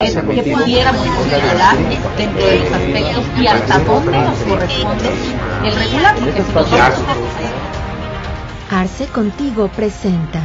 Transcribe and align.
que 0.00 0.42
pudiéramos 0.54 1.08
controlar 1.08 1.76
dentro 2.16 2.46
de 2.46 2.60
los 2.60 2.70
aspectos 2.70 3.24
y 3.36 3.46
hasta 3.48 3.78
dónde 3.80 4.12
nos 4.12 4.38
corresponde 4.44 5.08
el 5.64 5.74
regular, 5.74 6.14
porque 6.20 6.40
si 6.40 6.52
nosotros 6.52 7.04
Arce 8.70 9.06
Contigo 9.08 9.68
presenta. 9.74 10.40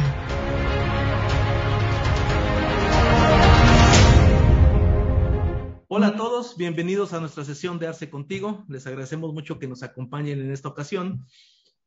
Hola 5.86 6.08
a 6.08 6.16
todos, 6.16 6.56
bienvenidos 6.56 7.12
a 7.12 7.20
nuestra 7.20 7.44
sesión 7.44 7.78
de 7.78 7.86
Arce 7.86 8.10
Contigo. 8.10 8.64
Les 8.66 8.84
agradecemos 8.88 9.32
mucho 9.32 9.60
que 9.60 9.68
nos 9.68 9.84
acompañen 9.84 10.40
en 10.40 10.50
esta 10.50 10.68
ocasión 10.68 11.26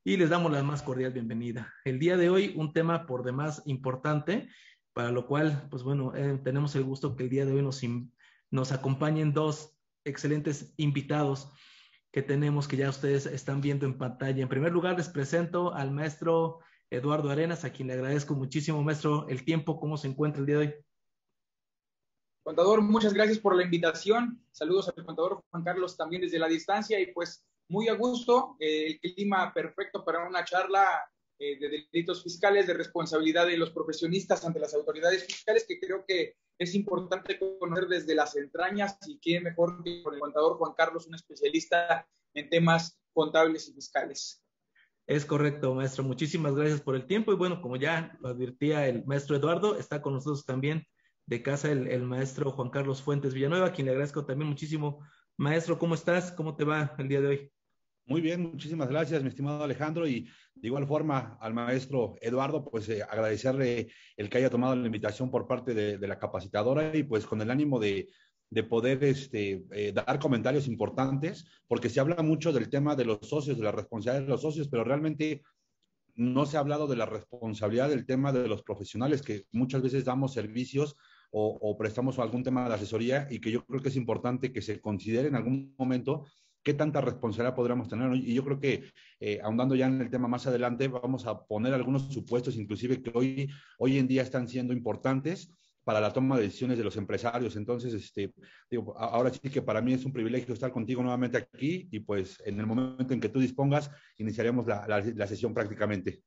y 0.06 0.16
les 0.16 0.30
damos 0.30 0.54
la 0.54 0.64
más 0.64 0.84
cordial 0.84 1.12
bienvenida. 1.12 1.74
El 1.84 2.00
día 2.00 2.16
de 2.16 2.30
hoy 2.30 2.54
un 2.56 2.72
tema 2.72 3.06
por 3.06 3.26
demás 3.26 3.62
importante, 3.66 4.48
para 4.98 5.12
lo 5.12 5.28
cual, 5.28 5.68
pues 5.70 5.84
bueno, 5.84 6.16
eh, 6.16 6.42
tenemos 6.44 6.76
el 6.76 6.84
gusto 6.84 7.16
que 7.16 7.22
el 7.22 7.30
día 7.30 7.46
de 7.46 7.54
hoy 7.54 7.62
nos, 7.62 7.84
nos 8.50 8.72
acompañen 8.72 9.32
dos 9.32 9.78
excelentes 10.04 10.74
invitados 10.78 11.52
que 12.12 12.24
tenemos 12.24 12.68
que 12.68 12.78
ya 12.78 12.90
ustedes 12.90 13.28
están 13.28 13.62
viendo 13.62 13.86
en 13.86 14.00
pantalla. 14.00 14.42
En 14.42 14.50
primer 14.50 14.72
lugar, 14.72 14.98
les 14.98 15.08
presento 15.08 15.72
al 15.72 15.92
maestro 15.92 16.62
Eduardo 16.90 17.30
Arenas, 17.30 17.64
a 17.64 17.72
quien 17.72 17.90
le 17.90 17.94
agradezco 17.94 18.34
muchísimo, 18.34 18.82
maestro, 18.82 19.28
el 19.30 19.46
tiempo, 19.46 19.80
cómo 19.80 19.98
se 19.98 20.08
encuentra 20.08 20.40
el 20.40 20.48
día 20.48 20.58
de 20.58 20.66
hoy. 20.66 20.74
Contador, 22.42 22.82
muchas 22.82 23.14
gracias 23.14 23.38
por 23.38 23.56
la 23.56 23.66
invitación. 23.66 24.44
Saludos 24.50 24.92
al 24.98 25.06
contador 25.06 25.44
Juan 25.52 25.64
Carlos 25.64 25.96
también 25.96 26.24
desde 26.24 26.40
la 26.40 26.48
distancia 26.48 27.00
y 27.00 27.14
pues 27.14 27.46
muy 27.70 27.88
a 27.88 27.94
gusto, 27.94 28.56
eh, 28.60 29.00
el 29.04 29.14
clima 29.14 29.54
perfecto 29.54 30.04
para 30.04 30.28
una 30.28 30.44
charla 30.44 31.08
eh, 31.40 31.60
de 31.60 31.88
delitos 31.92 32.24
fiscales, 32.24 32.66
de 32.66 32.74
responsabilidad 32.74 33.46
de 33.46 33.58
los 33.58 33.72
profesionistas 33.72 34.44
ante 34.46 34.60
las 34.60 34.74
autoridades 34.74 35.26
fiscales, 35.26 35.66
que 35.68 35.80
creo 35.80 36.04
que 36.08 36.36
es 36.58 36.74
importante 36.74 37.40
conocer 37.60 37.88
desde 37.88 38.16
las 38.16 38.36
entrañas 38.36 38.98
y 39.08 39.20
qué 39.20 39.40
mejor 39.40 39.84
que 39.84 40.02
con 40.02 40.16
el 40.16 40.20
contador 40.20 40.58
Juan 40.58 40.74
Carlos, 40.76 41.08
un 41.08 41.16
especialista 41.16 42.08
en 42.34 42.50
temas 42.50 43.00
contables 43.14 43.68
y 43.68 43.74
fiscales. 43.74 44.44
Es 45.06 45.26
correcto, 45.26 45.74
maestro. 45.74 46.04
Muchísimas 46.04 46.56
gracias 46.56 46.82
por 46.82 46.96
el 46.96 47.06
tiempo. 47.06 47.32
Y 47.32 47.36
bueno, 47.36 47.62
como 47.62 47.78
ya 47.78 48.18
lo 48.20 48.30
advertía 48.30 48.88
el 48.88 49.06
maestro 49.06 49.36
Eduardo, 49.36 49.78
está 49.78 50.02
con 50.02 50.14
nosotros 50.14 50.46
también 50.46 50.86
de 51.28 51.44
casa 51.44 51.72
el, 51.72 51.88
el 51.88 52.04
maestro 52.04 52.52
Juan 52.52 52.70
Carlos 52.70 53.02
Fuentes 53.02 53.34
Villanueva, 53.34 53.72
quien 53.72 53.86
le 53.86 53.92
agradezco 53.92 54.26
también 54.26 54.50
muchísimo. 54.50 55.06
Maestro, 55.38 55.78
¿cómo 55.78 55.96
estás? 55.96 56.32
¿Cómo 56.32 56.56
te 56.56 56.66
va 56.66 56.96
el 56.98 57.08
día 57.08 57.22
de 57.22 57.28
hoy? 57.28 57.52
Muy 58.10 58.22
bien, 58.22 58.42
muchísimas 58.42 58.88
gracias, 58.88 59.22
mi 59.22 59.28
estimado 59.28 59.62
Alejandro. 59.66 60.08
Y 60.08 60.30
de 60.56 60.68
igual 60.68 60.88
forma 60.88 61.38
al 61.42 61.54
maestro 61.54 62.16
Eduardo, 62.22 62.64
pues 62.64 62.88
eh, 62.88 63.04
agradecerle 63.04 63.90
el 64.16 64.30
que 64.30 64.38
haya 64.38 64.50
tomado 64.50 64.78
la 64.78 64.86
invitación 64.86 65.30
por 65.30 65.46
parte 65.46 65.74
de, 65.74 66.08
la 66.08 66.18
capacitadora 66.18 66.96
y 66.96 67.04
pues 67.04 67.26
con 67.26 67.42
el 67.42 67.52
ánimo 67.52 67.80
de, 67.82 68.08
de 68.50 68.64
poder 68.64 69.04
este, 69.04 69.66
eh, 69.72 69.92
dar 69.92 70.20
comentarios 70.20 70.68
importantes, 70.68 71.46
porque 71.68 71.90
se 71.90 72.00
habla 72.00 72.24
mucho 72.24 72.54
del 72.54 72.70
tema 72.70 72.96
de 72.96 73.04
los 73.04 73.28
socios, 73.28 73.58
de 73.58 73.66
la 73.66 73.74
responsabilidad 73.74 74.26
de 74.26 74.32
los 74.32 74.42
socios, 74.42 74.70
pero 74.70 74.86
realmente 74.86 75.42
no 76.16 76.46
se 76.46 76.56
ha 76.56 76.62
hablado 76.62 76.88
de 76.88 76.96
la 76.96 77.08
responsabilidad 77.08 77.90
del 77.90 78.06
tema 78.06 78.32
de 78.32 78.48
los 78.48 78.64
profesionales, 78.64 79.22
que 79.22 79.48
muchas 79.52 79.82
veces 79.82 80.06
damos 80.06 80.34
servicios 80.34 80.96
o 81.30 81.78
prestamos 81.78 82.18
algún 82.20 82.42
tema 82.42 82.68
de 82.70 82.74
asesoría 82.74 83.28
y 83.30 83.40
que 83.42 83.52
yo 83.52 83.66
creo 83.66 83.82
que 83.82 83.90
es 83.90 83.98
importante 83.98 84.54
que 84.54 84.62
se 84.62 84.80
considere 84.80 85.28
en 85.28 85.36
algún 85.36 85.76
momento 85.78 86.24
qué 86.68 86.74
tanta 86.74 87.00
responsabilidad 87.00 87.56
podríamos 87.56 87.88
tener. 87.88 88.14
Y 88.14 88.34
yo 88.34 88.44
creo 88.44 88.60
que, 88.60 88.92
eh, 89.22 89.40
ahondando 89.42 89.74
ya 89.74 89.86
en 89.88 90.02
el 90.02 90.10
tema 90.10 90.28
más 90.28 90.48
adelante, 90.48 90.90
vamos 90.90 91.26
a 91.26 91.46
poner 91.46 91.74
algunos 91.74 92.14
supuestos, 92.14 92.58
inclusive 92.58 93.02
que 93.02 93.10
hoy, 93.14 93.50
hoy 93.80 93.98
en 93.98 94.06
día 94.06 94.22
están 94.22 94.50
siendo 94.50 94.74
importantes 94.74 95.50
para 95.86 96.02
la 96.02 96.12
toma 96.12 96.36
de 96.36 96.44
decisiones 96.44 96.78
de 96.78 96.84
los 96.84 96.98
empresarios. 96.98 97.56
Entonces, 97.56 97.94
este, 97.94 98.34
digo, 98.70 98.98
ahora 98.98 99.32
sí 99.32 99.50
que 99.50 99.62
para 99.62 99.82
mí 99.82 99.94
es 99.94 100.04
un 100.04 100.12
privilegio 100.12 100.54
estar 100.54 100.74
contigo 100.74 101.02
nuevamente 101.02 101.38
aquí 101.38 101.88
y 101.90 102.02
pues 102.02 102.38
en 102.46 102.60
el 102.60 102.66
momento 102.66 103.14
en 103.14 103.22
que 103.22 103.30
tú 103.30 103.40
dispongas, 103.40 103.90
iniciaremos 104.18 104.68
la, 104.68 104.86
la, 104.90 105.00
la 105.00 105.26
sesión 105.26 105.54
prácticamente. 105.54 106.22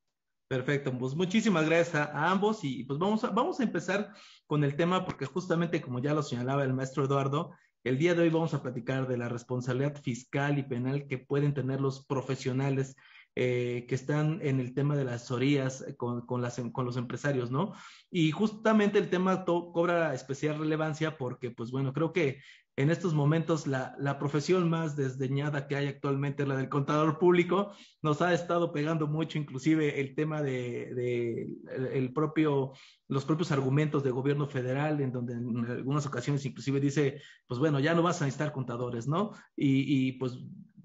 Perfecto, 0.48 0.90
pues 0.98 1.14
muchísimas 1.14 1.66
gracias 1.66 1.94
a, 1.94 2.30
ambos 2.30 2.64
y 2.64 2.84
pues 2.84 2.98
vamos 2.98 3.22
a, 3.24 3.28
vamos 3.28 3.60
a 3.60 3.62
empezar 3.62 4.10
con 4.46 4.64
el 4.64 4.74
tema 4.74 5.04
porque 5.04 5.26
justamente 5.26 5.82
como 5.82 6.00
ya 6.00 6.14
lo 6.14 6.22
señalaba 6.22 6.64
el 6.64 6.72
maestro 6.72 7.04
Eduardo, 7.04 7.52
el 7.84 7.98
día 7.98 8.14
de 8.14 8.22
hoy 8.22 8.28
vamos 8.28 8.54
a 8.54 8.62
platicar 8.62 9.08
de 9.08 9.16
la 9.16 9.28
responsabilidad 9.28 10.00
fiscal 10.00 10.58
y 10.58 10.62
penal 10.62 11.06
que 11.06 11.18
pueden 11.18 11.54
tener 11.54 11.80
los 11.80 12.04
profesionales 12.04 12.96
eh, 13.36 13.86
que 13.88 13.94
están 13.94 14.40
en 14.42 14.60
el 14.60 14.74
tema 14.74 14.96
de 14.96 15.04
las 15.04 15.14
asesorías 15.14 15.84
con, 15.96 16.26
con, 16.26 16.42
las, 16.42 16.60
con 16.72 16.84
los 16.84 16.96
empresarios, 16.96 17.50
¿no? 17.50 17.72
Y 18.10 18.32
justamente 18.32 18.98
el 18.98 19.08
tema 19.08 19.44
cobra 19.44 20.14
especial 20.14 20.58
relevancia 20.58 21.16
porque, 21.16 21.50
pues 21.50 21.70
bueno, 21.70 21.92
creo 21.92 22.12
que 22.12 22.40
en 22.80 22.90
estos 22.90 23.12
momentos 23.12 23.66
la, 23.66 23.94
la, 23.98 24.18
profesión 24.18 24.70
más 24.70 24.96
desdeñada 24.96 25.66
que 25.66 25.76
hay 25.76 25.86
actualmente 25.86 26.46
la 26.46 26.56
del 26.56 26.68
contador 26.70 27.18
público. 27.18 27.72
Nos 28.00 28.22
ha 28.22 28.32
estado 28.32 28.72
pegando 28.72 29.06
mucho, 29.06 29.38
inclusive 29.38 30.00
el 30.00 30.14
tema 30.14 30.40
de, 30.40 30.94
de 30.94 31.48
el 31.92 32.12
propio, 32.14 32.72
los 33.08 33.26
propios 33.26 33.52
argumentos 33.52 34.02
del 34.02 34.14
gobierno 34.14 34.46
federal, 34.46 35.00
en 35.00 35.12
donde 35.12 35.34
en 35.34 35.66
algunas 35.66 36.06
ocasiones 36.06 36.44
inclusive 36.46 36.80
dice, 36.80 37.20
pues 37.46 37.60
bueno, 37.60 37.80
ya 37.80 37.94
no 37.94 38.02
vas 38.02 38.22
a 38.22 38.24
necesitar 38.24 38.52
contadores, 38.52 39.06
¿no? 39.06 39.32
Y, 39.54 40.08
y 40.08 40.12
pues 40.12 40.38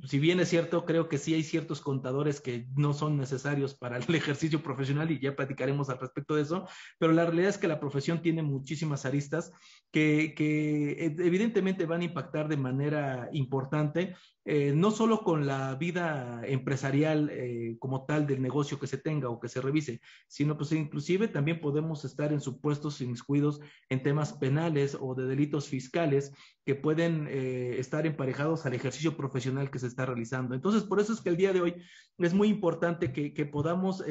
si 0.04 0.20
bien 0.20 0.40
es 0.40 0.50
cierto, 0.50 0.86
creo 0.86 1.08
que 1.08 1.18
sí 1.18 1.34
hay 1.34 1.44
ciertos 1.44 1.82
contadores 1.82 2.42
que 2.42 2.68
no 2.76 2.94
son 2.94 3.18
necesarios 3.18 3.76
para 3.76 3.98
el 3.98 4.04
ejercicio 4.16 4.62
profesional 4.62 5.12
y 5.12 5.20
ya 5.20 5.36
platicaremos 5.36 5.90
al 5.90 6.00
respecto 6.00 6.36
de 6.36 6.44
eso, 6.44 6.68
pero 7.00 7.14
la 7.14 7.26
realidad 7.26 7.50
es 7.50 7.58
que 7.58 7.68
la 7.68 7.80
profesión 7.80 8.22
tiene 8.22 8.44
muchísimas 8.44 9.06
aristas 9.06 9.52
que, 9.92 10.34
que 10.36 11.16
evidentemente 11.20 11.86
van 11.86 12.02
a 12.02 12.06
impactar 12.06 12.48
de 12.48 12.58
manera 12.58 13.30
importante, 13.32 14.16
eh, 14.48 14.74
no 14.76 14.92
solo 14.92 15.24
con 15.24 15.48
la 15.48 15.74
vida 15.74 16.42
empresarial 16.46 17.32
eh, 17.32 17.78
como 17.80 18.06
tal 18.06 18.28
del 18.28 18.44
negocio 18.44 18.80
que 18.80 18.86
se 18.86 19.00
tenga 19.00 19.28
o 19.28 19.40
que 19.40 19.50
se 19.50 19.60
revise, 19.60 20.02
sino 20.28 20.56
pues 20.56 20.72
inclusive 20.72 21.28
también 21.28 21.60
podemos 21.60 22.06
estar 22.06 22.32
en 22.32 22.42
supuestos 22.42 23.02
inmiscuidos 23.02 23.60
en 23.90 24.04
temas 24.04 24.34
penales 24.34 24.96
o 25.00 25.16
de 25.16 25.26
delitos 25.26 25.68
fiscales 25.68 26.32
que 26.64 26.76
pueden 26.76 27.28
eh, 27.28 27.80
estar 27.80 28.06
emparejados 28.06 28.68
al 28.68 28.76
ejercicio 28.76 29.18
profesional 29.18 29.72
que 29.72 29.80
se 29.80 29.88
está 29.88 30.06
realizando. 30.06 30.54
Entonces, 30.54 30.84
por 30.84 31.00
eso 31.00 31.14
es 31.14 31.22
que 31.22 31.30
el 31.30 31.38
día 31.38 31.52
de 31.52 31.62
hoy 31.62 31.76
es 32.20 32.36
muy 32.36 32.48
importante 32.48 33.12
que, 33.12 33.34
que 33.34 33.46
podamos 33.48 34.04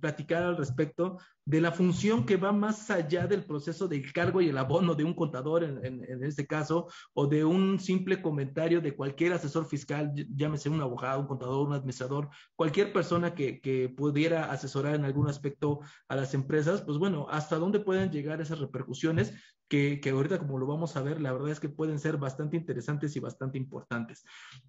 platicar 0.00 0.44
al 0.44 0.56
respecto 0.56 1.18
de 1.44 1.60
la 1.60 1.72
función 1.72 2.26
que 2.26 2.36
va 2.36 2.52
más 2.52 2.90
allá 2.90 3.26
del 3.26 3.44
proceso 3.44 3.88
del 3.88 4.12
cargo 4.12 4.40
y 4.40 4.48
el 4.48 4.58
abono 4.58 4.94
de 4.94 5.04
un 5.04 5.14
contador, 5.14 5.64
en, 5.64 5.84
en, 5.84 6.04
en 6.04 6.24
este 6.24 6.46
caso, 6.46 6.88
o 7.14 7.26
de 7.26 7.44
un 7.44 7.78
simple 7.80 8.22
comentario 8.22 8.80
de 8.80 8.94
cualquier 8.94 9.32
asesor 9.32 9.66
fiscal, 9.66 10.12
llámese 10.34 10.68
un 10.68 10.80
abogado, 10.80 11.20
un 11.20 11.26
contador, 11.26 11.66
un 11.66 11.74
administrador, 11.74 12.28
cualquier 12.56 12.92
persona 12.92 13.34
que, 13.34 13.60
que 13.60 13.88
pudiera 13.88 14.50
asesorar 14.50 14.94
en 14.94 15.04
algún 15.04 15.28
aspecto 15.28 15.80
a 16.08 16.16
las 16.16 16.34
empresas, 16.34 16.82
pues 16.82 16.98
bueno, 16.98 17.26
hasta 17.30 17.56
dónde 17.56 17.80
pueden 17.80 18.10
llegar 18.10 18.40
esas 18.40 18.60
repercusiones 18.60 19.32
que, 19.68 20.00
que, 20.00 20.10
ahorita 20.10 20.38
como 20.40 20.58
lo 20.58 20.66
vamos 20.66 20.96
a 20.96 21.02
ver, 21.02 21.20
la 21.20 21.32
verdad 21.32 21.50
es 21.50 21.60
que 21.60 21.68
pueden 21.68 22.00
ser 22.00 22.16
bastante 22.16 22.56
interesantes 22.56 23.14
y 23.14 23.20
bastante 23.20 23.56
importantes. 23.56 24.24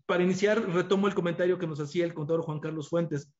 Para 0.05 0.23
iniciar, 0.23 0.61
retomo 0.69 1.07
el 1.07 1.15
comentario 1.15 1.57
que 1.57 1.65
nos 1.65 1.79
hacía 1.79 2.05
el 2.05 2.13
contador 2.13 2.43
Juan 2.43 2.59
Carlos 2.59 2.87
Fuentes. 2.87 3.33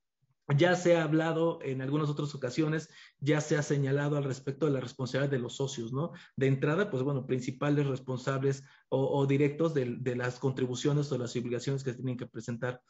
Ya 0.58 0.76
se 0.76 0.98
ha 0.98 1.04
hablado 1.04 1.60
en 1.62 1.82
algunas 1.82 2.10
otras 2.10 2.36
ocasiones, 2.36 2.90
ya 3.20 3.40
se 3.40 3.58
ha 3.58 3.64
señalado 3.64 4.18
al 4.18 4.24
respecto 4.24 4.66
de 4.66 4.74
la 4.74 4.82
responsabilidad 4.82 5.32
de 5.32 5.40
los 5.40 5.56
socios, 5.56 5.94
¿no? 5.94 6.12
De 6.36 6.48
entrada, 6.48 6.90
pues 6.90 7.04
bueno, 7.04 7.26
principales 7.26 7.88
responsables 7.88 8.64
o, 8.90 9.26
directos 9.26 9.74
de, 9.74 9.96
de, 10.00 10.16
las 10.16 10.40
contribuciones 10.40 11.10
o 11.12 11.18
las 11.18 11.36
obligaciones 11.36 11.84
que 11.84 11.94
tienen 11.94 12.18
que 12.18 12.28
presentar. 12.28 12.82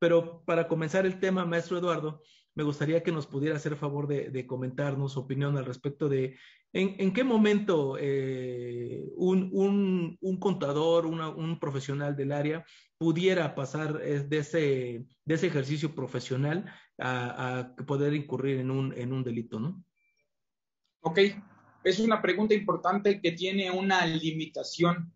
Pero 0.00 0.42
para 0.44 0.66
comenzar 0.66 1.06
el 1.06 1.20
tema, 1.20 1.46
maestro 1.46 1.78
Eduardo, 1.78 2.22
me 2.54 2.64
gustaría 2.64 3.02
que 3.02 3.12
nos 3.12 3.26
pudiera 3.26 3.56
hacer 3.56 3.76
favor 3.76 4.06
de, 4.06 4.46
comentarnos 4.46 5.12
su 5.12 5.20
opinión 5.20 5.56
al 5.56 5.64
respecto 5.64 6.08
de 6.08 6.36
en, 6.72 7.12
qué 7.12 7.22
momento 7.22 7.96
eh, 8.00 9.04
un, 9.16 9.48
un, 9.52 10.18
un, 10.20 10.36
contador, 10.38 11.06
una, 11.06 11.28
un 11.28 11.60
profesional 11.60 12.16
del 12.16 12.32
área 12.32 12.64
pudiera 12.98 13.54
pasar 13.54 13.98
de 14.00 14.38
ese, 14.38 15.06
de 15.24 15.34
ese 15.34 15.46
ejercicio 15.46 15.94
profesional 15.94 16.64
a, 16.98 17.58
a 17.58 17.76
poder 17.76 18.14
incurrir 18.14 18.60
en 18.60 18.70
un, 18.70 18.92
en 18.96 19.12
un 19.12 19.24
delito, 19.24 19.58
¿no? 19.58 19.84
Ok, 21.00 21.18
es 21.84 21.98
una 21.98 22.22
pregunta 22.22 22.54
importante 22.54 23.20
que 23.20 23.32
tiene 23.32 23.70
una 23.70 24.06
limitación 24.06 25.12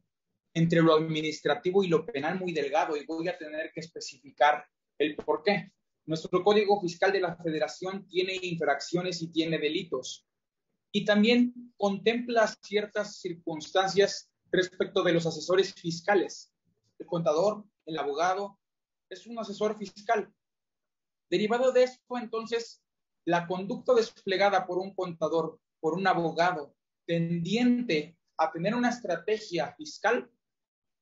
entre 0.54 0.82
lo 0.82 0.94
administrativo 0.94 1.82
y 1.82 1.88
lo 1.88 2.04
penal 2.04 2.38
muy 2.38 2.52
delgado 2.52 2.96
y 2.96 3.06
voy 3.06 3.28
a 3.28 3.38
tener 3.38 3.70
que 3.72 3.80
especificar 3.80 4.64
el 4.98 5.16
por 5.16 5.42
qué. 5.42 5.72
Nuestro 6.06 6.42
Código 6.42 6.80
Fiscal 6.80 7.12
de 7.12 7.20
la 7.20 7.36
Federación 7.36 8.06
tiene 8.08 8.38
infracciones 8.42 9.22
y 9.22 9.28
tiene 9.28 9.58
delitos 9.58 10.26
y 10.92 11.04
también 11.04 11.72
contempla 11.76 12.46
ciertas 12.62 13.20
circunstancias 13.20 14.30
respecto 14.50 15.02
de 15.02 15.12
los 15.12 15.26
asesores 15.26 15.74
fiscales. 15.74 16.52
El 16.98 17.06
contador, 17.06 17.64
el 17.86 17.98
abogado, 17.98 18.58
es 19.08 19.26
un 19.26 19.38
asesor 19.38 19.76
fiscal. 19.78 20.32
Derivado 21.30 21.72
de 21.72 21.84
esto, 21.84 22.18
entonces, 22.18 22.82
la 23.24 23.46
conducta 23.46 23.94
desplegada 23.94 24.66
por 24.66 24.78
un 24.78 24.94
contador, 24.94 25.60
por 25.80 25.94
un 25.94 26.06
abogado, 26.06 26.74
tendiente 27.06 28.16
a 28.36 28.50
tener 28.52 28.74
una 28.74 28.90
estrategia 28.90 29.74
fiscal 29.76 30.30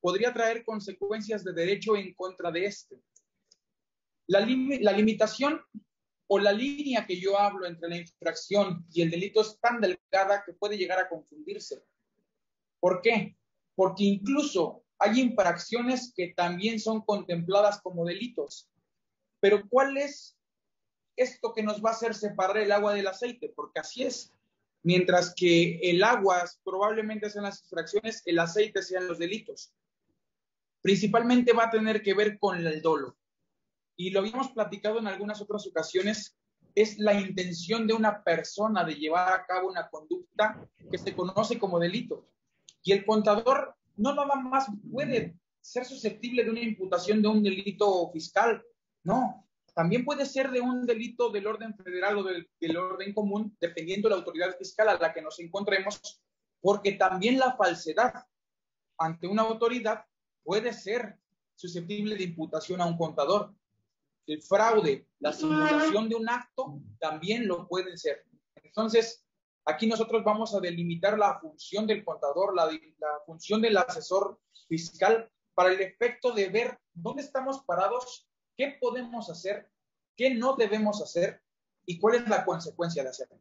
podría 0.00 0.32
traer 0.32 0.64
consecuencias 0.64 1.44
de 1.44 1.52
derecho 1.52 1.96
en 1.96 2.14
contra 2.14 2.50
de 2.50 2.67
este. 2.67 3.02
La, 4.28 4.40
limitación 4.40 5.61
o 6.28 6.38
la 6.38 6.52
línea 6.52 7.06
que 7.06 7.19
yo 7.20 7.38
hablo 7.38 7.67
entre 7.67 7.88
la 7.88 7.96
infracción 7.96 8.87
y 8.93 9.02
el 9.02 9.11
delito 9.11 9.40
es 9.40 9.58
tan 9.61 9.81
delgada 9.81 10.43
que 10.44 10.52
puede 10.52 10.76
llegar 10.76 10.99
a 10.99 11.08
confundirse. 11.08 11.82
¿Por 12.81 13.00
qué? 13.02 13.37
Porque 13.75 14.05
incluso 14.05 14.84
hay 14.99 15.20
infracciones 15.20 16.12
que 16.14 16.32
también 16.37 16.81
son 16.81 17.02
contempladas 17.02 17.81
como 17.82 18.05
delitos. 18.05 18.69
Pero 19.47 19.63
¿cuál 19.69 19.97
es 19.97 20.37
esto 21.15 21.53
que 21.55 21.63
nos 21.63 21.81
va 21.81 21.91
a 21.91 21.93
hacer 21.93 22.17
separar 22.17 22.57
el 22.57 22.73
agua 22.73 22.95
del 22.95 23.07
aceite? 23.07 23.53
Porque 23.55 23.79
así 23.79 24.03
es. 24.03 24.35
Mientras 24.83 25.33
que 25.37 25.79
el 25.85 26.03
agua 26.03 26.43
probablemente 26.65 27.31
sean 27.31 27.45
las 27.45 27.63
infracciones, 27.63 28.25
el 28.27 28.41
aceite 28.41 28.83
sean 28.83 29.07
los 29.07 29.21
delitos. 29.21 29.73
Principalmente 30.83 31.53
va 31.53 31.67
a 31.67 31.71
tener 31.71 32.03
que 32.03 32.13
ver 32.13 32.41
con 32.41 32.59
el 32.59 32.83
dolo. 32.83 33.17
Y 33.95 34.11
lo 34.11 34.19
habíamos 34.19 34.51
platicado 34.51 34.99
en 34.99 35.07
algunas 35.07 35.41
otras 35.41 35.65
ocasiones, 35.69 36.37
es 36.75 36.99
la 36.99 37.15
intención 37.15 37.87
de 37.87 37.95
una 37.95 38.25
persona 38.25 38.83
de 38.83 38.97
llevar 38.97 39.33
a 39.33 39.47
cabo 39.47 39.69
una 39.69 39.89
conducta 39.89 40.69
que 40.91 40.99
se 40.99 41.15
conoce 41.15 41.57
como 41.57 41.79
delito. 41.79 42.29
Y 42.83 42.91
el 42.91 43.07
contador 43.07 43.77
no 43.95 44.13
nada 44.13 44.35
más 44.35 44.67
puede 44.91 45.37
ser 45.61 45.85
susceptible 45.85 46.43
de 46.43 46.51
una 46.51 46.63
imputación 46.63 47.23
de 47.23 47.29
un 47.29 47.45
delito 47.45 48.11
fiscal, 48.11 48.61
no, 49.06 49.47
también 49.75 50.05
puede 50.05 50.26
ser 50.26 50.50
de 50.50 50.61
un 50.61 50.87
delito 50.87 51.31
del 51.31 51.47
orden 51.47 51.75
federal 51.76 52.19
o 52.19 52.23
del, 52.23 52.76
orden 52.76 53.12
común, 53.14 53.56
dependiendo 53.61 54.08
de 54.08 54.14
la 54.14 54.19
autoridad 54.19 54.56
fiscal 54.56 54.88
a 54.88 54.99
la 54.99 55.12
que 55.12 55.23
nos 55.23 55.38
encontremos, 55.38 56.23
porque 56.61 56.93
también 56.93 57.38
la 57.38 57.56
falsedad 57.56 58.26
ante 58.99 59.26
una 59.26 59.43
autoridad 59.43 60.05
puede 60.43 60.73
ser 60.73 61.19
susceptible 61.55 62.17
de 62.17 62.25
imputación 62.25 62.81
a 62.81 62.87
un 62.87 62.97
contador. 62.97 63.55
El 64.26 64.43
fraude, 64.43 65.06
la 65.20 65.32
simulación 65.32 66.09
de 66.09 66.17
un 66.17 66.29
acto 66.29 66.81
también 66.99 67.47
lo 67.47 67.69
pueden 67.69 67.97
ser. 67.97 68.25
Entonces, 68.56 69.26
Aquí 69.69 69.88
nosotros 69.88 70.23
vamos 70.23 70.55
a 70.55 70.61
delimitar 70.61 71.19
la 71.19 71.41
función 71.41 71.88
del 71.88 72.05
contador, 72.05 72.55
la, 72.55 72.70
función 73.26 73.61
del 73.61 73.76
asesor 73.76 74.38
fiscal 74.69 75.29
para 75.55 75.73
el 75.73 75.81
efecto 75.81 76.31
de 76.31 76.49
ver 76.49 76.79
dónde 76.94 77.23
estamos 77.23 77.64
parados, 77.64 78.29
qué 78.56 78.76
podemos 78.81 79.31
hacer, 79.31 79.70
qué 80.17 80.35
no 80.35 80.56
debemos 80.56 81.03
hacer 81.03 81.43
y 81.85 81.99
cuál 81.99 82.17
es 82.17 82.29
la 82.29 82.44
consecuencia 82.44 83.03
de 83.03 83.11
hacerlo. 83.11 83.41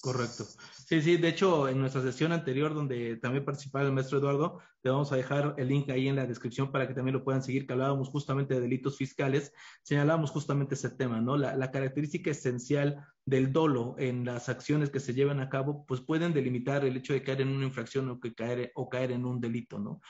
Correcto. 0.00 0.46
Sí, 0.86 1.02
sí, 1.02 1.16
de 1.16 1.28
hecho, 1.28 1.68
en 1.68 1.80
nuestra 1.80 2.02
sesión 2.02 2.32
anterior, 2.32 2.74
donde 2.74 3.16
también 3.16 3.44
participaba 3.44 3.84
el 3.84 3.92
maestro 3.92 4.18
Eduardo, 4.18 4.60
le 4.82 4.90
vamos 4.90 5.10
a 5.12 5.16
dejar 5.16 5.54
el 5.58 5.68
link 5.68 5.90
ahí 5.90 6.08
en 6.08 6.16
la 6.16 6.26
descripción 6.26 6.70
para 6.70 6.86
que 6.86 6.94
también 6.94 7.16
lo 7.16 7.24
puedan 7.24 7.42
seguir, 7.42 7.66
que 7.66 7.72
hablábamos 7.72 8.08
justamente 8.08 8.54
de 8.54 8.60
delitos 8.60 8.96
fiscales, 8.96 9.52
señalábamos 9.82 10.30
justamente 10.30 10.74
ese 10.74 10.90
tema, 10.90 11.20
¿no? 11.20 11.36
La, 11.36 11.56
la 11.56 11.70
característica 11.70 12.30
esencial 12.30 13.04
del 13.24 13.52
dolo 13.52 13.94
en 13.98 14.24
las 14.24 14.48
acciones 14.48 14.90
que 14.90 15.00
se 15.00 15.14
llevan 15.14 15.40
a 15.40 15.48
cabo, 15.48 15.84
pues 15.86 16.00
pueden 16.00 16.32
delimitar 16.32 16.84
el 16.84 16.96
hecho 16.96 17.12
de 17.12 17.22
caer 17.22 17.40
en 17.40 17.48
una 17.48 17.66
infracción 17.66 18.08
o, 18.08 18.20
caer, 18.20 18.72
o 18.74 18.88
caer 18.88 19.12
en 19.12 19.24
un 19.24 19.40
delito, 19.40 19.78
¿no? 19.78 20.00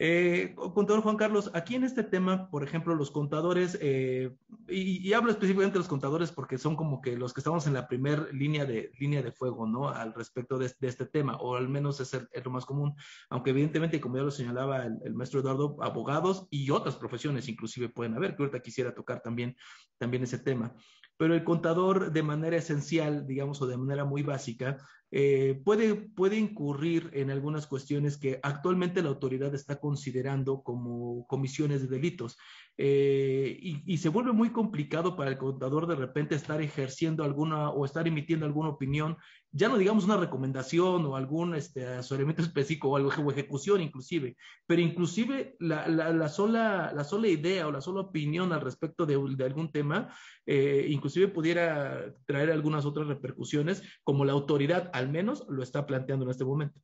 Eh, 0.00 0.54
contador 0.74 1.02
Juan 1.02 1.16
Carlos, 1.16 1.50
aquí 1.54 1.74
en 1.74 1.82
este 1.82 2.04
tema, 2.04 2.48
por 2.50 2.62
ejemplo, 2.62 2.94
los 2.94 3.10
contadores, 3.10 3.76
eh, 3.80 4.32
y, 4.68 5.12
hablo 5.12 5.32
específicamente 5.32 5.74
de 5.74 5.80
los 5.80 5.88
contadores 5.88 6.30
porque 6.30 6.56
son 6.56 6.76
como 6.76 7.00
que 7.00 7.16
los 7.16 7.34
que 7.34 7.40
estamos 7.40 7.66
en 7.66 7.74
la 7.74 7.88
primera 7.88 8.28
línea 8.30 8.64
de, 8.64 8.92
línea 9.00 9.22
de 9.22 9.32
fuego, 9.32 9.66
¿no? 9.66 9.88
Al 9.88 10.14
respecto 10.14 10.56
de, 10.56 10.66
este 10.66 11.06
tema, 11.06 11.36
o 11.38 11.56
al 11.56 11.68
menos 11.68 11.98
es, 11.98 12.14
el, 12.14 12.28
lo 12.44 12.50
más 12.52 12.64
común, 12.64 12.94
aunque 13.28 13.50
evidentemente, 13.50 14.00
como 14.00 14.16
ya 14.16 14.22
lo 14.22 14.30
señalaba 14.30 14.86
el, 14.86 15.14
maestro 15.14 15.40
Eduardo, 15.40 15.76
abogados 15.80 16.46
y 16.48 16.70
otras 16.70 16.94
profesiones 16.94 17.48
inclusive 17.48 17.88
pueden 17.88 18.14
haber, 18.14 18.36
que 18.36 18.44
ahorita 18.44 18.60
quisiera 18.60 18.94
tocar 18.94 19.20
también, 19.20 19.56
también 19.98 20.22
ese 20.22 20.38
tema 20.38 20.74
pero 21.18 21.34
el 21.34 21.42
contador 21.42 22.12
de 22.12 22.22
manera 22.22 22.56
esencial, 22.56 23.26
digamos, 23.26 23.60
o 23.60 23.66
de 23.66 23.76
manera 23.76 24.04
muy 24.04 24.22
básica, 24.22 24.78
eh, 25.10 25.60
puede, 25.64 25.94
puede 25.94 26.36
incurrir 26.36 27.10
en 27.14 27.30
algunas 27.30 27.66
cuestiones 27.66 28.18
que 28.18 28.40
actualmente 28.42 29.02
la 29.02 29.08
autoridad 29.08 29.54
está 29.54 29.80
considerando 29.80 30.62
como 30.62 31.26
comisiones 31.26 31.82
de 31.82 31.88
delitos. 31.88 32.36
Eh, 32.80 33.58
y, 33.60 33.98
se 33.98 34.08
vuelve 34.08 34.30
muy 34.30 34.50
complicado 34.50 35.16
para 35.16 35.30
el 35.30 35.36
contador 35.36 35.88
de 35.88 35.96
repente 35.96 36.36
estar 36.36 36.62
ejerciendo 36.62 37.24
alguna 37.24 37.70
o 37.70 37.84
estar 37.84 38.06
emitiendo 38.06 38.46
alguna 38.46 38.68
opinión, 38.68 39.16
ya 39.50 39.68
no 39.68 39.78
digamos 39.78 40.04
una 40.04 40.16
recomendación 40.16 41.04
o 41.04 41.16
algún 41.16 41.56
este, 41.56 41.84
asesoramiento 41.84 42.40
específico 42.42 42.90
o, 42.90 42.96
algo, 42.96 43.32
ejecución 43.32 43.80
inclusive, 43.80 44.36
pero 44.64 44.80
inclusive 44.80 45.56
la, 45.58 45.88
la, 45.88 46.28
sola, 46.28 46.92
la 46.94 47.02
sola 47.02 47.26
idea 47.26 47.66
o 47.66 47.72
la 47.72 47.80
sola 47.80 48.02
opinión 48.02 48.52
al 48.52 48.60
respecto 48.60 49.04
de, 49.06 49.18
de 49.36 49.44
algún 49.44 49.72
tema, 49.72 50.14
eh, 50.46 50.86
inclusive 50.88 51.26
pudiera 51.26 52.14
traer 52.26 52.52
algunas 52.52 52.84
otras 52.84 53.08
repercusiones, 53.08 53.82
como 54.04 54.24
la 54.24 54.34
autoridad 54.34 54.88
al 54.92 55.08
menos 55.08 55.44
lo 55.48 55.64
está 55.64 55.84
planteando 55.84 56.26
en 56.26 56.30
este 56.30 56.44
momento. 56.44 56.80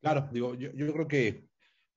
Claro, 0.00 0.28
digo, 0.32 0.56
yo, 0.56 0.72
yo 0.72 0.92
creo 0.92 1.06
que 1.06 1.48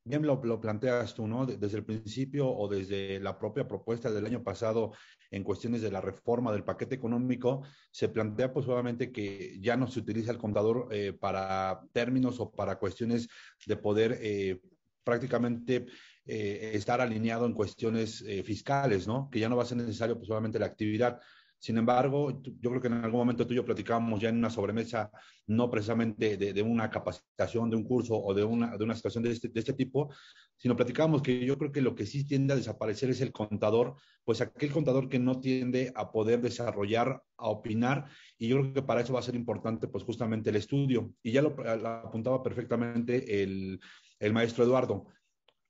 bien 0.03 0.25
lo, 0.25 0.59
planteas 0.59 1.13
tú, 1.13 1.27
¿no? 1.27 1.45
Desde 1.45 1.77
el 1.77 1.85
principio 1.85 2.49
o 2.49 2.67
desde 2.67 3.19
la 3.19 3.37
propia 3.37 3.67
propuesta 3.67 4.11
del 4.11 4.25
año 4.25 4.43
pasado 4.43 4.93
en 5.29 5.43
cuestiones 5.43 5.81
de 5.81 5.91
la 5.91 6.01
reforma 6.01 6.51
del 6.51 6.63
paquete 6.63 6.95
económico, 6.95 7.63
se 7.91 8.09
plantea 8.09 8.51
pues 8.51 8.67
obviamente 8.67 9.11
que 9.11 9.59
ya 9.59 9.77
no 9.77 9.87
se 9.87 9.99
utiliza 9.99 10.31
el 10.31 10.37
contador 10.37 10.87
eh, 10.91 11.13
para 11.13 11.81
términos 11.93 12.39
o 12.39 12.51
para 12.51 12.77
cuestiones 12.77 13.27
de 13.65 13.77
poder 13.77 14.17
eh, 14.21 14.59
prácticamente 15.03 15.85
eh, 16.25 16.71
estar 16.73 17.01
alineado 17.01 17.45
en 17.45 17.53
cuestiones 17.53 18.23
fiscales, 18.43 19.07
¿no? 19.07 19.29
Que 19.31 19.39
ya 19.39 19.49
no 19.49 19.55
va 19.55 19.63
a 19.63 19.67
ser 19.67 19.77
necesario 19.77 20.17
pues 20.17 20.29
obviamente 20.29 20.59
la 20.59 20.67
actividad 20.67 21.19
sin 21.61 21.77
embargo, 21.77 22.41
yo 22.59 22.71
creo 22.71 22.81
que 22.81 22.87
en 22.87 22.95
algún 22.95 23.19
momento 23.19 23.45
tú 23.45 23.53
y 23.53 23.57
yo 23.57 23.63
platicábamos 23.63 24.19
ya 24.19 24.29
en 24.29 24.37
una 24.37 24.49
sobremesa, 24.49 25.11
no 25.45 25.69
precisamente 25.69 26.35
de, 26.35 26.61
una 26.63 26.89
capacitación, 26.89 27.69
de 27.69 27.75
un 27.75 27.83
curso 27.83 28.17
o 28.17 28.33
de 28.33 28.43
una, 28.43 28.75
de 28.75 28.83
una 28.83 28.95
situación 28.95 29.23
de 29.23 29.29
este, 29.29 29.47
de 29.47 29.59
este 29.59 29.73
tipo, 29.73 30.11
sino 30.57 30.75
platicábamos 30.75 31.21
que 31.21 31.45
yo 31.45 31.59
creo 31.59 31.71
que 31.71 31.81
lo 31.81 31.93
que 31.93 32.07
sí 32.07 32.25
tiende 32.25 32.53
a 32.53 32.57
desaparecer 32.57 33.11
es 33.11 33.21
el 33.21 33.31
contador, 33.31 33.93
pues 34.23 34.41
aquel 34.41 34.71
contador 34.71 35.07
que 35.07 35.19
no 35.19 35.39
tiende 35.39 35.91
a 35.93 36.11
poder 36.11 36.41
desarrollar, 36.41 37.21
a 37.37 37.49
opinar, 37.49 38.05
y 38.39 38.47
yo 38.47 38.59
creo 38.59 38.73
que 38.73 38.81
para 38.81 39.01
eso 39.01 39.13
va 39.13 39.19
a 39.19 39.23
ser 39.23 39.35
importante 39.35 39.87
pues 39.87 40.03
justamente 40.03 40.49
el 40.49 40.55
estudio. 40.55 41.13
Y 41.21 41.31
ya 41.31 41.43
lo, 41.43 41.55
apuntaba 41.87 42.41
perfectamente 42.41 43.43
el, 43.43 43.79
el 44.17 44.33
maestro 44.33 44.63
Eduardo 44.63 45.05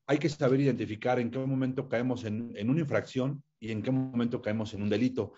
hay 0.07 0.17
que 0.17 0.27
saber 0.27 0.59
identificar 0.59 1.19
en 1.19 1.31
qué 1.31 1.39
momento 1.39 1.87
caemos 1.87 2.25
en, 2.25 2.51
en, 2.55 2.69
una 2.69 2.81
infracción 2.81 3.41
y 3.61 3.71
en 3.71 3.81
qué 3.81 3.91
momento 3.91 4.41
caemos 4.41 4.73
en 4.73 4.81
un 4.81 4.89
delito. 4.89 5.33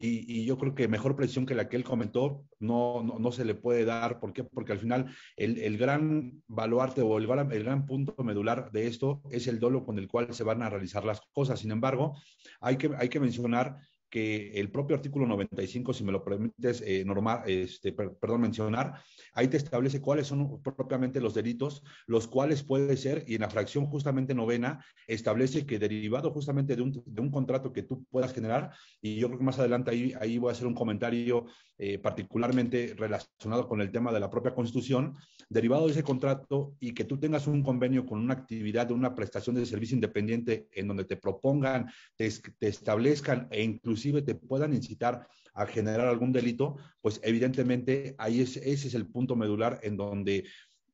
Y, 0.00 0.44
yo 0.44 0.58
creo 0.58 0.74
que 0.74 0.86
mejor 0.86 1.16
precisión 1.16 1.44
que 1.44 1.56
la 1.56 1.68
que 1.68 1.76
él 1.76 1.82
comentó 1.82 2.44
no, 2.60 3.02
no, 3.02 3.32
se 3.32 3.44
le 3.44 3.54
puede 3.54 3.84
dar. 3.84 4.20
¿Por 4.20 4.32
qué? 4.32 4.44
Porque 4.44 4.72
al 4.72 4.78
final 4.78 5.12
el, 5.36 5.58
el 5.58 5.76
gran 5.76 6.42
baluarte 6.46 7.02
o 7.02 7.18
el, 7.18 7.28
el, 7.52 7.64
gran 7.64 7.84
punto 7.84 8.14
medular 8.22 8.70
de 8.70 8.86
esto 8.86 9.22
es 9.30 9.48
el 9.48 9.58
dolo 9.58 9.84
con 9.84 9.98
el 9.98 10.06
cual 10.06 10.32
se 10.32 10.44
van 10.44 10.62
a 10.62 10.70
realizar 10.70 11.04
las 11.04 11.20
cosas. 11.32 11.60
Sin 11.60 11.72
embargo, 11.72 12.16
hay 12.60 12.76
que, 12.76 12.90
hay 12.96 13.08
que 13.08 13.20
mencionar 13.20 13.78
que 14.10 14.52
el 14.54 14.70
propio 14.70 14.96
artículo 14.96 15.26
95, 15.26 15.92
si 15.92 16.04
me 16.04 16.12
lo 16.12 16.24
permites, 16.24 16.82
eh, 16.86 17.04
normal, 17.04 17.42
este, 17.46 17.92
perdón, 17.92 18.40
mencionar, 18.40 19.00
ahí 19.34 19.48
te 19.48 19.56
establece 19.56 20.00
cuáles 20.00 20.26
son 20.26 20.62
propiamente 20.62 21.20
los 21.20 21.34
delitos, 21.34 21.82
los 22.06 22.26
cuales 22.26 22.62
puede 22.62 22.96
ser, 22.96 23.24
y 23.26 23.34
en 23.34 23.42
la 23.42 23.50
fracción 23.50 23.86
justamente 23.86 24.34
novena, 24.34 24.84
establece 25.06 25.66
que 25.66 25.78
derivado 25.78 26.30
justamente 26.30 26.74
de 26.74 26.82
un, 26.82 27.02
de 27.04 27.20
un 27.20 27.30
contrato 27.30 27.72
que 27.72 27.82
tú 27.82 28.04
puedas 28.10 28.32
generar, 28.32 28.70
y 29.02 29.16
yo 29.16 29.28
creo 29.28 29.38
que 29.38 29.44
más 29.44 29.58
adelante 29.58 29.90
ahí, 29.90 30.14
ahí 30.20 30.38
voy 30.38 30.48
a 30.48 30.52
hacer 30.52 30.66
un 30.66 30.74
comentario 30.74 31.46
eh, 31.76 31.98
particularmente 31.98 32.94
relacionado 32.96 33.68
con 33.68 33.80
el 33.80 33.92
tema 33.92 34.12
de 34.12 34.20
la 34.20 34.30
propia 34.30 34.54
constitución, 34.54 35.16
derivado 35.48 35.86
de 35.86 35.92
ese 35.92 36.02
contrato 36.02 36.74
y 36.80 36.92
que 36.92 37.04
tú 37.04 37.18
tengas 37.18 37.46
un 37.46 37.62
convenio 37.62 38.04
con 38.04 38.18
una 38.18 38.34
actividad 38.34 38.86
de 38.86 38.94
una 38.94 39.14
prestación 39.14 39.56
de 39.56 39.66
servicio 39.66 39.94
independiente 39.94 40.68
en 40.72 40.88
donde 40.88 41.04
te 41.04 41.16
propongan, 41.16 41.90
te, 42.16 42.30
te 42.58 42.68
establezcan 42.68 43.48
e 43.50 43.62
incluso 43.62 43.97
inclusive 43.98 44.22
te 44.22 44.34
puedan 44.34 44.72
incitar 44.72 45.26
a 45.54 45.66
generar 45.66 46.06
algún 46.06 46.32
delito, 46.32 46.76
pues 47.00 47.20
evidentemente 47.24 48.14
ahí 48.18 48.40
es, 48.40 48.56
ese 48.56 48.88
es 48.88 48.94
el 48.94 49.06
punto 49.06 49.34
medular 49.34 49.80
en 49.82 49.96
donde 49.96 50.44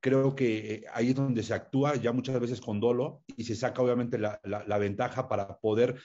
creo 0.01 0.35
que 0.35 0.75
eh, 0.75 0.85
ahí 0.93 1.11
es 1.11 1.15
donde 1.15 1.43
se 1.43 1.55
actúa 1.55 1.97
ya 1.97 2.13
muchas 2.13 2.41
veces 2.41 2.61
con 2.61 2.81
dolo 2.81 3.23
y 3.37 3.45
se 3.45 3.55
saca 3.55 3.83
obviamente 3.83 4.19
la, 4.19 4.41
la, 4.45 4.79
ventaja 4.79 5.29
para 5.29 5.59
poder 5.59 5.97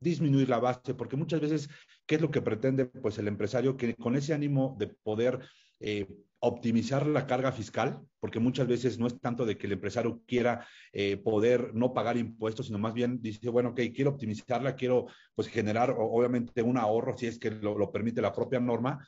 disminuir 0.00 0.48
la 0.48 0.58
base, 0.58 0.94
porque 0.94 1.16
muchas 1.16 1.40
veces, 1.40 1.68
¿qué 2.06 2.16
es 2.16 2.20
lo 2.20 2.30
que 2.30 2.42
pretende 2.42 2.86
pues 2.86 3.18
el 3.18 3.28
empresario? 3.28 3.76
Que 3.76 3.94
con 3.96 4.16
ese 4.16 4.34
ánimo 4.34 4.76
de 4.78 4.88
poder 4.88 5.40
eh, 5.80 6.06
optimizar 6.40 7.06
la 7.06 7.26
carga 7.26 7.52
fiscal, 7.52 8.00
porque 8.18 8.40
muchas 8.40 8.66
veces 8.66 8.98
no 8.98 9.06
es 9.06 9.20
tanto 9.20 9.44
de 9.44 9.58
que 9.58 9.66
el 9.66 9.74
empresario 9.74 10.22
quiera 10.26 10.66
eh, 10.92 11.18
poder 11.18 11.74
no 11.74 11.92
pagar 11.92 12.16
impuestos, 12.16 12.66
sino 12.66 12.78
más 12.78 12.94
bien 12.94 13.20
dice, 13.20 13.50
bueno, 13.50 13.70
ok, 13.70 13.80
quiero 13.94 14.10
optimizarla, 14.10 14.74
quiero 14.74 15.06
pues 15.34 15.48
generar 15.48 15.94
obviamente 15.98 16.62
un 16.62 16.78
ahorro, 16.78 17.16
si 17.16 17.26
es 17.26 17.38
que 17.38 17.50
lo, 17.50 17.92
permite 17.92 18.22
la 18.22 18.32
propia 18.32 18.58
norma, 18.58 19.06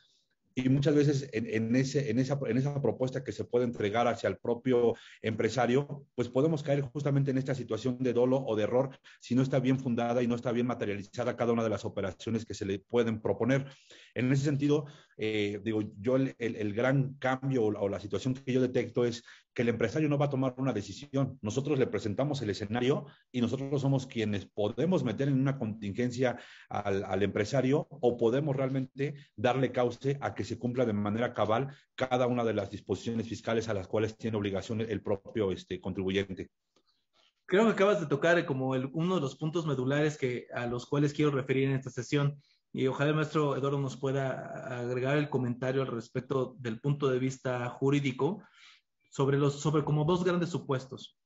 y 0.55 0.69
muchas 0.69 0.95
veces 0.95 1.29
en, 1.33 1.75
ese, 1.75 2.09
en, 2.11 2.19
esa, 2.19 2.39
en 2.45 2.57
esa 2.57 2.81
propuesta 2.81 3.23
que 3.23 3.31
se 3.31 3.43
puede 3.43 3.65
entregar 3.65 4.07
hacia 4.07 4.29
el 4.29 4.37
propio 4.37 4.95
empresario, 5.21 6.05
pues 6.15 6.29
podemos 6.29 6.63
caer 6.63 6.81
justamente 6.81 7.31
en 7.31 7.37
esta 7.37 7.55
situación 7.55 7.97
de 7.99 8.13
dolo 8.13 8.37
o 8.45 8.55
de 8.55 8.63
error 8.63 8.97
si 9.19 9.35
no 9.35 9.41
está 9.41 9.59
bien 9.59 9.79
fundada 9.79 10.21
y 10.21 10.27
no 10.27 10.35
está 10.35 10.51
bien 10.51 10.67
materializada 10.67 11.35
cada 11.35 11.53
una 11.53 11.63
de 11.63 11.69
las 11.69 11.85
operaciones 11.85 12.45
que 12.45 12.53
se 12.53 12.65
le 12.65 12.79
pueden 12.79 13.21
proponer. 13.21 13.65
En 14.13 14.31
ese 14.31 14.43
sentido, 14.43 14.85
eh, 15.17 15.59
digo, 15.63 15.81
yo 15.99 16.15
el, 16.15 16.35
el, 16.37 16.73
gran 16.73 17.15
cambio 17.15 17.65
o 17.65 17.89
la 17.89 17.99
situación 17.99 18.33
que 18.33 18.53
yo 18.53 18.61
detecto 18.61 19.05
es 19.05 19.23
que 19.53 19.61
el 19.61 19.69
empresario 19.69 20.09
no 20.09 20.17
va 20.17 20.25
a 20.25 20.29
tomar 20.29 20.55
una 20.57 20.73
decisión. 20.73 21.37
Nosotros 21.41 21.77
le 21.77 21.87
presentamos 21.87 22.41
el 22.41 22.49
escenario 22.49 23.05
y 23.31 23.41
nosotros 23.41 23.81
somos 23.81 24.07
quienes 24.07 24.45
podemos 24.45 25.03
meter 25.03 25.27
en 25.27 25.39
una 25.39 25.57
contingencia 25.57 26.39
al, 26.69 27.03
al 27.03 27.23
empresario 27.23 27.87
o 27.89 28.17
podemos 28.17 28.55
realmente 28.55 29.15
darle 29.35 29.71
cauce 29.71 30.17
a 30.21 30.33
que 30.33 30.43
se 30.43 30.57
cumpla 30.57 30.85
de 30.85 30.93
manera 30.93 31.33
cabal 31.33 31.75
cada 31.95 32.27
una 32.27 32.43
de 32.43 32.53
las 32.53 32.71
disposiciones 32.71 33.27
fiscales 33.27 33.69
a 33.69 33.73
las 33.73 33.87
cuales 33.87 34.17
tiene 34.17 34.37
obligación 34.37 34.81
el 34.81 35.01
propio 35.01 35.51
este, 35.51 35.79
contribuyente. 35.79 36.49
Creo 37.45 37.65
que 37.65 37.71
acabas 37.71 37.99
de 37.99 38.07
tocar 38.07 38.45
como 38.45 38.69
uno 38.69 39.15
de 39.15 39.21
los 39.21 39.35
puntos 39.35 39.65
medulares 39.65 40.17
que, 40.17 40.47
a 40.53 40.65
los 40.65 40.85
cuales 40.85 41.13
quiero 41.13 41.31
referir 41.31 41.69
en 41.69 41.75
esta 41.75 41.89
sesión 41.89 42.41
y 42.75 42.87
ojalá 42.87 43.11
el 43.11 43.15
maestro 43.15 43.55
Eduardo 43.55 43.77
nos 43.77 43.97
pueda 43.97 44.79
agregar 44.79 45.17
el 45.17 45.29
comentario 45.29 45.83
al 45.83 45.89
respecto 45.89 46.55
del 46.57 46.79
punto 46.79 47.07
de 47.07 47.19
vista 47.19 47.69
jurídico 47.69 48.41
sobre, 49.13 49.37
los, 49.37 49.59
sobre 49.59 49.83
como 49.85 50.05
dos 50.05 50.23
grandes 50.23 50.49
supuestos. 50.49 51.19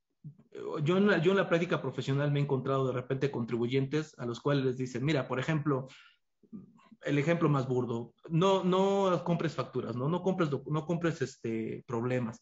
Yo 0.83 0.97
en, 0.97 1.07
la, 1.07 1.19
yo 1.19 1.31
en 1.31 1.37
la 1.37 1.47
práctica 1.47 1.81
profesional 1.81 2.31
me 2.31 2.39
he 2.39 2.43
encontrado 2.43 2.85
de 2.85 2.91
repente 2.91 3.31
contribuyentes 3.31 4.13
a 4.19 4.25
los 4.25 4.41
cuales 4.41 4.65
les 4.65 4.77
dicen, 4.77 5.05
mira, 5.05 5.25
por 5.25 5.39
ejemplo, 5.39 5.87
el 7.03 7.17
ejemplo 7.17 7.47
más 7.47 7.65
burdo, 7.65 8.13
no, 8.29 8.65
no 8.65 9.23
compres 9.23 9.55
facturas, 9.55 9.95
no, 9.95 10.09
no 10.09 10.21
compres, 10.21 10.49
no 10.51 10.85
compres 10.85 11.21
este, 11.21 11.85
problemas, 11.87 12.41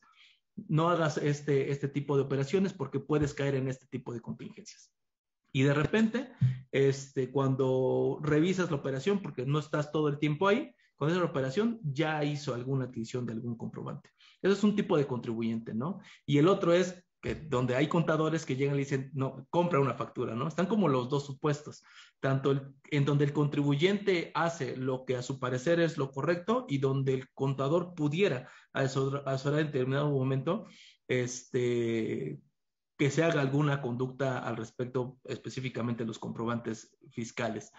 no 0.67 0.89
hagas 0.89 1.17
este, 1.17 1.69
este 1.69 1.89
tipo 1.89 2.15
de 2.15 2.23
operaciones 2.23 2.73
porque 2.73 2.99
puedes 2.99 3.35
caer 3.35 3.53
en 3.53 3.67
este 3.67 3.85
tipo 3.85 4.13
de 4.13 4.21
contingencias. 4.21 4.91
Y 5.51 5.61
de 5.61 5.75
repente, 5.75 6.31
este, 6.71 7.29
cuando 7.29 8.19
revisas 8.23 8.71
la 8.71 8.77
operación, 8.77 9.21
porque 9.21 9.45
no 9.45 9.59
estás 9.59 9.91
todo 9.91 10.07
el 10.07 10.17
tiempo 10.17 10.47
ahí, 10.47 10.73
con 10.95 11.11
esa 11.11 11.23
operación 11.23 11.79
ya 11.83 12.23
hizo 12.23 12.55
alguna 12.55 12.85
adquisición 12.85 13.27
de 13.27 13.33
algún 13.33 13.55
comprobante. 13.55 14.09
Eso 14.45 14.53
es 14.53 14.63
un 14.63 14.75
tipo 14.75 14.95
de 14.95 15.07
contribuyente, 15.07 15.73
¿no? 15.73 16.01
Y 16.23 16.37
el 16.37 16.47
otro 16.47 16.71
es 16.71 17.03
que 17.19 17.33
donde 17.33 17.75
hay 17.75 17.87
contadores 17.87 18.45
que 18.45 18.55
llegan 18.55 18.75
y 18.75 18.79
dicen, 18.79 19.09
no, 19.15 19.47
compra 19.49 19.79
una 19.79 19.95
factura, 19.95 20.35
¿no? 20.35 20.47
Están 20.47 20.67
como 20.67 20.87
los 20.87 21.09
dos 21.09 21.25
supuestos, 21.25 21.83
tanto 22.19 22.75
en 22.91 23.05
donde 23.05 23.25
el 23.25 23.33
contribuyente 23.33 24.31
hace 24.35 24.77
lo 24.77 25.03
que 25.03 25.15
a 25.15 25.23
su 25.23 25.39
parecer 25.39 25.79
es 25.79 25.97
lo 25.97 26.11
correcto 26.11 26.67
y 26.69 26.77
donde 26.77 27.15
el 27.15 27.33
contador 27.33 27.95
pudiera 27.95 28.47
asesorar 28.71 29.61
en 29.61 29.65
determinado 29.65 30.11
momento, 30.11 30.67
este, 31.07 32.39
que 32.99 33.09
se 33.09 33.23
haga 33.23 33.41
alguna 33.41 33.81
conducta 33.81 34.37
al 34.37 34.57
respecto, 34.57 35.17
específicamente 35.23 36.05
los 36.05 36.19
comprobantes 36.19 36.95
fiscales. 37.09 37.71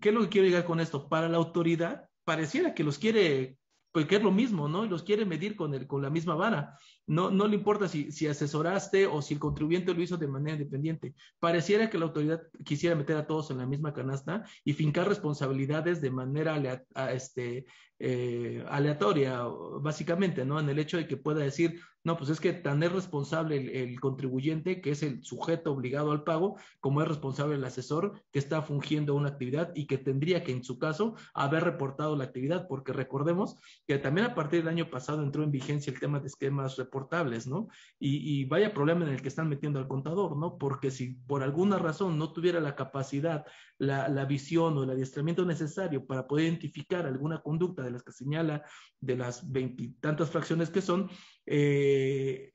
¿Qué 0.00 0.10
es 0.10 0.14
lo 0.14 0.22
que 0.22 0.28
quiero 0.28 0.46
llegar 0.46 0.66
con 0.66 0.78
esto? 0.78 1.08
Para 1.08 1.28
la 1.28 1.38
autoridad, 1.38 2.08
pareciera 2.22 2.74
que 2.74 2.84
los 2.84 2.98
quiere 2.98 3.58
pues, 4.04 4.12
es 4.12 4.22
lo 4.22 4.30
mismo, 4.30 4.68
¿no? 4.68 4.84
Y 4.84 4.90
los 4.90 5.04
quiere 5.04 5.24
medir 5.24 5.56
con, 5.56 5.72
el, 5.72 5.86
con 5.86 6.02
la 6.02 6.10
misma 6.10 6.34
vara. 6.34 6.78
No, 7.06 7.30
no 7.30 7.48
le 7.48 7.56
importa 7.56 7.88
si, 7.88 8.12
si 8.12 8.26
asesoraste 8.26 9.06
o 9.06 9.22
si 9.22 9.32
el 9.32 9.40
contribuyente 9.40 9.94
lo 9.94 10.02
hizo 10.02 10.18
de 10.18 10.28
manera 10.28 10.58
independiente. 10.58 11.14
Pareciera 11.38 11.88
que 11.88 11.96
la 11.96 12.04
autoridad 12.04 12.42
quisiera 12.62 12.94
meter 12.94 13.16
a 13.16 13.26
todos 13.26 13.50
en 13.50 13.56
la 13.56 13.64
misma 13.64 13.94
canasta 13.94 14.44
y 14.64 14.74
fincar 14.74 15.08
responsabilidades 15.08 16.02
de 16.02 16.10
manera 16.10 16.84
este, 17.10 17.64
eh, 17.98 18.64
aleatoria, 18.68 19.42
básicamente, 19.80 20.44
¿no? 20.44 20.60
En 20.60 20.68
el 20.68 20.78
hecho 20.78 20.96
de 20.96 21.06
que 21.06 21.16
pueda 21.16 21.40
decir, 21.40 21.80
no, 22.06 22.16
pues 22.16 22.30
es 22.30 22.38
que 22.38 22.52
tan 22.52 22.84
es 22.84 22.92
responsable 22.92 23.82
el, 23.82 23.98
contribuyente, 23.98 24.80
que 24.80 24.92
es 24.92 25.02
el 25.02 25.24
sujeto 25.24 25.72
obligado 25.72 26.12
al 26.12 26.22
pago, 26.22 26.56
como 26.78 27.02
es 27.02 27.08
responsable 27.08 27.56
el 27.56 27.64
asesor 27.64 28.22
que 28.30 28.38
está 28.38 28.62
fungiendo 28.62 29.16
una 29.16 29.30
actividad 29.30 29.72
y 29.74 29.88
que 29.88 29.98
tendría 29.98 30.44
que, 30.44 30.52
en 30.52 30.62
su 30.62 30.78
caso, 30.78 31.16
haber 31.34 31.64
reportado 31.64 32.14
la 32.14 32.22
actividad, 32.22 32.68
porque 32.68 32.92
recordemos 32.92 33.56
que 33.88 33.98
también 33.98 34.28
a 34.28 34.36
partir 34.36 34.60
del 34.60 34.68
año 34.68 34.88
pasado 34.88 35.20
entró 35.20 35.42
en 35.42 35.50
vigencia 35.50 35.92
el 35.92 35.98
tema 35.98 36.20
de 36.20 36.28
esquemas 36.28 36.76
reportables, 36.76 37.48
¿no? 37.48 37.66
Y, 37.98 38.44
vaya 38.44 38.72
problema 38.72 39.04
en 39.04 39.10
el 39.10 39.20
que 39.20 39.26
están 39.26 39.48
metiendo 39.48 39.80
al 39.80 39.88
contador, 39.88 40.36
¿no? 40.36 40.58
Porque 40.58 40.92
si 40.92 41.14
por 41.26 41.42
alguna 41.42 41.76
razón 41.78 42.18
no 42.18 42.32
tuviera 42.32 42.60
la 42.60 42.76
capacidad, 42.76 43.44
la, 43.78 44.24
visión 44.24 44.76
o 44.76 44.84
el 44.84 44.90
adiestramiento 44.90 45.44
necesario 45.44 46.06
para 46.06 46.26
poder 46.26 46.46
identificar 46.46 47.06
alguna 47.06 47.42
conducta 47.42 47.82
de 47.82 47.90
las 47.90 48.02
que 48.02 48.12
señala, 48.12 48.64
de 49.00 49.16
las 49.16 49.50
veintitantas 49.50 50.30
fracciones 50.30 50.70
que 50.70 50.80
son, 50.80 51.10
eh, 51.44 52.52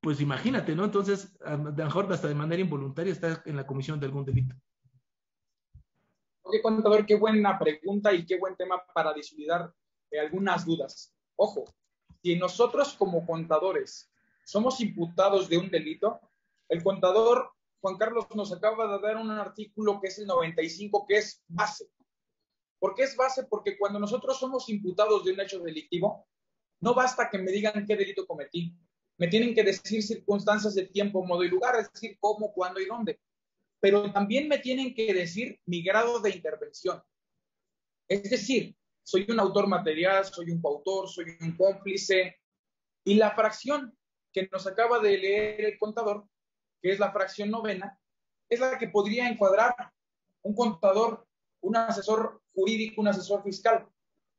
pues 0.00 0.20
imagínate, 0.20 0.74
¿no? 0.74 0.84
Entonces, 0.84 1.36
a 1.44 1.56
lo 1.56 1.72
mejor 1.72 2.12
hasta 2.12 2.28
de 2.28 2.34
manera 2.34 2.62
involuntaria 2.62 3.12
está 3.12 3.42
en 3.44 3.56
la 3.56 3.66
comisión 3.66 4.00
de 4.00 4.06
algún 4.06 4.24
delito. 4.24 4.56
Ok, 6.42 6.54
contador, 6.62 7.04
qué 7.04 7.16
buena 7.16 7.58
pregunta 7.58 8.12
y 8.14 8.24
qué 8.24 8.38
buen 8.38 8.56
tema 8.56 8.82
para 8.94 9.12
disolidar 9.12 9.70
eh, 10.10 10.18
algunas 10.18 10.64
dudas. 10.64 11.14
Ojo, 11.36 11.64
si 12.22 12.36
nosotros 12.36 12.94
como 12.94 13.26
contadores 13.26 14.10
somos 14.44 14.80
imputados 14.80 15.48
de 15.48 15.58
un 15.58 15.68
delito, 15.68 16.20
el 16.70 16.82
contador 16.82 17.50
Juan 17.80 17.96
Carlos 17.96 18.26
nos 18.34 18.52
acaba 18.52 18.96
de 18.96 19.00
dar 19.00 19.16
un 19.16 19.30
artículo 19.30 20.00
que 20.00 20.08
es 20.08 20.18
el 20.18 20.26
95, 20.26 21.06
que 21.06 21.18
es 21.18 21.42
base. 21.48 21.88
¿Por 22.78 22.94
qué 22.94 23.04
es 23.04 23.16
base? 23.16 23.44
Porque 23.44 23.78
cuando 23.78 23.98
nosotros 23.98 24.38
somos 24.38 24.68
imputados 24.68 25.24
de 25.24 25.32
un 25.32 25.40
hecho 25.40 25.60
delictivo, 25.60 26.26
no 26.80 26.94
basta 26.94 27.28
que 27.30 27.38
me 27.38 27.50
digan 27.50 27.86
qué 27.86 27.96
delito 27.96 28.26
cometí. 28.26 28.74
Me 29.16 29.28
tienen 29.28 29.54
que 29.54 29.64
decir 29.64 30.02
circunstancias 30.02 30.74
de 30.74 30.86
tiempo, 30.86 31.24
modo 31.24 31.42
y 31.42 31.48
lugar, 31.48 31.76
es 31.76 31.92
decir, 31.92 32.16
cómo, 32.20 32.52
cuándo 32.52 32.80
y 32.80 32.86
dónde. 32.86 33.20
Pero 33.80 34.12
también 34.12 34.48
me 34.48 34.58
tienen 34.58 34.94
que 34.94 35.12
decir 35.12 35.60
mi 35.66 35.82
grado 35.82 36.20
de 36.20 36.30
intervención. 36.30 37.02
Es 38.08 38.30
decir, 38.30 38.76
soy 39.02 39.26
un 39.28 39.40
autor 39.40 39.66
material, 39.66 40.24
soy 40.24 40.50
un 40.50 40.60
coautor, 40.60 41.08
soy 41.08 41.36
un 41.40 41.56
cómplice. 41.56 42.36
Y 43.04 43.14
la 43.14 43.32
fracción 43.32 43.96
que 44.32 44.48
nos 44.52 44.66
acaba 44.66 45.00
de 45.00 45.18
leer 45.18 45.64
el 45.64 45.78
contador, 45.78 46.28
que 46.80 46.92
es 46.92 46.98
la 46.98 47.12
fracción 47.12 47.50
novena, 47.50 47.98
es 48.48 48.60
la 48.60 48.78
que 48.78 48.88
podría 48.88 49.28
encuadrar 49.28 49.74
un 50.42 50.54
contador 50.54 51.28
un 51.60 51.76
asesor 51.76 52.40
jurídico, 52.54 53.00
un 53.00 53.08
asesor 53.08 53.42
fiscal, 53.42 53.86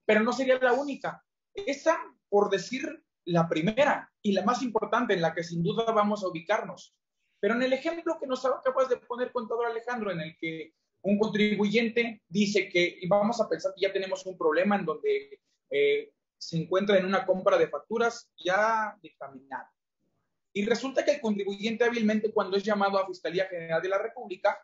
pero 0.06 0.22
no 0.22 0.34
sería 0.34 0.58
la 0.60 0.74
única. 0.74 1.24
Esa, 1.54 1.98
por 2.30 2.50
decir 2.50 3.04
la 3.26 3.48
primera 3.48 4.12
y 4.22 4.32
la 4.32 4.44
más 4.44 4.62
importante, 4.62 5.14
en 5.14 5.22
la 5.22 5.34
que 5.34 5.44
sin 5.44 5.64
duda 5.64 5.92
vamos 5.92 6.24
a 6.24 6.28
ubicarnos. 6.28 6.96
Pero 7.40 7.56
en 7.56 7.64
el 7.64 7.74
ejemplo 7.74 8.18
que 8.20 8.28
nos 8.28 8.46
acabas 8.46 8.90
de 8.90 8.98
poner 8.98 9.32
contador 9.32 9.68
Alejandro, 9.68 10.12
en 10.12 10.22
el 10.22 10.38
que 10.38 10.74
un 11.02 11.18
contribuyente 11.18 12.22
dice 12.28 12.68
que, 12.70 13.00
y 13.02 13.08
vamos 13.08 13.40
a 13.40 13.48
pensar 13.48 13.74
que 13.74 13.82
ya 13.82 13.94
tenemos 13.94 14.26
un 14.26 14.38
problema 14.38 14.76
en 14.76 14.86
donde 14.86 15.40
eh, 15.70 16.12
se 16.38 16.58
encuentra 16.58 16.98
en 16.98 17.06
una 17.06 17.26
compra 17.26 17.58
de 17.58 17.68
facturas 17.68 18.30
ya 18.38 18.98
dictaminada. 19.02 19.72
Y 20.54 20.66
resulta 20.66 21.06
que 21.06 21.12
el 21.12 21.22
contribuyente 21.22 21.84
hábilmente, 21.84 22.32
cuando 22.32 22.58
es 22.58 22.64
llamado 22.64 22.98
a 22.98 23.06
Fiscalía 23.06 23.46
General 23.48 23.82
de 23.82 23.90
la 23.90 24.00
República, 24.00 24.58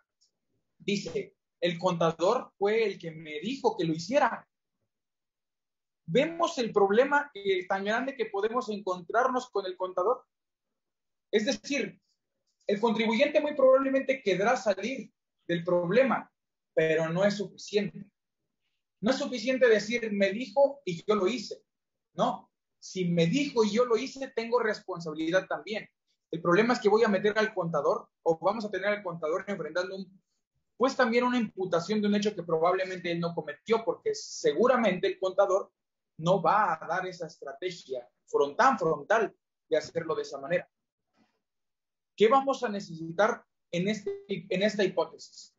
dice, 0.78 1.36
el 1.62 1.78
contador 1.78 2.52
fue 2.58 2.86
el 2.86 3.00
que 3.00 3.12
me 3.12 3.40
dijo 3.40 3.78
que 3.78 3.86
lo 3.86 3.94
hiciera. 3.94 4.48
¿Vemos 6.08 6.58
el 6.58 6.72
problema 6.72 7.32
tan 7.68 7.84
grande 7.84 8.16
que 8.16 8.28
podemos 8.28 8.70
encontrarnos 8.70 9.50
con 9.50 9.66
el 9.66 9.76
contador? 9.76 10.24
Es 11.32 11.46
decir, 11.46 12.00
el 12.68 12.80
contribuyente 12.80 13.42
muy 13.42 13.56
probablemente 13.56 14.22
quedará 14.22 14.56
salir 14.58 15.12
del 15.48 15.64
problema, 15.64 16.32
pero 16.74 17.10
no 17.10 17.24
es 17.24 17.38
suficiente. 17.38 18.06
No 19.02 19.12
es 19.12 19.18
suficiente 19.18 19.68
decir, 19.68 20.12
me 20.12 20.32
dijo 20.32 20.82
y 20.86 21.04
yo 21.06 21.16
lo 21.16 21.28
hice. 21.28 21.64
No, 22.14 22.45
si 22.86 23.06
me 23.06 23.26
dijo 23.26 23.64
y 23.64 23.72
yo 23.72 23.84
lo 23.86 23.98
hice, 23.98 24.32
tengo 24.36 24.60
responsabilidad 24.60 25.48
también. 25.48 25.90
El 26.30 26.40
problema 26.40 26.74
es 26.74 26.80
que 26.80 26.88
voy 26.88 27.04
a 27.04 27.08
meter 27.08 27.38
al 27.38 27.52
contador 27.52 28.08
o 28.22 28.38
vamos 28.38 28.64
a 28.64 28.70
tener 28.70 28.88
al 28.90 29.02
contador 29.02 29.44
enfrentando 29.48 29.96
un 29.96 30.22
pues 30.78 30.96
también 30.96 31.24
una 31.24 31.38
imputación 31.38 32.02
de 32.02 32.08
un 32.08 32.16
hecho 32.16 32.36
que 32.36 32.44
probablemente 32.44 33.10
él 33.10 33.22
no 33.22 33.34
cometió, 33.34 33.84
porque 33.86 34.14
seguramente 34.14 35.08
el 35.08 35.18
contador 35.18 35.72
no 36.18 36.42
va 36.42 36.74
a 36.74 36.86
dar 36.86 37.08
esa 37.08 37.28
estrategia 37.28 38.08
frontal, 38.28 38.78
frontal 38.78 39.34
de 39.70 39.78
hacerlo 39.78 40.14
de 40.14 40.24
esa 40.24 40.38
manera. 40.38 40.70
¿Qué 42.16 42.28
vamos 42.28 42.62
a 42.64 42.70
necesitar 42.70 43.44
en, 43.72 43.88
este, 43.88 44.26
en 44.28 44.64
esta 44.64 44.84
hipótesis? 44.84 45.56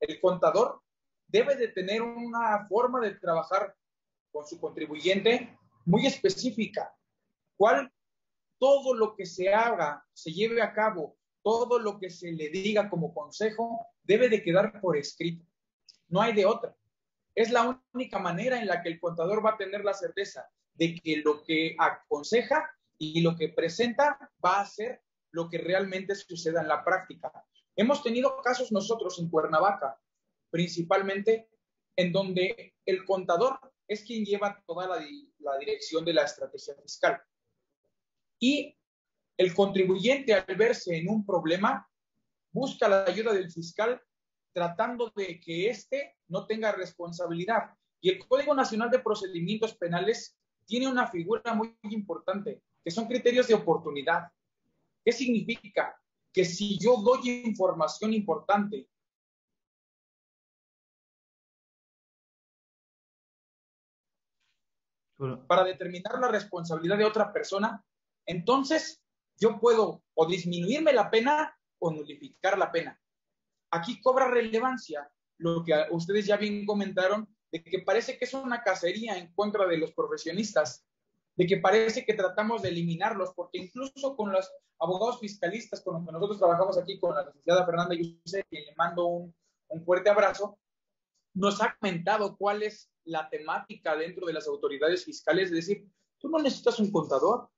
El 0.00 0.20
contador 0.20 0.82
debe 1.28 1.54
de 1.54 1.68
tener 1.68 2.02
una 2.02 2.66
forma 2.68 3.00
de 3.00 3.12
trabajar 3.12 3.76
con 4.32 4.44
su 4.44 4.60
contribuyente 4.60 5.57
muy 5.88 6.06
específica. 6.06 6.94
¿Cuál? 7.56 7.90
Todo 8.58 8.94
lo 8.94 9.16
que 9.16 9.24
se 9.24 9.52
haga, 9.52 10.04
se 10.12 10.30
lleve 10.30 10.60
a 10.60 10.74
cabo, 10.74 11.16
todo 11.42 11.78
lo 11.78 11.98
que 11.98 12.10
se 12.10 12.30
le 12.30 12.50
diga 12.50 12.90
como 12.90 13.14
consejo, 13.14 13.86
debe 14.02 14.28
de 14.28 14.42
quedar 14.42 14.80
por 14.82 14.98
escrito. 14.98 15.44
No 16.08 16.20
hay 16.20 16.34
de 16.34 16.44
otra. 16.44 16.76
es 17.34 17.50
la 17.50 17.80
única 17.94 18.18
manera 18.18 18.60
en 18.60 18.66
la 18.66 18.82
que 18.82 18.88
el 18.88 19.00
contador 19.00 19.44
va 19.44 19.50
a 19.50 19.56
tener 19.56 19.84
la 19.84 19.94
certeza 19.94 20.50
de 20.74 20.96
que 20.96 21.18
lo 21.18 21.42
que 21.44 21.76
aconseja 21.78 22.68
y 22.98 23.20
lo 23.20 23.36
que 23.36 23.48
presenta 23.48 24.30
va 24.44 24.60
a 24.60 24.66
ser 24.66 25.02
lo 25.30 25.48
que 25.48 25.58
realmente 25.58 26.14
suceda 26.16 26.60
en 26.60 26.68
la 26.68 26.84
práctica. 26.84 27.32
Hemos 27.76 28.02
tenido 28.02 28.42
casos 28.42 28.72
nosotros 28.72 29.18
en 29.20 29.30
Cuernavaca, 29.30 30.00
principalmente 30.50 31.48
en 31.96 32.12
donde 32.12 32.74
el 32.84 33.04
contador 33.04 33.58
es 33.88 34.04
quien 34.04 34.24
lleva 34.24 34.62
toda 34.66 34.86
la, 34.86 35.04
la 35.38 35.58
dirección 35.58 36.04
de 36.04 36.12
la 36.12 36.22
estrategia 36.24 36.74
fiscal. 36.76 37.20
Y 38.38 38.76
el 39.36 39.54
contribuyente 39.54 40.34
al 40.34 40.56
verse 40.56 40.96
en 40.96 41.08
un 41.08 41.24
problema 41.24 41.88
busca 42.52 42.88
la 42.88 43.04
ayuda 43.04 43.32
del 43.32 43.50
fiscal 43.50 44.00
tratando 44.52 45.12
de 45.14 45.40
que 45.40 45.70
éste 45.70 46.16
no 46.28 46.46
tenga 46.46 46.72
responsabilidad. 46.72 47.70
Y 48.00 48.10
el 48.10 48.26
Código 48.26 48.54
Nacional 48.54 48.90
de 48.90 48.98
Procedimientos 48.98 49.74
Penales 49.76 50.36
tiene 50.66 50.88
una 50.88 51.06
figura 51.06 51.54
muy 51.54 51.76
importante, 51.84 52.62
que 52.84 52.90
son 52.90 53.06
criterios 53.06 53.48
de 53.48 53.54
oportunidad. 53.54 54.28
¿Qué 55.04 55.12
significa? 55.12 55.96
Que 56.32 56.44
si 56.44 56.78
yo 56.78 56.98
doy 56.98 57.42
información 57.44 58.12
importante 58.12 58.88
para 65.46 65.64
determinar 65.64 66.18
la 66.20 66.28
responsabilidad 66.28 66.98
de 66.98 67.04
otra 67.04 67.32
persona, 67.32 67.84
entonces 68.26 69.02
yo 69.36 69.58
puedo 69.58 70.02
o 70.14 70.26
disminuirme 70.26 70.92
la 70.92 71.10
pena 71.10 71.56
o 71.78 71.90
nulificar 71.90 72.58
la 72.58 72.70
pena. 72.70 73.00
Aquí 73.70 74.00
cobra 74.00 74.28
relevancia 74.28 75.10
lo 75.38 75.64
que 75.64 75.74
ustedes 75.90 76.26
ya 76.26 76.36
bien 76.36 76.66
comentaron, 76.66 77.28
de 77.50 77.62
que 77.62 77.80
parece 77.80 78.18
que 78.18 78.24
es 78.24 78.34
una 78.34 78.62
cacería 78.62 79.16
en 79.16 79.32
contra 79.32 79.66
de 79.66 79.78
los 79.78 79.92
profesionistas, 79.92 80.84
de 81.36 81.46
que 81.46 81.58
parece 81.58 82.04
que 82.04 82.14
tratamos 82.14 82.62
de 82.62 82.70
eliminarlos, 82.70 83.32
porque 83.34 83.58
incluso 83.58 84.16
con 84.16 84.32
los 84.32 84.50
abogados 84.80 85.20
fiscalistas 85.20 85.80
con 85.80 85.94
los 85.94 86.04
que 86.04 86.12
nosotros 86.12 86.38
trabajamos 86.38 86.78
aquí, 86.78 86.98
con 86.98 87.14
la 87.14 87.24
licenciada 87.24 87.64
Fernanda 87.64 87.94
Yuse, 87.94 88.44
quien 88.50 88.66
le 88.66 88.74
mando 88.76 89.06
un, 89.06 89.34
fuerte 89.84 90.10
abrazo, 90.10 90.58
nos 91.34 91.62
ha 91.62 91.76
comentado 91.78 92.36
cuál 92.36 92.62
es 92.62 92.90
la 93.08 93.28
temática 93.28 93.96
dentro 93.96 94.26
de 94.26 94.32
las 94.32 94.46
autoridades 94.46 95.04
fiscales, 95.04 95.46
es 95.46 95.56
decir, 95.56 95.88
tú 96.18 96.28
no 96.28 96.38
necesitas 96.38 96.78
un 96.78 96.92
contador, 96.92 97.48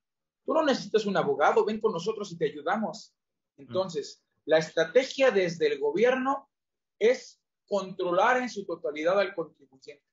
tú 0.44 0.54
no 0.54 0.64
necesitas 0.64 1.06
un 1.06 1.16
abogado, 1.16 1.64
ven 1.64 1.80
con 1.80 1.92
nosotros 1.92 2.30
y 2.32 2.38
te 2.38 2.46
ayudamos. 2.46 3.14
Entonces, 3.56 4.22
la 4.44 4.58
estrategia 4.58 5.30
desde 5.30 5.66
el 5.66 5.78
gobierno 5.78 6.48
es 6.98 7.40
controlar 7.66 8.38
en 8.38 8.48
su 8.48 8.64
totalidad 8.64 9.18
al 9.18 9.34
contribuyente. 9.34 10.04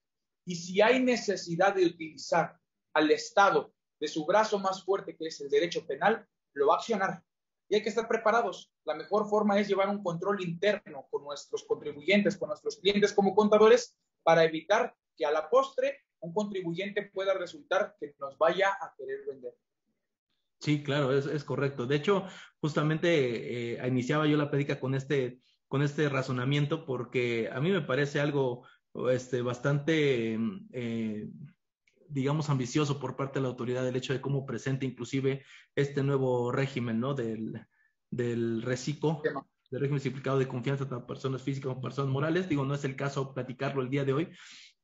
Y 0.46 0.56
si 0.56 0.82
hay 0.82 1.01
necesidad 1.01 1.75
de 1.75 1.86
utilizar 1.86 2.58
al 2.94 3.12
Estado 3.12 3.74
de 4.00 4.08
su 4.08 4.25
brazo 4.25 4.60
más 4.60 4.84
fuerte, 4.84 5.15
que 5.15 5.27
es 5.27 5.41
el 5.41 5.50
derecho 5.50 5.86
penal, 5.86 6.27
lo 6.53 6.67
va 6.67 6.75
a 6.75 6.77
accionar. 6.77 7.24
Y 7.70 7.75
hay 7.75 7.84
que 7.84 7.89
estar 7.89 8.08
preparados. 8.08 8.72
La 8.86 8.96
mejor 8.96 9.29
forma 9.29 9.60
es 9.60 9.67
llevar 9.67 9.89
un 9.89 10.01
control 10.01 10.41
interno 10.41 11.08
con 11.10 11.24
nuestros 11.24 11.63
contribuyentes, 11.65 12.38
con 12.38 12.50
nuestros 12.50 12.77
clientes 12.77 13.12
como 13.13 13.36
contadores, 13.36 13.98
para 14.24 14.44
evitar 14.44 14.96
que 15.17 15.25
a 15.25 15.31
la 15.31 15.50
postre 15.50 16.05
un 16.19 16.33
contribuyente 16.33 17.03
pueda 17.03 17.33
resultar 17.33 17.95
que 18.00 18.15
nos 18.19 18.38
vaya 18.38 18.69
a 18.81 18.93
querer 18.97 19.25
vender. 19.27 19.53
Sí, 20.59 20.83
claro, 20.83 21.15
es, 21.15 21.43
correcto. 21.43 21.86
De 21.86 21.95
hecho, 21.95 22.25
justamente 22.59 23.75
eh, 23.75 23.88
iniciaba 23.88 24.25
yo 24.25 24.38
la 24.38 24.50
prédica 24.50 24.79
con 24.79 24.95
este, 24.95 25.39
con 25.67 25.83
este 25.83 26.09
razonamiento 26.09 26.86
porque 26.86 27.50
a 27.51 27.59
mí 27.59 27.71
me 27.71 27.81
parece 27.81 28.19
algo 28.19 28.65
este, 29.12 29.41
bastante, 29.43 30.39
eh, 30.74 31.29
digamos, 32.09 32.50
ambicioso 32.50 33.00
por 33.00 33.15
parte 33.15 33.38
de 33.38 33.43
la 33.43 33.50
autoridad 33.50 33.88
el 33.88 33.95
hecho 33.95 34.13
de 34.13 34.21
cómo 34.21 34.45
presenta 34.47 34.86
inclusive 34.86 35.45
este 35.75 36.01
nuevo 36.01 36.51
régimen, 36.51 37.00
¿no? 37.00 37.13
Del, 37.13 37.62
del 38.09 38.63
reciclo, 38.63 39.21
del 39.69 39.81
régimen 39.81 40.01
simplificado 40.01 40.39
de 40.39 40.47
confianza 40.47 40.88
tanto 40.88 41.06
personas 41.06 41.43
físicas 41.43 41.69
como 41.69 41.82
personas 41.82 42.12
morales. 42.12 42.49
Digo, 42.49 42.65
no 42.65 42.73
es 42.73 42.84
el 42.84 42.95
caso 42.95 43.34
platicarlo 43.34 43.84
el 43.84 43.89
día 43.89 44.06
de 44.06 44.13
hoy, 44.13 44.30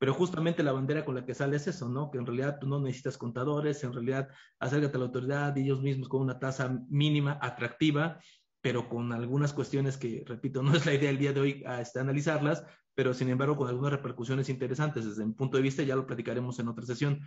pero 0.03 0.13
justamente 0.13 0.63
la 0.63 0.73
bandera 0.73 1.05
con 1.05 1.15
la 1.15 1.23
que 1.23 1.33
sale 1.33 1.55
es 1.55 1.65
eso, 1.65 1.87
¿no? 1.87 2.11
Que 2.11 2.17
en 2.17 2.25
realidad 2.25 2.57
tú 2.59 2.67
no 2.67 2.77
necesitas 2.77 3.17
contadores, 3.17 3.85
en 3.85 3.93
realidad 3.93 4.27
acércate 4.59 4.97
a 4.97 4.99
la 4.99 5.05
autoridad, 5.05 5.57
ellos 5.57 5.81
mismos 5.81 6.09
con 6.09 6.23
una 6.23 6.39
tasa 6.39 6.77
mínima 6.89 7.39
atractiva, 7.41 8.19
pero 8.59 8.89
con 8.89 9.13
algunas 9.13 9.53
cuestiones 9.53 9.95
que, 9.95 10.25
repito, 10.27 10.61
no 10.61 10.75
es 10.75 10.85
la 10.85 10.93
idea 10.93 11.07
del 11.07 11.19
día 11.19 11.31
de 11.31 11.39
hoy 11.39 11.63
a 11.65 11.79
este, 11.79 12.01
analizarlas, 12.01 12.65
pero 12.95 13.13
sin 13.13 13.29
embargo 13.29 13.57
con 13.57 13.67
algunas 13.67 13.91
repercusiones 13.91 14.49
interesantes 14.49 15.05
desde 15.05 15.25
mi 15.25 15.33
punto 15.33 15.57
de 15.57 15.63
vista, 15.63 15.83
ya 15.83 15.95
lo 15.95 16.05
platicaremos 16.05 16.59
en 16.59 16.67
otra 16.67 16.85
sesión. 16.85 17.21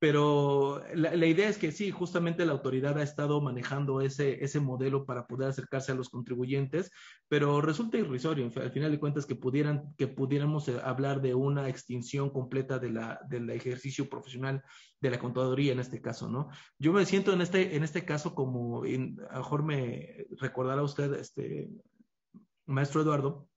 Pero 0.00 0.80
la, 0.94 1.26
idea 1.26 1.48
es 1.48 1.58
que 1.58 1.72
sí, 1.72 1.90
justamente 1.90 2.46
la 2.46 2.52
autoridad 2.52 2.96
ha 2.98 3.02
estado 3.02 3.40
manejando 3.40 4.00
ese, 4.00 4.44
ese 4.44 4.60
modelo 4.60 5.04
para 5.04 5.26
poder 5.26 5.48
acercarse 5.48 5.90
a 5.90 5.96
los 5.96 6.08
contribuyentes, 6.08 6.92
pero 7.26 7.60
resulta 7.60 7.98
irrisorio, 7.98 8.48
al 8.54 8.70
final 8.70 8.92
de 8.92 9.00
cuentas, 9.00 9.26
que, 9.26 9.34
pudieran, 9.34 9.92
que 9.96 10.06
pudiéramos 10.06 10.68
eh, 10.68 10.78
hablar 10.84 11.20
de 11.20 11.34
una 11.34 11.68
extinción 11.68 12.30
completa 12.30 12.78
de 12.78 12.90
la, 12.90 13.20
del 13.28 13.50
ejercicio 13.50 14.08
profesional 14.08 14.62
de 15.00 15.10
la 15.10 15.18
contaduría 15.18 15.72
en 15.72 15.80
este 15.80 16.00
caso, 16.00 16.28
¿no? 16.28 16.48
Yo 16.78 16.92
me 16.92 17.04
siento 17.04 17.32
en 17.32 17.40
este, 17.40 17.74
en 17.74 17.82
este 17.82 18.04
caso 18.04 18.36
como, 18.36 18.84
a 18.84 18.86
lo 18.86 19.38
mejor 19.38 19.64
me 19.64 20.26
recordará 20.38 20.82
usted, 20.82 21.12
este, 21.14 21.70
maestro 22.66 23.02
Eduardo, 23.02 23.47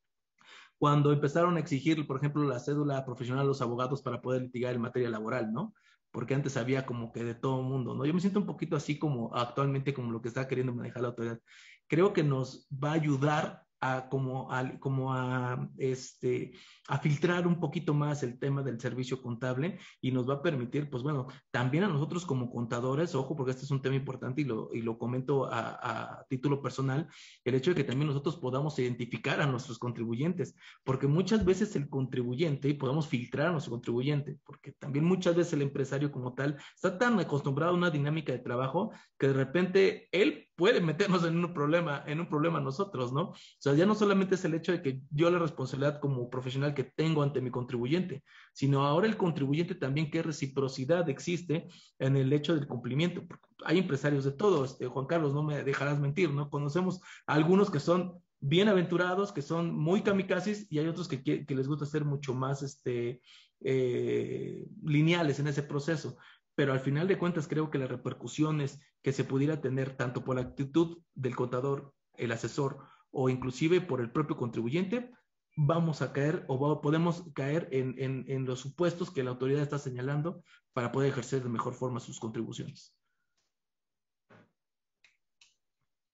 cuando 0.82 1.14
empezaron 1.14 1.58
a 1.58 1.60
exigir, 1.60 2.08
por 2.08 2.18
ejemplo, 2.18 2.44
la 2.44 2.58
cédula 2.58 3.06
profesional 3.06 3.44
a 3.44 3.48
los 3.48 3.62
abogados 3.62 4.02
para 4.02 4.20
poder 4.20 4.42
litigar 4.42 4.74
en 4.74 4.82
materia 4.82 5.12
laboral, 5.12 5.54
¿no? 5.54 5.76
Porque 6.10 6.34
antes 6.34 6.58
había 6.58 6.88
como 6.88 7.12
que 7.12 7.24
de 7.24 7.36
todo 7.36 7.62
mundo, 7.62 7.94
¿no? 7.94 8.04
Yo 8.04 8.16
me 8.16 8.20
siento 8.20 8.40
un 8.40 8.48
poquito 8.48 8.76
así 8.76 8.98
como 8.98 9.32
actualmente 9.36 9.94
como 9.94 10.12
lo 10.12 10.24
que 10.24 10.30
está 10.30 10.48
queriendo 10.48 10.74
manejar 10.74 11.04
la 11.04 11.10
autoridad. 11.10 11.40
Creo 11.88 12.14
que 12.14 12.24
nos 12.24 12.68
va 12.72 12.90
a 12.90 12.94
ayudar 12.94 13.62
a 13.82 14.08
como 14.10 14.52
a, 14.52 14.80
como 14.80 15.14
a 15.14 15.70
este 15.78 16.54
a 16.88 17.00
filtrar 17.00 17.48
un 17.48 17.60
poquito 17.60 17.94
más 17.94 18.22
el 18.22 18.38
tema 18.38 18.62
del 18.64 18.80
servicio 18.80 19.22
contable 19.22 19.80
y 20.02 20.12
nos 20.12 20.30
va 20.30 20.36
a 20.36 20.42
permitir, 20.42 20.90
pues 20.90 21.04
bueno, 21.04 21.28
también 21.50 21.86
a 21.86 21.88
nosotros 21.88 22.26
como 22.26 22.52
contadores, 22.52 23.16
ojo, 23.16 23.36
porque 23.36 23.52
este 23.52 23.64
es 23.64 23.72
un 23.72 23.82
tema 23.82 23.96
importante 23.96 24.42
y 24.42 24.44
lo, 24.44 24.70
y 24.74 24.82
lo 24.82 24.98
comento 24.98 25.46
a, 25.46 26.20
a 26.20 26.26
título 26.26 26.62
personal, 26.62 27.08
el 27.46 27.56
hecho 27.56 27.72
de 27.72 27.76
que 27.76 27.84
también 27.86 28.08
nosotros 28.08 28.36
podamos 28.36 28.78
identificar 28.78 29.40
a 29.40 29.48
nuestros 29.48 29.80
contribuyentes, 29.80 30.56
porque 30.84 31.08
muchas 31.08 31.46
veces 31.46 31.76
el 31.76 31.90
contribuyente, 31.90 32.68
y 32.68 32.74
podemos 32.74 33.08
filtrar 33.08 33.48
a 33.48 33.52
nuestro 33.52 33.72
contribuyente, 33.72 34.38
porque 34.44 34.74
también 34.74 35.06
muchas 35.06 35.36
veces 35.36 35.54
el 35.54 35.62
empresario 35.62 36.12
como 36.12 36.34
tal 36.34 36.58
está 36.76 36.98
tan 36.98 37.20
acostumbrado 37.20 37.72
a 37.72 37.78
una 37.78 37.90
dinámica 37.90 38.34
de 38.34 38.40
trabajo 38.40 38.92
que 39.18 39.28
de 39.28 39.34
repente 39.34 40.10
él 40.12 40.50
puede 40.56 40.82
meternos 40.82 41.24
en 41.26 41.44
un 41.44 41.54
problema, 41.54 42.04
en 42.06 42.20
un 42.20 42.30
problema 42.30 42.60
nosotros, 42.60 43.12
¿no? 43.14 43.30
O 43.30 43.36
sea, 43.58 43.71
ya 43.76 43.86
no 43.86 43.96
solamente 43.96 44.36
es 44.36 44.46
el 44.46 44.54
hecho 44.54 44.72
de 44.72 44.82
que 44.82 45.02
yo 45.10 45.30
la 45.30 45.40
responsabilidad 45.40 46.00
como 46.00 46.30
profesional 46.30 46.74
que 46.74 46.84
tengo 46.84 47.24
ante 47.24 47.42
mi 47.42 47.52
contribuyente, 47.52 48.24
sino 48.54 48.86
ahora 48.86 49.08
el 49.08 49.18
contribuyente 49.18 49.76
también 49.76 50.10
qué 50.10 50.22
reciprocidad 50.24 51.10
existe 51.10 51.68
en 52.00 52.16
el 52.18 52.32
hecho 52.34 52.56
del 52.56 52.68
cumplimiento. 52.68 53.24
Hay 53.66 53.78
empresarios 53.78 54.24
de 54.24 54.32
todo, 54.32 54.66
este, 54.66 54.88
Juan 54.88 55.06
Carlos, 55.06 55.34
no 55.34 55.44
me 55.44 55.64
dejarás 55.64 56.00
mentir, 56.00 56.32
¿no? 56.32 56.50
Conocemos 56.50 57.02
algunos 57.26 57.70
que 57.70 57.80
son 57.80 58.22
bienaventurados, 58.40 59.32
que 59.32 59.42
son 59.42 59.74
muy 59.76 60.02
kamikazes, 60.02 60.68
y 60.72 60.80
hay 60.80 60.88
otros 60.88 61.08
que, 61.08 61.46
les 61.48 61.68
gusta 61.68 61.86
ser 61.86 62.06
mucho 62.06 62.34
más 62.34 62.64
este, 62.64 63.22
eh, 63.62 64.66
lineales 64.84 65.40
en 65.40 65.48
ese 65.48 65.64
proceso. 65.64 66.18
Pero 66.56 66.74
al 66.74 66.80
final 66.80 67.08
de 67.08 67.18
cuentas 67.18 67.48
creo 67.48 67.70
que 67.70 67.78
las 67.78 67.90
repercusiones 67.90 68.80
que 69.02 69.14
se 69.14 69.24
pudiera 69.24 69.62
tener 69.62 69.96
tanto 69.96 70.24
por 70.24 70.36
la 70.36 70.42
actitud 70.42 71.00
del 71.14 71.36
contador, 71.36 71.94
el 72.18 72.32
asesor 72.32 72.80
o 73.12 73.30
inclusive 73.30 73.82
por 73.82 74.02
el 74.02 74.12
propio 74.12 74.38
contribuyente, 74.38 75.12
vamos 75.56 76.02
a 76.02 76.14
caer 76.14 76.46
o 76.48 76.82
podemos 76.82 77.24
caer 77.34 77.68
en, 77.72 78.46
los 78.46 78.60
supuestos 78.60 79.12
que 79.12 79.24
la 79.24 79.32
autoridad 79.32 79.62
está 79.62 79.78
señalando 79.78 80.44
para 80.74 80.92
poder 80.92 81.10
ejercer 81.10 81.44
de 81.44 81.50
mejor 81.50 81.74
forma 81.74 82.00
sus 82.00 82.20
contribuciones. 82.20 82.96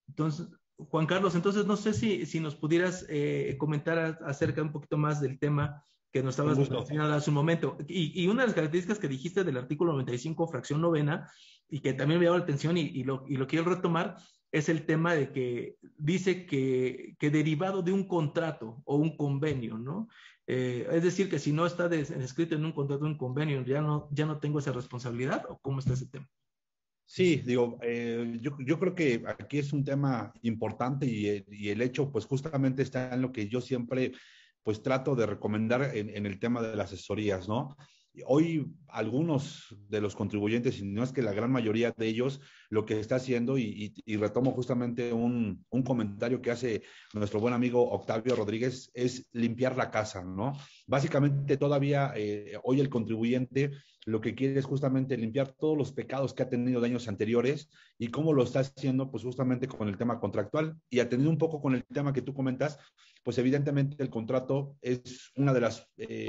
Entonces, 0.08 0.48
Juan 0.78 1.06
Carlos, 1.06 1.36
entonces 1.36 1.66
no 1.66 1.78
sé 1.78 1.94
si, 1.94 2.26
si 2.26 2.40
nos 2.40 2.56
pudieras 2.56 3.06
eh, 3.10 3.56
comentar 3.60 4.20
acerca 4.26 4.62
un 4.62 4.72
poquito 4.72 4.98
más 4.98 5.22
del 5.22 5.40
tema 5.40 5.84
que 6.12 6.24
nos 6.24 6.34
estabas 6.34 6.58
mencionando 6.58 7.14
hace 7.14 7.30
un 7.30 7.36
momento. 7.36 7.78
Y, 7.88 8.24
y, 8.24 8.28
una 8.28 8.42
de 8.42 8.48
las 8.48 8.56
características 8.56 9.00
que 9.00 9.08
dijiste 9.08 9.44
del 9.44 9.58
artículo 9.58 9.92
95, 9.94 10.48
fracción 10.48 10.82
novena, 10.82 11.30
y 11.70 11.80
que 11.80 11.94
también 11.94 12.20
me 12.20 12.26
llamó 12.26 12.38
la 12.38 12.44
atención 12.44 12.78
y, 12.78 13.04
lo, 13.04 13.26
y 13.28 13.36
lo 13.36 13.48
quiero 13.48 13.66
retomar, 13.66 14.18
es 14.52 14.70
el 14.70 14.86
tema 14.86 15.14
de 15.14 15.32
que 15.32 15.78
dice 15.98 16.46
que, 16.46 17.16
que 17.20 17.30
derivado 17.30 17.82
de 17.82 17.92
un 17.92 18.08
contrato 18.08 18.82
o 18.86 18.96
un 18.96 19.18
convenio, 19.18 19.78
¿no? 19.78 20.08
Eh, 20.48 20.88
es 20.92 21.04
decir, 21.04 21.30
que 21.30 21.40
si 21.40 21.52
no 21.52 21.66
está 21.66 21.94
escrito 21.94 22.56
en 22.56 22.66
un 22.66 22.72
contrato 22.72 23.04
o 23.04 23.08
un 23.08 23.18
convenio, 23.18 23.64
ya 23.66 23.82
no, 23.82 24.08
ya 24.12 24.26
no 24.26 24.40
tengo 24.40 24.60
esa 24.60 24.72
responsabilidad, 24.72 25.46
¿o 25.50 25.58
cómo 25.60 25.80
está 25.80 25.94
ese 25.94 26.08
tema? 26.08 26.30
Sí, 27.06 27.38
digo, 27.46 27.78
eh, 27.82 28.38
yo, 28.42 28.58
yo, 28.60 28.80
creo 28.80 28.94
que 28.94 29.24
aquí 29.26 29.60
es 29.60 29.72
un 29.72 29.84
tema 29.84 30.34
importante 30.42 31.06
y, 31.06 31.46
y, 31.50 31.70
el 31.70 31.82
hecho, 31.82 32.12
pues 32.12 32.26
justamente 32.26 32.82
está 32.82 33.14
en 33.14 33.22
lo 33.22 33.32
que 33.32 33.48
yo 33.48 33.62
siempre 33.62 34.14
pues 34.62 34.84
trato 34.84 35.16
de 35.16 35.26
recomendar 35.26 35.96
en, 35.96 36.10
en 36.10 36.26
el 36.26 36.40
tema 36.40 36.62
de 36.62 36.76
las 36.76 36.92
asesorías, 36.92 37.48
¿no? 37.48 37.78
Hoy 38.26 38.74
algunos 38.90 39.76
de 39.90 40.02
los 40.02 40.16
contribuyentes, 40.16 40.80
y 40.80 40.86
no 40.86 41.04
es 41.04 41.12
que 41.12 41.22
la 41.22 41.34
gran 41.34 41.52
mayoría 41.52 41.92
de 41.92 42.08
ellos, 42.08 42.42
lo 42.70 42.86
que 42.86 43.00
está 43.00 43.16
haciendo, 43.16 43.58
y, 43.58 43.94
retomo 44.18 44.52
justamente 44.52 45.14
un, 45.14 45.66
comentario 45.86 46.42
que 46.42 46.52
hace 46.52 46.82
nuestro 47.14 47.40
buen 47.40 47.54
amigo 47.54 47.92
Octavio 47.92 48.36
Rodríguez, 48.36 48.90
es 48.94 49.28
limpiar 49.34 49.78
la 49.78 49.92
casa, 49.92 50.24
¿no? 50.24 50.54
Básicamente 50.88 51.58
todavía 51.58 52.14
eh, 52.16 52.58
hoy 52.64 52.80
el 52.80 52.90
contribuyente 52.90 53.72
lo 54.08 54.22
que 54.22 54.36
quiere 54.36 54.58
es 54.58 54.66
justamente 54.66 55.18
limpiar 55.18 55.52
todos 55.52 55.78
los 55.78 55.92
pecados 55.92 56.34
que 56.34 56.42
ha 56.42 56.50
tenido 56.50 56.80
de 56.80 56.88
años 56.88 57.10
anteriores 57.10 57.70
y 58.00 58.08
cómo 58.08 58.32
lo 58.32 58.42
está 58.42 58.62
haciendo, 58.62 59.12
pues 59.12 59.24
justamente 59.24 59.68
con 59.68 59.90
el 59.90 59.98
tema 59.98 60.18
contractual 60.22 60.78
y 60.90 61.00
atendiendo 61.00 61.30
un 61.30 61.38
poco 61.38 61.62
con 61.62 61.76
el 61.76 61.84
tema 61.84 62.14
que 62.14 62.22
tú 62.22 62.34
comentas, 62.34 62.80
pues 63.24 63.38
evidentemente 63.38 64.02
el 64.02 64.10
contrato 64.10 64.76
es 64.82 65.32
una 65.36 65.54
de 65.54 65.62
las 65.62 65.88
eh, 65.98 66.28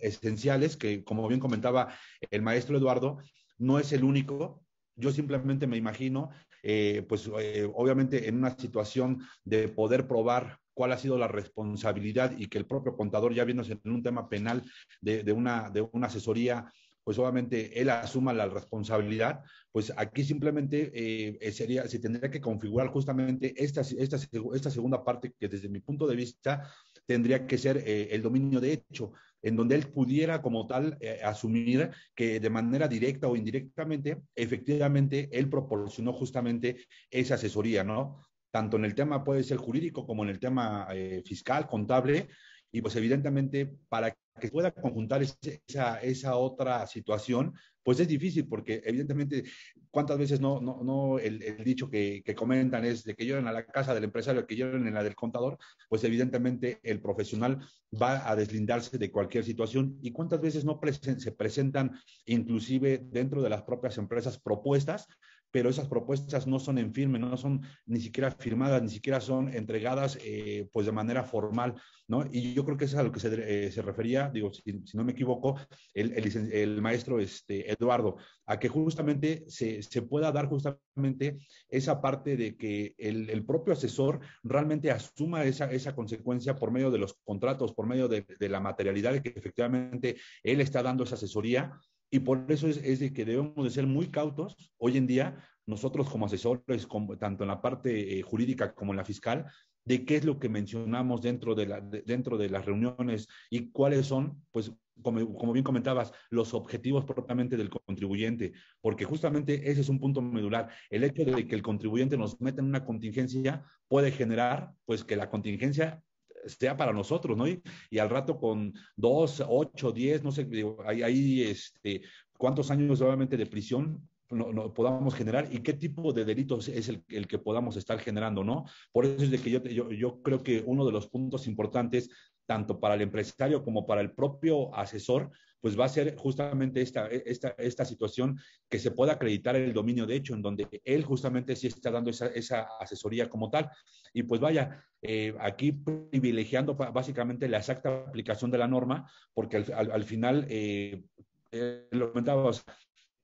esenciales 0.00 0.76
que, 0.76 1.04
como 1.04 1.26
bien 1.28 1.40
comentaba 1.40 1.94
el 2.30 2.42
maestro 2.42 2.76
Eduardo, 2.76 3.18
no 3.58 3.78
es 3.78 3.92
el 3.92 4.04
único. 4.04 4.64
Yo 4.96 5.10
simplemente 5.10 5.66
me 5.66 5.76
imagino, 5.76 6.30
eh, 6.62 7.04
pues 7.08 7.30
eh, 7.40 7.68
obviamente 7.74 8.28
en 8.28 8.36
una 8.36 8.56
situación 8.56 9.22
de 9.44 9.68
poder 9.68 10.06
probar 10.06 10.58
cuál 10.74 10.92
ha 10.92 10.98
sido 10.98 11.16
la 11.16 11.28
responsabilidad 11.28 12.32
y 12.36 12.48
que 12.48 12.58
el 12.58 12.66
propio 12.66 12.96
contador, 12.96 13.32
ya 13.32 13.44
viéndose 13.44 13.78
en 13.84 13.92
un 13.92 14.02
tema 14.02 14.28
penal 14.28 14.64
de, 15.00 15.32
una, 15.32 15.70
de 15.70 15.88
una 15.92 16.08
asesoría 16.08 16.70
pues 17.04 17.18
obviamente 17.18 17.78
él 17.80 17.90
asuma 17.90 18.32
la 18.32 18.48
responsabilidad, 18.48 19.42
pues 19.70 19.92
aquí 19.96 20.24
simplemente 20.24 20.90
eh, 20.94 21.52
sería, 21.52 21.86
se 21.86 21.98
tendría 21.98 22.30
que 22.30 22.40
configurar 22.40 22.88
justamente 22.88 23.54
esta, 23.62 23.82
esta, 23.82 24.16
esta, 24.16 24.70
segunda 24.70 25.04
parte 25.04 25.34
que 25.38 25.48
desde 25.48 25.68
mi 25.68 25.80
punto 25.80 26.06
de 26.06 26.16
vista 26.16 26.72
tendría 27.06 27.46
que 27.46 27.58
ser 27.58 27.76
eh, 27.86 28.08
el 28.10 28.22
dominio 28.22 28.58
de 28.58 28.72
hecho, 28.72 29.12
en 29.42 29.54
donde 29.54 29.74
él 29.74 29.88
pudiera 29.88 30.40
como 30.40 30.66
tal 30.66 30.96
eh, 31.00 31.20
asumir 31.22 31.90
que 32.14 32.40
de 32.40 32.50
manera 32.50 32.88
directa 32.88 33.28
o 33.28 33.36
indirectamente, 33.36 34.22
efectivamente, 34.34 35.28
él 35.30 35.50
proporcionó 35.50 36.14
justamente 36.14 36.86
esa 37.10 37.34
asesoría, 37.34 37.84
¿no? 37.84 38.22
Tanto 38.50 38.78
en 38.78 38.86
el 38.86 38.94
tema 38.94 39.22
puede 39.22 39.42
ser 39.42 39.58
jurídico 39.58 40.06
como 40.06 40.22
en 40.22 40.30
el 40.30 40.38
tema 40.38 40.86
fiscal, 41.24 41.66
contable, 41.66 42.28
y 42.70 42.80
pues 42.80 42.94
evidentemente 42.94 43.68
para 43.88 44.16
que 44.40 44.48
pueda 44.48 44.72
conjuntar 44.72 45.22
esa, 45.22 46.00
esa 46.00 46.36
otra 46.36 46.86
situación, 46.86 47.54
pues 47.82 48.00
es 48.00 48.08
difícil 48.08 48.48
porque 48.48 48.82
evidentemente 48.84 49.44
cuántas 49.90 50.18
veces 50.18 50.40
no, 50.40 50.60
no, 50.60 50.82
no 50.82 51.18
el, 51.18 51.62
dicho 51.64 51.88
que, 51.88 52.22
que, 52.24 52.34
comentan 52.34 52.84
es 52.84 53.04
de 53.04 53.14
que 53.14 53.26
lloran 53.26 53.46
a 53.46 53.52
la 53.52 53.66
casa 53.66 53.94
del 53.94 54.04
empresario, 54.04 54.46
que 54.46 54.56
lloran 54.56 54.86
en 54.86 54.94
la 54.94 55.04
del 55.04 55.14
contador, 55.14 55.58
pues 55.88 56.02
evidentemente 56.04 56.80
el 56.82 57.00
profesional 57.00 57.60
va 58.00 58.28
a 58.28 58.34
deslindarse 58.34 58.98
de 58.98 59.10
cualquier 59.12 59.44
situación. 59.44 59.98
Y 60.02 60.10
cuántas 60.10 60.40
veces 60.40 60.64
no 60.64 60.80
se 61.18 61.32
presentan 61.32 61.92
inclusive 62.26 62.98
dentro 63.04 63.42
de 63.42 63.50
las 63.50 63.62
propias 63.62 63.98
empresas 63.98 64.40
propuestas 64.40 65.06
pero 65.54 65.70
esas 65.70 65.86
propuestas 65.86 66.48
no 66.48 66.58
son 66.58 66.78
en 66.78 66.92
firme, 66.92 67.16
no 67.16 67.36
son 67.36 67.60
ni 67.86 68.00
siquiera 68.00 68.32
firmadas, 68.32 68.82
ni 68.82 68.88
siquiera 68.88 69.20
son 69.20 69.54
entregadas 69.54 70.18
eh, 70.20 70.68
pues 70.72 70.84
de 70.84 70.90
manera 70.90 71.22
formal, 71.22 71.80
¿no? 72.08 72.26
Y 72.32 72.54
yo 72.54 72.64
creo 72.64 72.76
que 72.76 72.86
eso 72.86 72.96
es 72.96 73.00
a 73.00 73.04
lo 73.04 73.12
que 73.12 73.20
se, 73.20 73.28
eh, 73.28 73.82
refería, 73.82 74.30
digo, 74.30 74.52
si, 74.52 74.82
no 74.94 75.04
me 75.04 75.12
equivoco, 75.12 75.56
el, 75.94 76.82
maestro 76.82 77.20
este, 77.20 77.70
Eduardo, 77.70 78.16
a 78.46 78.58
que 78.58 78.68
justamente 78.68 79.44
se, 79.46 80.02
pueda 80.02 80.32
dar 80.32 80.48
justamente 80.48 81.38
esa 81.68 82.00
parte 82.00 82.36
de 82.36 82.56
que 82.56 82.96
el, 82.98 83.44
propio 83.46 83.74
asesor 83.74 84.18
realmente 84.42 84.90
asuma 84.90 85.44
esa, 85.44 85.70
esa 85.70 85.94
consecuencia 85.94 86.56
por 86.56 86.72
medio 86.72 86.90
de 86.90 86.98
los 86.98 87.14
contratos, 87.22 87.72
por 87.74 87.86
medio 87.86 88.08
de, 88.08 88.26
de 88.40 88.48
la 88.48 88.58
materialidad 88.58 89.12
de 89.12 89.22
que 89.22 89.28
efectivamente 89.28 90.16
él 90.42 90.60
está 90.60 90.82
dando 90.82 91.04
esa 91.04 91.14
asesoría 91.14 91.78
y 92.14 92.20
por 92.20 92.44
eso 92.48 92.68
es, 92.68 92.76
es, 92.76 93.00
de 93.00 93.12
que 93.12 93.24
debemos 93.24 93.64
de 93.64 93.70
ser 93.70 93.88
muy 93.88 94.06
cautos 94.06 94.56
hoy 94.78 94.96
en 94.98 95.08
día, 95.08 95.44
nosotros 95.66 96.08
como 96.08 96.26
asesores, 96.26 96.86
tanto 97.18 97.42
en 97.42 97.48
la 97.48 97.60
parte 97.60 98.16
eh, 98.16 98.22
jurídica 98.22 98.72
como 98.72 98.92
en 98.92 98.98
la 98.98 99.04
fiscal, 99.04 99.46
de 99.84 100.04
qué 100.04 100.18
es 100.18 100.24
lo 100.24 100.38
que 100.38 100.48
mencionamos 100.48 101.22
dentro 101.22 101.56
de, 101.56 101.66
la, 101.66 101.80
dentro 101.80 102.38
de 102.38 102.50
las 102.50 102.66
reuniones 102.66 103.26
y 103.50 103.72
cuáles 103.72 104.06
son, 104.06 104.44
pues, 104.52 104.72
como, 105.02 105.36
como, 105.36 105.52
bien 105.52 105.64
comentabas, 105.64 106.12
los 106.30 106.54
objetivos 106.54 107.04
propiamente 107.04 107.56
del 107.56 107.68
contribuyente, 107.68 108.52
porque 108.80 109.04
justamente 109.04 109.68
ese 109.68 109.80
es 109.80 109.88
un 109.88 109.98
punto 109.98 110.22
medular. 110.22 110.68
El 110.90 111.02
hecho 111.02 111.24
de 111.24 111.48
que 111.48 111.56
el 111.56 111.62
contribuyente 111.62 112.16
nos 112.16 112.40
meta 112.40 112.60
en 112.60 112.68
una 112.68 112.84
contingencia 112.84 113.64
puede 113.88 114.12
generar, 114.12 114.70
pues, 114.84 115.02
que 115.02 115.16
la 115.16 115.28
contingencia 115.28 116.00
sea 116.46 116.76
para 116.76 116.92
nosotros, 116.92 117.36
¿no? 117.36 117.46
Y, 117.46 117.62
al 117.98 118.10
rato 118.10 118.38
con 118.38 118.74
dos, 118.96 119.42
ocho, 119.46 119.92
diez, 119.92 120.22
no 120.22 120.32
sé, 120.32 120.48
hay 120.86 121.02
ahí 121.02 121.42
este, 121.42 122.02
cuántos 122.36 122.70
años 122.70 123.00
obviamente 123.00 123.36
de 123.36 123.46
prisión 123.46 124.08
no, 124.30 124.72
podamos 124.74 125.14
generar 125.14 125.48
y 125.52 125.60
qué 125.60 125.74
tipo 125.74 126.12
de 126.12 126.24
delitos 126.24 126.68
es 126.68 126.88
el, 126.88 127.04
el, 127.08 127.26
que 127.26 127.38
podamos 127.38 127.76
estar 127.76 127.98
generando, 127.98 128.42
¿no? 128.42 128.64
Por 128.90 129.04
eso 129.04 129.22
es 129.22 129.30
de 129.30 129.38
que 129.38 129.50
yo, 129.50 129.62
yo, 129.62 129.90
yo 129.92 130.22
creo 130.22 130.42
que 130.42 130.62
uno 130.66 130.84
de 130.84 130.92
los 130.92 131.06
puntos 131.08 131.46
importantes, 131.46 132.10
tanto 132.46 132.80
para 132.80 132.94
el 132.94 133.02
empresario 133.02 133.62
como 133.62 133.86
para 133.86 134.00
el 134.00 134.12
propio 134.12 134.74
asesor, 134.74 135.30
pues 135.64 135.80
va 135.80 135.86
a 135.86 135.88
ser 135.88 136.14
justamente 136.16 136.82
esta, 136.82 137.06
esta, 137.06 137.54
esta 137.56 137.86
situación 137.86 138.38
que 138.68 138.78
se 138.78 138.90
pueda 138.90 139.14
acreditar 139.14 139.56
el 139.56 139.72
dominio 139.72 140.04
de 140.04 140.14
hecho, 140.14 140.34
en 140.34 140.42
donde 140.42 140.68
él 140.84 141.04
justamente 141.04 141.56
sí 141.56 141.68
está 141.68 141.90
dando 141.90 142.10
esa, 142.10 142.26
esa 142.26 142.68
asesoría 142.78 143.30
como 143.30 143.48
tal. 143.48 143.70
Y 144.12 144.24
pues 144.24 144.42
vaya, 144.42 144.84
eh, 145.00 145.34
aquí 145.40 145.72
privilegiando 145.72 146.74
básicamente 146.74 147.48
la 147.48 147.56
exacta 147.56 148.04
aplicación 148.08 148.50
de 148.50 148.58
la 148.58 148.68
norma, 148.68 149.10
porque 149.32 149.56
al, 149.56 149.90
al, 149.90 150.04
final, 150.04 150.44
eh, 150.50 151.02
eh, 151.50 151.88
lo 151.92 152.10
comentábamos, 152.10 152.62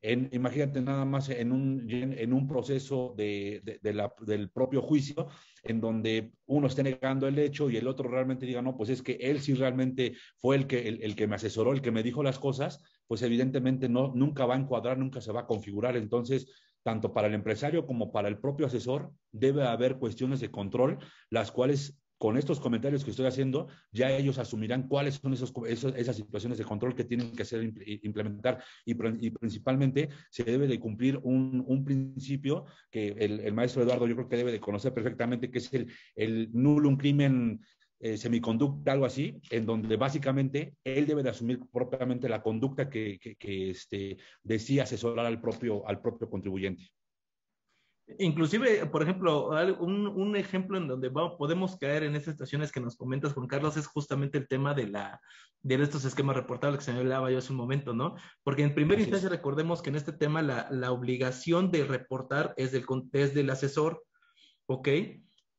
en, 0.02 0.28
imagínate 0.32 0.80
nada 0.80 1.04
más 1.04 1.28
en 1.28 1.52
un, 1.52 1.86
en 1.90 2.32
un 2.32 2.48
proceso 2.48 3.14
de, 3.16 3.80
del 3.82 4.50
propio 4.50 4.80
juicio, 4.82 5.28
en 5.62 5.80
donde 5.80 6.32
uno 6.46 6.66
esté 6.66 6.82
negando 6.82 7.28
el 7.28 7.38
hecho 7.38 7.68
y 7.68 7.76
el 7.76 7.86
otro 7.86 8.08
realmente 8.08 8.46
diga, 8.46 8.62
no, 8.62 8.76
pues 8.76 8.90
es 8.90 9.02
que 9.02 9.12
él 9.20 9.40
sí 9.40 9.54
realmente 9.54 10.14
fue 10.38 10.56
el 10.56 10.66
que, 10.66 10.88
el, 10.88 11.14
que 11.14 11.26
me 11.26 11.36
asesoró, 11.36 11.72
el 11.72 11.82
que 11.82 11.90
me 11.90 12.02
dijo 12.02 12.22
las 12.22 12.38
cosas, 12.38 12.82
pues 13.06 13.22
evidentemente 13.22 13.88
no, 13.88 14.12
nunca 14.14 14.46
va 14.46 14.54
a 14.54 14.58
encuadrar, 14.58 14.98
nunca 14.98 15.20
se 15.20 15.32
va 15.32 15.40
a 15.40 15.46
configurar. 15.46 15.96
Entonces, 15.96 16.50
tanto 16.82 17.12
para 17.12 17.28
el 17.28 17.34
empresario 17.34 17.86
como 17.86 18.10
para 18.10 18.28
el 18.28 18.38
propio 18.38 18.66
asesor, 18.66 19.12
debe 19.32 19.64
haber 19.64 19.98
cuestiones 19.98 20.40
de 20.40 20.50
control, 20.50 20.98
las 21.28 21.52
cuales 21.52 22.00
con 22.20 22.36
estos 22.36 22.60
comentarios 22.60 23.02
que 23.02 23.12
estoy 23.12 23.24
haciendo, 23.24 23.68
ya 23.92 24.14
ellos 24.14 24.36
asumirán 24.36 24.88
cuáles 24.88 25.14
son 25.14 25.32
esas 25.32 26.16
situaciones 26.16 26.58
de 26.58 26.64
control 26.66 26.94
que 26.94 27.04
tienen 27.04 27.32
que 27.32 27.44
hacer 27.44 27.72
implementar 28.02 28.62
y, 28.84 28.92
principalmente 28.94 30.10
se 30.28 30.44
debe 30.44 30.66
de 30.66 30.78
cumplir 30.78 31.18
un, 31.22 31.64
un 31.66 31.82
principio 31.82 32.66
que 32.90 33.08
el, 33.08 33.40
el, 33.40 33.54
maestro 33.54 33.82
Eduardo 33.82 34.06
yo 34.06 34.16
creo 34.16 34.28
que 34.28 34.36
debe 34.36 34.52
de 34.52 34.60
conocer 34.60 34.92
perfectamente, 34.92 35.50
que 35.50 35.60
es 35.60 35.72
el, 35.72 35.90
el 36.14 36.50
nulo 36.52 36.90
un 36.90 36.98
crimen 36.98 37.62
eh, 38.00 38.18
semiconducta, 38.18 38.92
algo 38.92 39.06
así, 39.06 39.40
en 39.48 39.64
donde 39.64 39.96
básicamente 39.96 40.74
él 40.84 41.06
debe 41.06 41.22
de 41.22 41.30
asumir 41.30 41.60
propiamente 41.72 42.28
la 42.28 42.42
conducta 42.42 42.90
que, 42.90 43.18
que, 43.18 43.36
que 43.36 43.70
este, 43.70 44.18
decía 44.42 44.82
asesorar 44.82 45.24
al 45.24 45.40
propio, 45.40 45.88
al 45.88 46.02
propio 46.02 46.28
contribuyente. 46.28 46.82
Inclusive, 48.18 48.86
por 48.86 49.02
ejemplo, 49.02 49.50
un, 49.78 50.06
un 50.06 50.36
ejemplo 50.36 50.76
en 50.76 50.88
donde 50.88 51.08
vamos, 51.08 51.34
podemos 51.38 51.76
caer 51.76 52.02
en 52.02 52.16
esas 52.16 52.32
situaciones 52.32 52.72
que 52.72 52.80
nos 52.80 52.96
comentas, 52.96 53.32
Juan 53.32 53.46
Carlos, 53.46 53.76
es 53.76 53.86
justamente 53.86 54.38
el 54.38 54.48
tema 54.48 54.74
de, 54.74 54.88
la, 54.88 55.20
de 55.62 55.76
estos 55.76 56.04
esquemas 56.04 56.36
reportables 56.36 56.78
que 56.78 56.84
se 56.84 56.92
me 56.92 57.00
hablaba 57.00 57.30
yo 57.30 57.38
hace 57.38 57.52
un 57.52 57.58
momento, 57.58 57.94
¿no? 57.94 58.16
Porque 58.42 58.62
en 58.62 58.74
primera 58.74 59.00
instancia 59.00 59.28
recordemos 59.28 59.82
que 59.82 59.90
en 59.90 59.96
este 59.96 60.12
tema 60.12 60.42
la, 60.42 60.68
la 60.70 60.92
obligación 60.92 61.70
de 61.70 61.84
reportar 61.84 62.54
es 62.56 62.72
del, 62.72 62.84
es 63.12 63.34
del 63.34 63.50
asesor, 63.50 64.04
¿ok? 64.66 64.88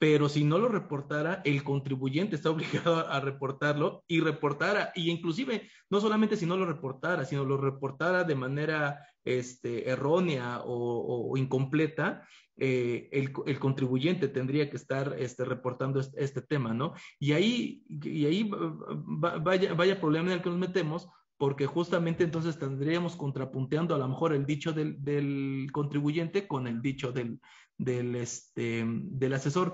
Pero 0.02 0.30
si 0.30 0.44
no 0.44 0.58
lo 0.58 0.68
reportara, 0.68 1.44
el 1.46 1.64
contribuyente 1.64 2.36
está 2.36 2.50
obligado 2.50 3.08
a 3.08 3.20
reportarlo 3.20 4.04
y 4.08 4.20
reportara, 4.20 4.92
y 4.96 5.12
inclusive 5.12 5.70
no 5.92 6.02
solamente 6.02 6.36
si 6.36 6.48
no 6.48 6.58
lo 6.58 6.66
reportara, 6.66 7.24
sino 7.24 7.46
lo 7.46 7.56
reportara 7.56 8.24
de 8.24 8.34
manera 8.34 9.06
este, 9.24 9.88
errónea 9.88 10.62
o, 10.66 11.38
incompleta, 11.38 12.28
eh, 12.58 13.10
el, 13.12 13.60
contribuyente 13.60 14.28
tendría 14.28 14.72
que 14.72 14.78
estar 14.78 15.16
este, 15.20 15.46
reportando 15.46 16.00
este, 16.00 16.24
este, 16.24 16.42
tema, 16.42 16.74
¿no? 16.74 16.96
Y 17.20 17.34
ahí, 17.34 17.84
y 17.88 18.26
ahí 18.26 18.50
vaya, 18.50 19.76
vaya 19.76 20.02
problema 20.02 20.30
en 20.30 20.38
el 20.38 20.42
que 20.42 20.50
nos 20.50 20.58
metemos, 20.58 21.10
porque 21.42 21.66
justamente 21.66 22.24
entonces 22.24 22.60
tendríamos 22.60 23.16
contrapunteando 23.16 23.96
a 23.96 23.98
lo 23.98 24.08
mejor 24.08 24.32
el 24.32 24.46
dicho 24.46 24.74
del, 24.74 25.04
del 25.04 25.70
contribuyente 25.72 26.48
con 26.48 26.68
el 26.68 26.84
dicho 26.84 27.12
del, 27.12 27.40
del, 27.80 28.16
este, 28.16 28.86
del 28.86 29.34
asesor, 29.34 29.74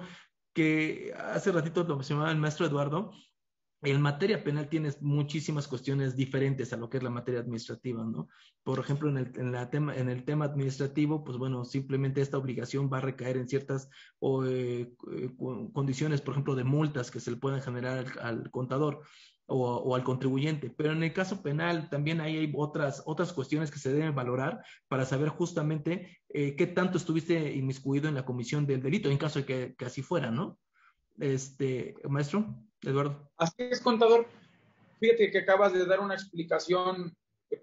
que 0.53 1.13
hace 1.13 1.51
ratito 1.51 1.83
lo 1.83 1.97
mencionaba 1.97 2.31
el 2.31 2.37
maestro 2.37 2.65
Eduardo, 2.65 3.11
en 3.81 4.01
materia 4.01 4.45
penal 4.45 4.69
tienes 4.69 5.01
muchísimas 5.01 5.67
cuestiones 5.67 6.15
diferentes 6.15 6.71
a 6.71 6.77
lo 6.77 6.89
que 6.89 6.97
es 6.97 7.03
la 7.03 7.09
materia 7.09 7.41
administrativa, 7.41 8.01
¿no? 8.05 8.29
Por 8.63 8.79
ejemplo, 8.79 9.09
en 9.09 9.17
el, 9.17 9.31
en 9.35 9.51
la 9.51 9.69
tema, 9.69 9.93
en 9.93 10.09
el 10.09 10.23
tema 10.23 10.45
administrativo, 10.45 11.25
pues 11.25 11.37
bueno, 11.37 11.65
simplemente 11.65 12.21
esta 12.21 12.37
obligación 12.37 12.89
va 12.91 12.99
a 12.99 13.01
recaer 13.01 13.35
en 13.35 13.49
ciertas 13.49 13.89
eh, 14.45 14.89
eh, 15.11 15.35
condiciones, 15.73 16.21
por 16.21 16.33
ejemplo, 16.33 16.55
de 16.55 16.63
multas 16.63 17.11
que 17.11 17.19
se 17.19 17.31
le 17.31 17.37
puedan 17.37 17.61
generar 17.61 18.05
al, 18.21 18.49
contador. 18.51 19.01
O, 19.49 19.95
al 19.95 20.03
contribuyente. 20.03 20.69
Pero 20.69 20.91
en 20.91 21.03
el 21.03 21.13
caso 21.13 21.41
penal 21.41 21.89
también 21.89 22.19
hay 22.19 22.51
otras, 22.55 23.01
otras 23.05 23.31
cuestiones 23.31 23.71
que 23.71 23.79
se 23.79 23.93
deben 23.93 24.13
valorar 24.13 24.61
para 24.89 25.05
saber 25.05 25.29
justamente 25.29 26.19
eh, 26.27 26.55
qué 26.57 26.67
tanto 26.67 26.97
estuviste 26.97 27.53
inmiscuido 27.53 28.09
en 28.09 28.15
la 28.15 28.25
comisión 28.25 28.65
del 28.65 28.81
delito, 28.81 29.09
en 29.09 29.17
caso 29.17 29.39
de 29.39 29.45
que, 29.45 29.75
que 29.77 29.85
así 29.85 30.01
fuera, 30.01 30.31
¿no? 30.31 30.59
Este, 31.17 31.95
maestro. 32.09 32.45
Eduardo. 32.81 33.31
Así 33.37 33.55
es, 33.57 33.81
contador. 33.81 34.27
Fíjate 34.99 35.31
que 35.31 35.39
acabas 35.39 35.73
de 35.73 35.85
dar 35.85 35.99
una 35.99 36.13
explicación 36.13 37.15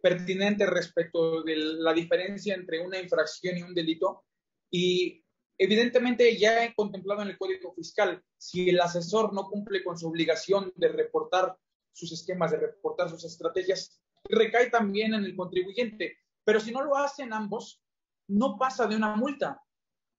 pertinente 0.02 0.66
respecto 0.66 1.42
de 1.42 1.56
la 1.56 1.92
diferencia 1.92 2.54
entre 2.54 2.80
una 2.80 2.98
infracción 2.98 3.58
y 3.58 3.62
un 3.62 3.74
delito. 3.74 4.24
Y 4.70 5.24
evidentemente 5.58 6.36
ya 6.36 6.64
he 6.64 6.74
contemplado 6.74 7.22
en 7.22 7.28
el 7.28 7.38
Código 7.38 7.74
Fiscal, 7.74 8.22
si 8.36 8.70
el 8.70 8.80
asesor 8.80 9.32
no 9.32 9.48
cumple 9.48 9.84
con 9.84 9.98
su 9.98 10.08
obligación 10.08 10.72
de 10.76 10.88
reportar 10.88 11.56
sus 11.94 12.12
esquemas, 12.12 12.50
de 12.50 12.58
reportar 12.58 13.08
sus 13.08 13.24
estrategias, 13.24 14.00
recae 14.24 14.68
también 14.68 15.14
en 15.14 15.24
el 15.24 15.36
contribuyente. 15.36 16.18
Pero 16.44 16.60
si 16.60 16.72
no 16.72 16.82
lo 16.82 16.96
hacen 16.96 17.32
ambos, 17.32 17.82
no 18.28 18.58
pasa 18.58 18.86
de 18.86 18.96
una 18.96 19.16
multa, 19.16 19.62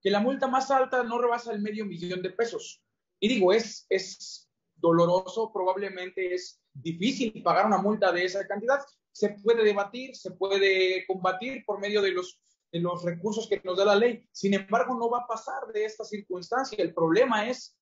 que 0.00 0.10
la 0.10 0.20
multa 0.20 0.46
más 0.48 0.70
alta 0.70 1.02
no 1.02 1.18
rebasa 1.18 1.52
el 1.52 1.60
medio 1.60 1.84
millón 1.84 2.22
de 2.22 2.30
pesos. 2.30 2.82
Y 3.20 3.28
digo, 3.28 3.52
es, 3.52 3.86
es 3.88 4.48
doloroso, 4.74 5.52
probablemente 5.52 6.34
es 6.34 6.60
difícil 6.72 7.42
pagar 7.42 7.66
una 7.66 7.78
multa 7.78 8.12
de 8.12 8.24
esa 8.24 8.46
cantidad. 8.46 8.80
Se 9.12 9.30
puede 9.42 9.64
debatir, 9.64 10.14
se 10.14 10.32
puede 10.32 11.06
combatir 11.06 11.64
por 11.64 11.80
medio 11.80 12.02
de 12.02 12.12
los, 12.12 12.40
de 12.70 12.80
los 12.80 13.02
recursos 13.02 13.48
que 13.48 13.60
nos 13.64 13.78
da 13.78 13.84
la 13.84 13.96
ley. 13.96 14.28
Sin 14.32 14.54
embargo, 14.54 14.94
no 14.94 15.10
va 15.10 15.20
a 15.20 15.26
pasar 15.26 15.72
de 15.72 15.84
esta 15.84 16.04
circunstancia. 16.04 16.82
El 16.82 16.94
problema 16.94 17.48
es 17.48 17.76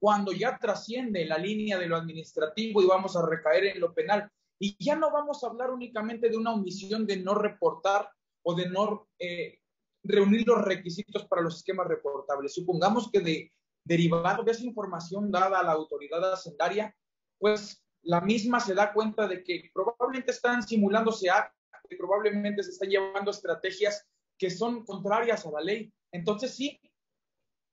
cuando 0.00 0.32
ya 0.32 0.58
trasciende 0.58 1.24
la 1.24 1.38
línea 1.38 1.78
de 1.78 1.86
lo 1.86 1.96
administrativo 1.96 2.82
y 2.82 2.86
vamos 2.86 3.16
a 3.16 3.26
recaer 3.26 3.64
en 3.66 3.80
lo 3.80 3.92
penal. 3.92 4.30
Y 4.60 4.76
ya 4.82 4.96
no 4.96 5.10
vamos 5.10 5.42
a 5.42 5.48
hablar 5.48 5.70
únicamente 5.70 6.28
de 6.28 6.36
una 6.36 6.52
omisión 6.52 7.06
de 7.06 7.16
no 7.18 7.34
reportar 7.34 8.08
o 8.42 8.54
de 8.54 8.68
no 8.68 9.08
eh, 9.18 9.60
reunir 10.02 10.46
los 10.46 10.62
requisitos 10.62 11.26
para 11.26 11.42
los 11.42 11.56
esquemas 11.56 11.86
reportables. 11.86 12.54
Supongamos 12.54 13.10
que 13.10 13.20
de 13.20 13.52
derivado 13.84 14.42
de 14.42 14.52
esa 14.52 14.64
información 14.64 15.30
dada 15.30 15.60
a 15.60 15.62
la 15.62 15.72
autoridad 15.72 16.32
hacendaria, 16.32 16.94
pues 17.38 17.82
la 18.02 18.20
misma 18.20 18.60
se 18.60 18.74
da 18.74 18.92
cuenta 18.92 19.26
de 19.26 19.42
que 19.42 19.70
probablemente 19.72 20.30
están 20.30 20.62
simulándose 20.62 21.30
actos, 21.30 21.58
que 21.88 21.96
probablemente 21.96 22.62
se 22.62 22.70
están 22.70 22.90
llevando 22.90 23.30
estrategias 23.30 24.06
que 24.36 24.50
son 24.50 24.84
contrarias 24.84 25.44
a 25.46 25.50
la 25.50 25.60
ley. 25.60 25.92
Entonces 26.12 26.54
sí, 26.54 26.80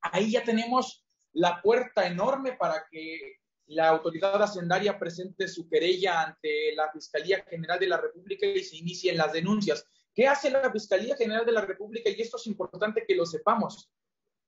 ahí 0.02 0.32
ya 0.32 0.44
tenemos 0.44 1.05
la 1.36 1.62
puerta 1.62 2.08
enorme 2.08 2.54
para 2.54 2.86
que 2.90 3.40
la 3.68 3.90
autoridad 3.90 4.42
hacendaria 4.42 4.98
presente 4.98 5.48
su 5.48 5.68
querella 5.68 6.22
ante 6.22 6.74
la 6.76 6.92
Fiscalía 6.92 7.44
General 7.50 7.80
de 7.80 7.88
la 7.88 7.98
República 7.98 8.46
y 8.46 8.64
se 8.64 8.78
inicien 8.78 9.18
las 9.18 9.34
denuncias. 9.34 9.88
¿Qué 10.14 10.28
hace 10.28 10.50
la 10.50 10.72
Fiscalía 10.72 11.16
General 11.16 11.46
de 11.46 11.52
la 11.52 11.62
República? 11.62 12.10
Y 12.10 12.22
esto 12.22 12.38
es 12.38 12.48
importante 12.48 13.06
que 13.06 13.16
lo 13.16 13.26
sepamos 13.26 13.92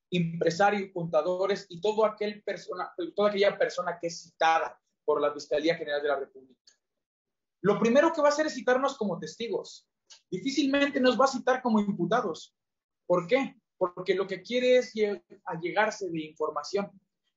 empresarios, 0.10 0.91
contadores 0.93 1.65
y 1.69 1.82
todo 1.82 2.06
aquel 2.06 2.41
persona, 2.41 2.93
toda 3.15 3.30
aquella 3.30 3.58
persona 3.58 3.97
que 4.00 4.08
es 4.08 4.21
citada 4.21 4.80
por 5.04 5.21
la 5.21 5.34
Fiscalía 5.34 5.76
General 5.76 6.02
de 6.02 6.08
la 6.08 6.19
República. 6.19 6.62
Lo 7.62 7.80
primero 7.80 8.13
que 8.13 8.21
va 8.21 8.30
a 8.30 8.32
hacer 8.32 8.45
es 8.47 8.54
citarnos 8.54 8.97
como 8.97 9.19
testigos. 9.19 9.86
Difícilmente 10.30 11.02
nos 11.02 11.19
va 11.19 11.26
a 11.26 11.30
citar 11.30 11.62
como 11.62 11.82
imputados. 11.82 12.56
¿Por 13.06 13.28
qué? 13.28 13.58
Porque 13.78 14.16
lo 14.16 14.28
que 14.28 14.42
quiere 14.42 14.78
es 14.78 14.94
allegarse 15.46 16.10
de 16.10 16.26
información. 16.26 16.92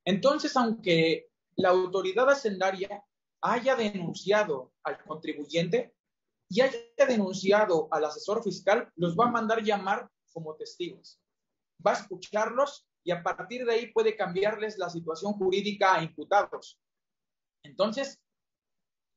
Entonces, 0.04 0.56
aunque 0.56 1.28
la 1.56 1.70
autoridad 1.70 2.28
hacendaria 2.30 3.04
haya 3.42 3.76
denunciado 3.76 4.72
al 4.82 5.02
contribuyente 5.04 5.94
y 6.48 6.62
haya 6.62 6.78
denunciado 7.06 7.88
al 7.90 8.04
asesor 8.04 8.42
fiscal, 8.42 8.90
los 8.96 9.16
va 9.16 9.26
a 9.26 9.30
mandar 9.30 9.62
llamar 9.62 10.10
como 10.32 10.56
testigos 10.56 11.20
va 11.84 11.92
a 11.92 11.94
escucharlos 11.94 12.86
y 13.04 13.10
a 13.10 13.22
partir 13.22 13.64
de 13.64 13.72
ahí 13.72 13.92
puede 13.92 14.16
cambiarles 14.16 14.78
la 14.78 14.90
situación 14.90 15.32
jurídica 15.34 15.94
a 15.94 16.02
imputados. 16.02 16.78
Entonces, 17.62 18.20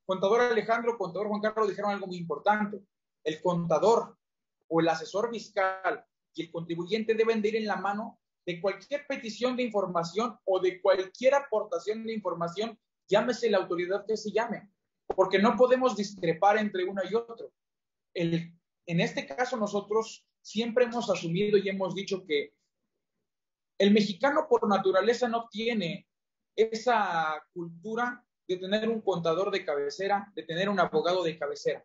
contador 0.06 0.40
Alejandro, 0.40 0.96
contador 0.96 1.28
Juan 1.28 1.40
Carlos 1.40 1.68
dijeron 1.68 1.90
algo 1.90 2.06
muy 2.06 2.16
importante. 2.16 2.82
El 3.22 3.42
contador 3.42 4.16
o 4.68 4.80
el 4.80 4.88
asesor 4.88 5.30
fiscal 5.30 6.04
y 6.34 6.42
el 6.42 6.50
contribuyente 6.50 7.14
deben 7.14 7.40
de 7.40 7.48
ir 7.48 7.56
en 7.56 7.66
la 7.66 7.76
mano 7.76 8.18
de 8.46 8.60
cualquier 8.60 9.06
petición 9.06 9.56
de 9.56 9.62
información 9.62 10.38
o 10.44 10.60
de 10.60 10.80
cualquier 10.82 11.34
aportación 11.34 12.04
de 12.04 12.12
información, 12.12 12.78
llámese 13.08 13.50
la 13.50 13.58
autoridad 13.58 14.04
que 14.06 14.16
se 14.16 14.30
llame, 14.30 14.70
porque 15.16 15.38
no 15.38 15.56
podemos 15.56 15.96
discrepar 15.96 16.58
entre 16.58 16.84
uno 16.84 17.02
y 17.08 17.14
otro. 17.14 17.52
El, 18.12 18.52
en 18.86 19.00
este 19.00 19.26
caso 19.26 19.56
nosotros 19.56 20.26
siempre 20.42 20.84
hemos 20.84 21.08
asumido 21.08 21.56
y 21.56 21.68
hemos 21.68 21.94
dicho 21.94 22.24
que 22.26 22.54
el 23.78 23.92
mexicano 23.92 24.46
por 24.48 24.68
naturaleza 24.68 25.28
no 25.28 25.48
tiene 25.50 26.06
esa 26.54 27.42
cultura 27.52 28.24
de 28.46 28.58
tener 28.58 28.88
un 28.88 29.00
contador 29.00 29.50
de 29.50 29.64
cabecera, 29.64 30.30
de 30.34 30.42
tener 30.42 30.68
un 30.68 30.78
abogado 30.78 31.24
de 31.24 31.38
cabecera. 31.38 31.84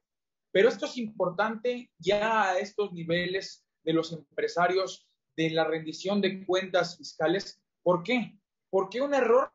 Pero 0.51 0.69
esto 0.69 0.85
es 0.85 0.97
importante 0.97 1.91
ya 1.97 2.49
a 2.49 2.59
estos 2.59 2.91
niveles 2.91 3.65
de 3.83 3.93
los 3.93 4.11
empresarios 4.11 5.07
de 5.35 5.49
la 5.51 5.63
rendición 5.63 6.21
de 6.21 6.45
cuentas 6.45 6.97
fiscales. 6.97 7.61
¿Por 7.81 8.03
qué? 8.03 8.37
Porque 8.69 9.01
un 9.01 9.13
error 9.13 9.51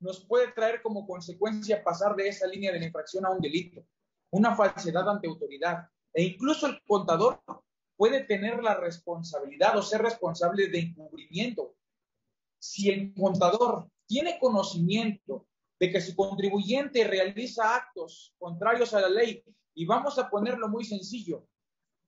nos 0.00 0.24
puede 0.24 0.52
traer 0.52 0.82
como 0.82 1.06
consecuencia 1.06 1.82
pasar 1.82 2.16
de 2.16 2.28
esa 2.28 2.46
línea 2.46 2.72
de 2.72 2.80
la 2.80 2.86
infracción 2.86 3.24
a 3.24 3.30
un 3.30 3.40
delito, 3.40 3.86
una 4.30 4.54
falsedad 4.54 5.08
ante 5.08 5.28
autoridad. 5.28 5.88
E 6.12 6.22
incluso 6.22 6.66
el 6.66 6.80
contador 6.86 7.40
puede 7.96 8.24
tener 8.24 8.62
la 8.62 8.74
responsabilidad 8.74 9.76
o 9.76 9.82
ser 9.82 10.02
responsable 10.02 10.68
de 10.68 10.80
encubrimiento. 10.80 11.76
Si 12.58 12.90
el 12.90 13.14
contador 13.14 13.90
tiene 14.06 14.38
conocimiento 14.38 15.46
de 15.78 15.90
que 15.90 16.00
su 16.00 16.14
contribuyente 16.14 17.04
realiza 17.04 17.74
actos 17.74 18.34
contrarios 18.38 18.94
a 18.94 19.00
la 19.00 19.08
ley, 19.08 19.42
y 19.74 19.84
vamos 19.84 20.18
a 20.18 20.30
ponerlo 20.30 20.68
muy 20.68 20.84
sencillo, 20.84 21.46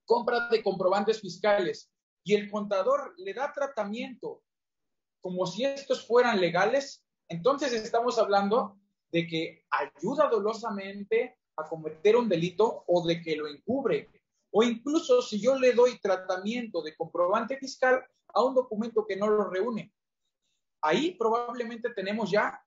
compra 0.09 0.49
de 0.49 0.63
comprobantes 0.63 1.21
fiscales, 1.21 1.93
y 2.25 2.35
el 2.35 2.51
contador 2.51 3.15
le 3.19 3.35
da 3.35 3.53
tratamiento 3.53 4.43
como 5.21 5.47
si 5.47 5.65
estos 5.65 6.07
fueran 6.07 6.41
legales, 6.41 7.05
entonces 7.29 7.73
estamos 7.73 8.19
hablando 8.19 8.79
de 9.13 9.27
que 9.27 9.67
ayuda 9.71 10.29
dolosamente 10.29 11.39
a 11.57 11.69
cometer 11.69 12.17
un 12.17 12.29
delito 12.29 12.85
o 12.87 13.07
de 13.07 13.21
que 13.21 13.37
lo 13.37 13.49
encubre. 13.49 14.09
O 14.51 14.63
incluso 14.63 15.21
si 15.21 15.41
yo 15.41 15.57
le 15.57 15.73
doy 15.73 15.99
tratamiento 16.01 16.81
de 16.83 16.97
comprobante 16.97 17.59
fiscal 17.59 18.03
a 18.33 18.43
un 18.43 18.55
documento 18.55 19.05
que 19.07 19.17
no 19.17 19.29
lo 19.29 19.51
reúne. 19.51 19.93
Ahí 20.81 21.15
probablemente 21.17 21.91
tenemos 21.91 22.31
ya 22.31 22.59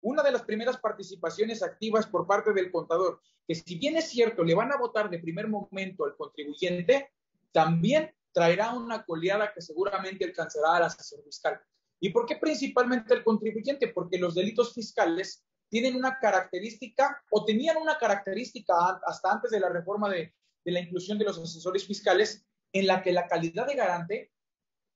una 0.00 0.22
de 0.22 0.32
las 0.32 0.42
primeras 0.42 0.78
participaciones 0.78 1.62
activas 1.62 2.06
por 2.06 2.26
parte 2.26 2.52
del 2.52 2.70
contador, 2.70 3.20
que 3.46 3.54
si 3.54 3.78
bien 3.78 3.96
es 3.96 4.08
cierto, 4.08 4.44
le 4.44 4.54
van 4.54 4.72
a 4.72 4.76
votar 4.76 5.10
de 5.10 5.18
primer 5.18 5.48
momento 5.48 6.04
al 6.04 6.16
contribuyente, 6.16 7.10
también 7.52 8.14
traerá 8.32 8.74
una 8.74 9.04
coleada 9.04 9.52
que 9.52 9.62
seguramente 9.62 10.24
alcanzará 10.24 10.76
al 10.76 10.84
asesor 10.84 11.22
fiscal. 11.24 11.60
¿Y 12.00 12.10
por 12.10 12.26
qué 12.26 12.36
principalmente 12.36 13.14
el 13.14 13.24
contribuyente? 13.24 13.88
Porque 13.88 14.18
los 14.18 14.34
delitos 14.34 14.74
fiscales 14.74 15.44
tienen 15.68 15.96
una 15.96 16.18
característica 16.18 17.22
o 17.30 17.44
tenían 17.44 17.76
una 17.76 17.98
característica 17.98 18.74
hasta 19.04 19.32
antes 19.32 19.50
de 19.50 19.60
la 19.60 19.68
reforma 19.68 20.08
de, 20.08 20.34
de 20.64 20.72
la 20.72 20.80
inclusión 20.80 21.18
de 21.18 21.24
los 21.24 21.38
asesores 21.38 21.86
fiscales 21.86 22.46
en 22.72 22.86
la 22.86 23.02
que 23.02 23.12
la 23.12 23.26
calidad 23.26 23.66
de 23.66 23.74
garante, 23.74 24.32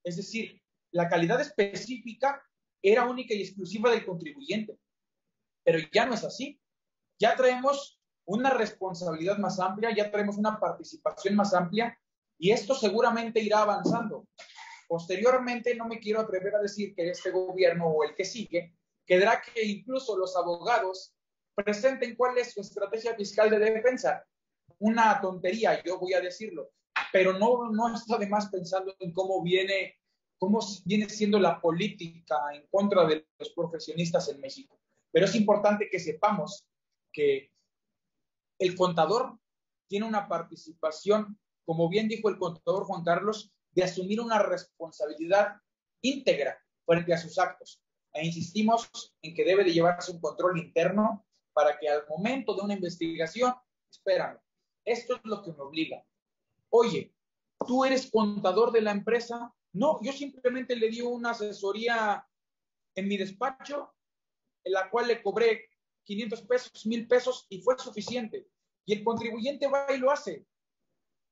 es 0.04 0.16
decir, 0.16 0.62
la 0.90 1.08
calidad 1.08 1.40
específica 1.40 2.42
era 2.82 3.06
única 3.06 3.34
y 3.34 3.42
exclusiva 3.42 3.90
del 3.90 4.04
contribuyente. 4.04 4.78
Pero 5.64 5.78
ya 5.92 6.06
no 6.06 6.14
es 6.14 6.24
así. 6.24 6.60
Ya 7.18 7.36
traemos 7.36 8.00
una 8.24 8.50
responsabilidad 8.50 9.38
más 9.38 9.58
amplia, 9.60 9.94
ya 9.94 10.10
traemos 10.10 10.36
una 10.36 10.58
participación 10.58 11.34
más 11.34 11.54
amplia 11.54 11.98
y 12.38 12.50
esto 12.50 12.74
seguramente 12.74 13.40
irá 13.40 13.62
avanzando. 13.62 14.26
Posteriormente, 14.88 15.74
no 15.74 15.86
me 15.86 15.98
quiero 15.98 16.20
atrever 16.20 16.56
a 16.56 16.62
decir 16.62 16.94
que 16.94 17.08
este 17.08 17.30
gobierno 17.30 17.86
o 17.86 18.04
el 18.04 18.14
que 18.14 18.24
sigue, 18.24 18.76
quedará 19.06 19.40
que 19.40 19.64
incluso 19.64 20.16
los 20.16 20.36
abogados 20.36 21.14
presenten 21.54 22.16
cuál 22.16 22.38
es 22.38 22.52
su 22.52 22.60
estrategia 22.60 23.14
fiscal 23.14 23.50
de 23.50 23.58
defensa 23.58 24.24
una 24.82 25.20
tontería, 25.20 25.80
yo 25.84 25.98
voy 25.98 26.12
a 26.14 26.20
decirlo, 26.20 26.72
pero 27.12 27.38
no, 27.38 27.70
no 27.70 27.94
está 27.94 28.18
de 28.18 28.26
más 28.26 28.48
pensando 28.48 28.94
en 28.98 29.12
cómo 29.12 29.40
viene, 29.40 29.96
cómo 30.38 30.58
viene 30.84 31.08
siendo 31.08 31.38
la 31.38 31.60
política 31.60 32.36
en 32.52 32.66
contra 32.68 33.06
de 33.06 33.24
los 33.38 33.50
profesionistas 33.50 34.28
en 34.28 34.40
México. 34.40 34.76
Pero 35.12 35.26
es 35.26 35.34
importante 35.34 35.88
que 35.90 36.00
sepamos 36.00 36.66
que 37.12 37.52
el 38.58 38.74
contador 38.74 39.38
tiene 39.86 40.06
una 40.06 40.26
participación, 40.26 41.38
como 41.64 41.88
bien 41.88 42.08
dijo 42.08 42.28
el 42.28 42.38
contador 42.38 42.84
Juan 42.84 43.04
Carlos, 43.04 43.52
de 43.72 43.84
asumir 43.84 44.20
una 44.20 44.38
responsabilidad 44.38 45.56
íntegra 46.00 46.58
frente 46.84 47.12
a 47.12 47.18
sus 47.18 47.38
actos. 47.38 47.80
E 48.12 48.26
insistimos 48.26 48.90
en 49.22 49.34
que 49.34 49.44
debe 49.44 49.64
de 49.64 49.72
llevarse 49.72 50.12
un 50.12 50.20
control 50.20 50.58
interno 50.58 51.24
para 51.52 51.78
que 51.78 51.88
al 51.88 52.04
momento 52.08 52.54
de 52.54 52.62
una 52.62 52.74
investigación, 52.74 53.54
espérame, 53.90 54.38
esto 54.84 55.16
es 55.16 55.20
lo 55.24 55.42
que 55.42 55.52
me 55.52 55.60
obliga. 55.60 56.04
Oye, 56.70 57.14
¿tú 57.66 57.84
eres 57.84 58.10
contador 58.10 58.72
de 58.72 58.80
la 58.80 58.90
empresa? 58.90 59.54
No, 59.72 59.98
yo 60.02 60.12
simplemente 60.12 60.76
le 60.76 60.88
di 60.88 61.00
una 61.00 61.30
asesoría 61.30 62.26
en 62.94 63.08
mi 63.08 63.16
despacho, 63.16 63.94
en 64.64 64.72
la 64.72 64.90
cual 64.90 65.08
le 65.08 65.22
cobré 65.22 65.68
500 66.04 66.42
pesos, 66.42 66.86
1000 66.86 67.08
pesos 67.08 67.46
y 67.48 67.60
fue 67.60 67.78
suficiente. 67.78 68.48
Y 68.84 68.94
el 68.94 69.04
contribuyente 69.04 69.68
va 69.68 69.86
y 69.94 69.98
lo 69.98 70.10
hace. 70.10 70.46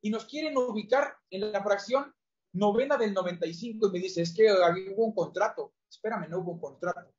Y 0.03 0.11
nos 0.11 0.25
quieren 0.25 0.57
ubicar 0.57 1.17
en 1.31 1.53
la 1.53 1.63
fracción 1.63 2.15
novena 2.53 2.97
del 2.97 3.13
95 3.13 3.89
y 3.89 3.91
me 3.91 3.99
dice, 3.99 4.23
es 4.23 4.35
que 4.35 4.51
hubo 4.93 5.05
un 5.05 5.15
contrato. 5.15 5.75
Espérame, 5.89 6.29
no 6.29 6.39
hubo 6.39 6.53
un 6.53 6.61
contrato. 6.61 7.13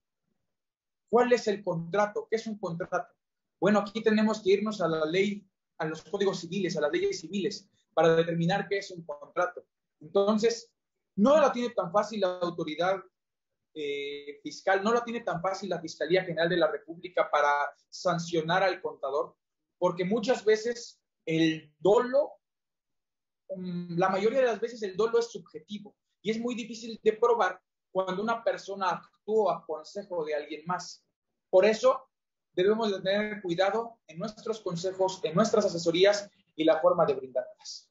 ¿Cuál 1.09 1.33
es 1.33 1.47
el 1.47 1.63
contrato? 1.63 2.27
¿Qué 2.29 2.37
es 2.37 2.47
un 2.47 2.57
contrato? 2.57 3.13
Bueno, 3.59 3.79
aquí 3.79 4.01
tenemos 4.01 4.41
que 4.41 4.51
irnos 4.51 4.81
a 4.81 4.87
la 4.87 5.05
ley, 5.05 5.45
a 5.77 5.85
los 5.85 6.03
códigos 6.03 6.39
civiles, 6.39 6.77
a 6.77 6.81
las 6.81 6.91
leyes 6.91 7.19
civiles, 7.19 7.69
para 7.93 8.15
determinar 8.15 8.67
qué 8.67 8.77
es 8.77 8.91
un 8.91 9.03
contrato. 9.03 9.65
Entonces, 9.99 10.71
no 11.15 11.39
la 11.39 11.51
tiene 11.51 11.69
tan 11.73 11.91
fácil 11.91 12.21
la 12.21 12.39
autoridad 12.39 13.03
eh, 13.73 14.39
fiscal, 14.43 14.83
no 14.83 14.93
la 14.93 15.03
tiene 15.03 15.21
tan 15.21 15.41
fácil 15.41 15.69
la 15.69 15.79
Fiscalía 15.79 16.23
General 16.23 16.49
de 16.49 16.57
la 16.57 16.71
República 16.71 17.29
para 17.31 17.49
sancionar 17.89 18.63
al 18.63 18.81
contador, 18.81 19.35
porque 19.77 20.03
muchas 20.03 20.43
veces 20.43 21.01
el 21.25 21.73
dolo, 21.79 22.33
mm, 23.55 23.97
la 23.97 24.09
mayoría 24.09 24.39
de 24.39 24.47
las 24.47 24.59
veces 24.59 24.81
el 24.83 24.95
dolo 24.97 25.19
es 25.19 25.31
subjetivo 25.31 25.95
y 26.21 26.31
es 26.31 26.39
muy 26.39 26.55
difícil 26.55 26.99
de 27.03 27.13
probar 27.13 27.61
cuando 27.91 28.21
una 28.21 28.43
persona 28.43 28.89
actúa 28.89 29.57
a 29.57 29.65
consejo 29.65 30.23
de 30.25 30.35
alguien 30.35 30.63
más. 30.65 31.05
Por 31.49 31.65
eso 31.65 32.09
debemos 32.53 32.91
de 32.91 33.01
tener 33.01 33.41
cuidado 33.41 33.99
en 34.07 34.19
nuestros 34.19 34.61
consejos, 34.61 35.19
en 35.23 35.35
nuestras 35.35 35.65
asesorías 35.65 36.29
y 36.55 36.63
la 36.63 36.79
forma 36.79 37.05
de 37.05 37.15
brindarlas. 37.15 37.90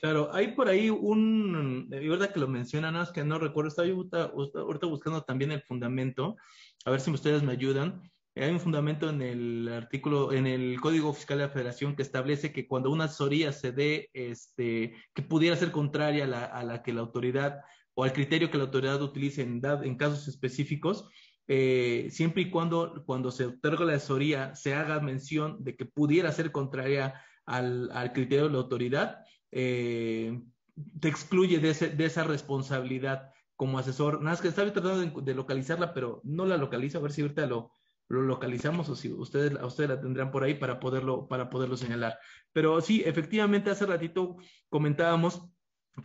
Claro, 0.00 0.30
hay 0.32 0.52
por 0.52 0.68
ahí 0.68 0.90
un, 0.90 1.88
de 1.88 2.08
verdad 2.08 2.32
que 2.32 2.38
lo 2.38 2.46
mencionan, 2.46 2.94
no, 2.94 3.02
es 3.02 3.10
que 3.10 3.24
no 3.24 3.38
recuerdo, 3.38 3.68
estaba 3.68 3.88
yo 3.88 3.96
ahorita, 4.12 4.86
buscando 4.86 5.22
también 5.24 5.50
el 5.50 5.62
fundamento, 5.62 6.36
a 6.84 6.90
ver 6.92 7.00
si 7.00 7.10
ustedes 7.10 7.42
me 7.42 7.52
ayudan. 7.52 8.02
Hay 8.36 8.52
un 8.52 8.60
fundamento 8.60 9.10
en 9.10 9.20
el 9.20 9.68
artículo, 9.68 10.32
en 10.32 10.46
el 10.46 10.80
Código 10.80 11.12
Fiscal 11.12 11.38
de 11.38 11.46
la 11.46 11.50
Federación 11.50 11.96
que 11.96 12.02
establece 12.02 12.52
que 12.52 12.68
cuando 12.68 12.92
una 12.92 13.04
asesoría 13.04 13.50
se 13.50 13.72
dé, 13.72 14.10
este, 14.12 14.94
que 15.12 15.22
pudiera 15.22 15.56
ser 15.56 15.72
contraria 15.72 16.24
a 16.24 16.28
la, 16.28 16.44
a 16.44 16.62
la 16.62 16.82
que 16.84 16.92
la 16.92 17.00
autoridad 17.00 17.62
o 17.94 18.04
al 18.04 18.12
criterio 18.12 18.48
que 18.48 18.58
la 18.58 18.64
autoridad 18.64 19.02
utilice 19.02 19.42
en, 19.42 19.60
en 19.64 19.96
casos 19.96 20.28
específicos, 20.28 21.08
eh, 21.48 22.06
siempre 22.12 22.42
y 22.42 22.50
cuando, 22.50 23.02
cuando 23.04 23.32
se 23.32 23.46
otorga 23.46 23.84
la 23.84 23.94
asesoría 23.94 24.54
se 24.54 24.74
haga 24.74 25.00
mención 25.00 25.64
de 25.64 25.74
que 25.74 25.86
pudiera 25.86 26.30
ser 26.30 26.52
contraria 26.52 27.20
al, 27.44 27.90
al 27.90 28.12
criterio 28.12 28.44
de 28.44 28.52
la 28.52 28.58
autoridad, 28.58 29.24
eh, 29.50 30.40
te 31.00 31.08
excluye 31.08 31.58
de, 31.58 31.70
ese, 31.70 31.88
de, 31.90 32.04
esa 32.04 32.24
responsabilidad 32.24 33.30
como 33.56 33.78
asesor. 33.78 34.14
Nada 34.14 34.30
más 34.30 34.40
que 34.40 34.48
estaba 34.48 34.72
tratando 34.72 35.20
de, 35.22 35.34
localizarla, 35.34 35.92
pero 35.94 36.20
no 36.24 36.46
la 36.46 36.56
localizo. 36.56 36.98
A 36.98 37.02
ver 37.02 37.12
si 37.12 37.22
ahorita 37.22 37.46
lo, 37.46 37.72
lo 38.08 38.22
localizamos 38.22 38.88
o 38.88 38.96
si 38.96 39.12
ustedes, 39.12 39.52
ustedes 39.62 39.90
la 39.90 40.00
tendrán 40.00 40.30
por 40.30 40.44
ahí 40.44 40.54
para 40.54 40.80
poderlo, 40.80 41.26
para 41.28 41.50
poderlo 41.50 41.76
señalar. 41.76 42.18
Pero 42.52 42.80
sí, 42.80 43.02
efectivamente, 43.04 43.70
hace 43.70 43.86
ratito 43.86 44.36
comentábamos 44.68 45.42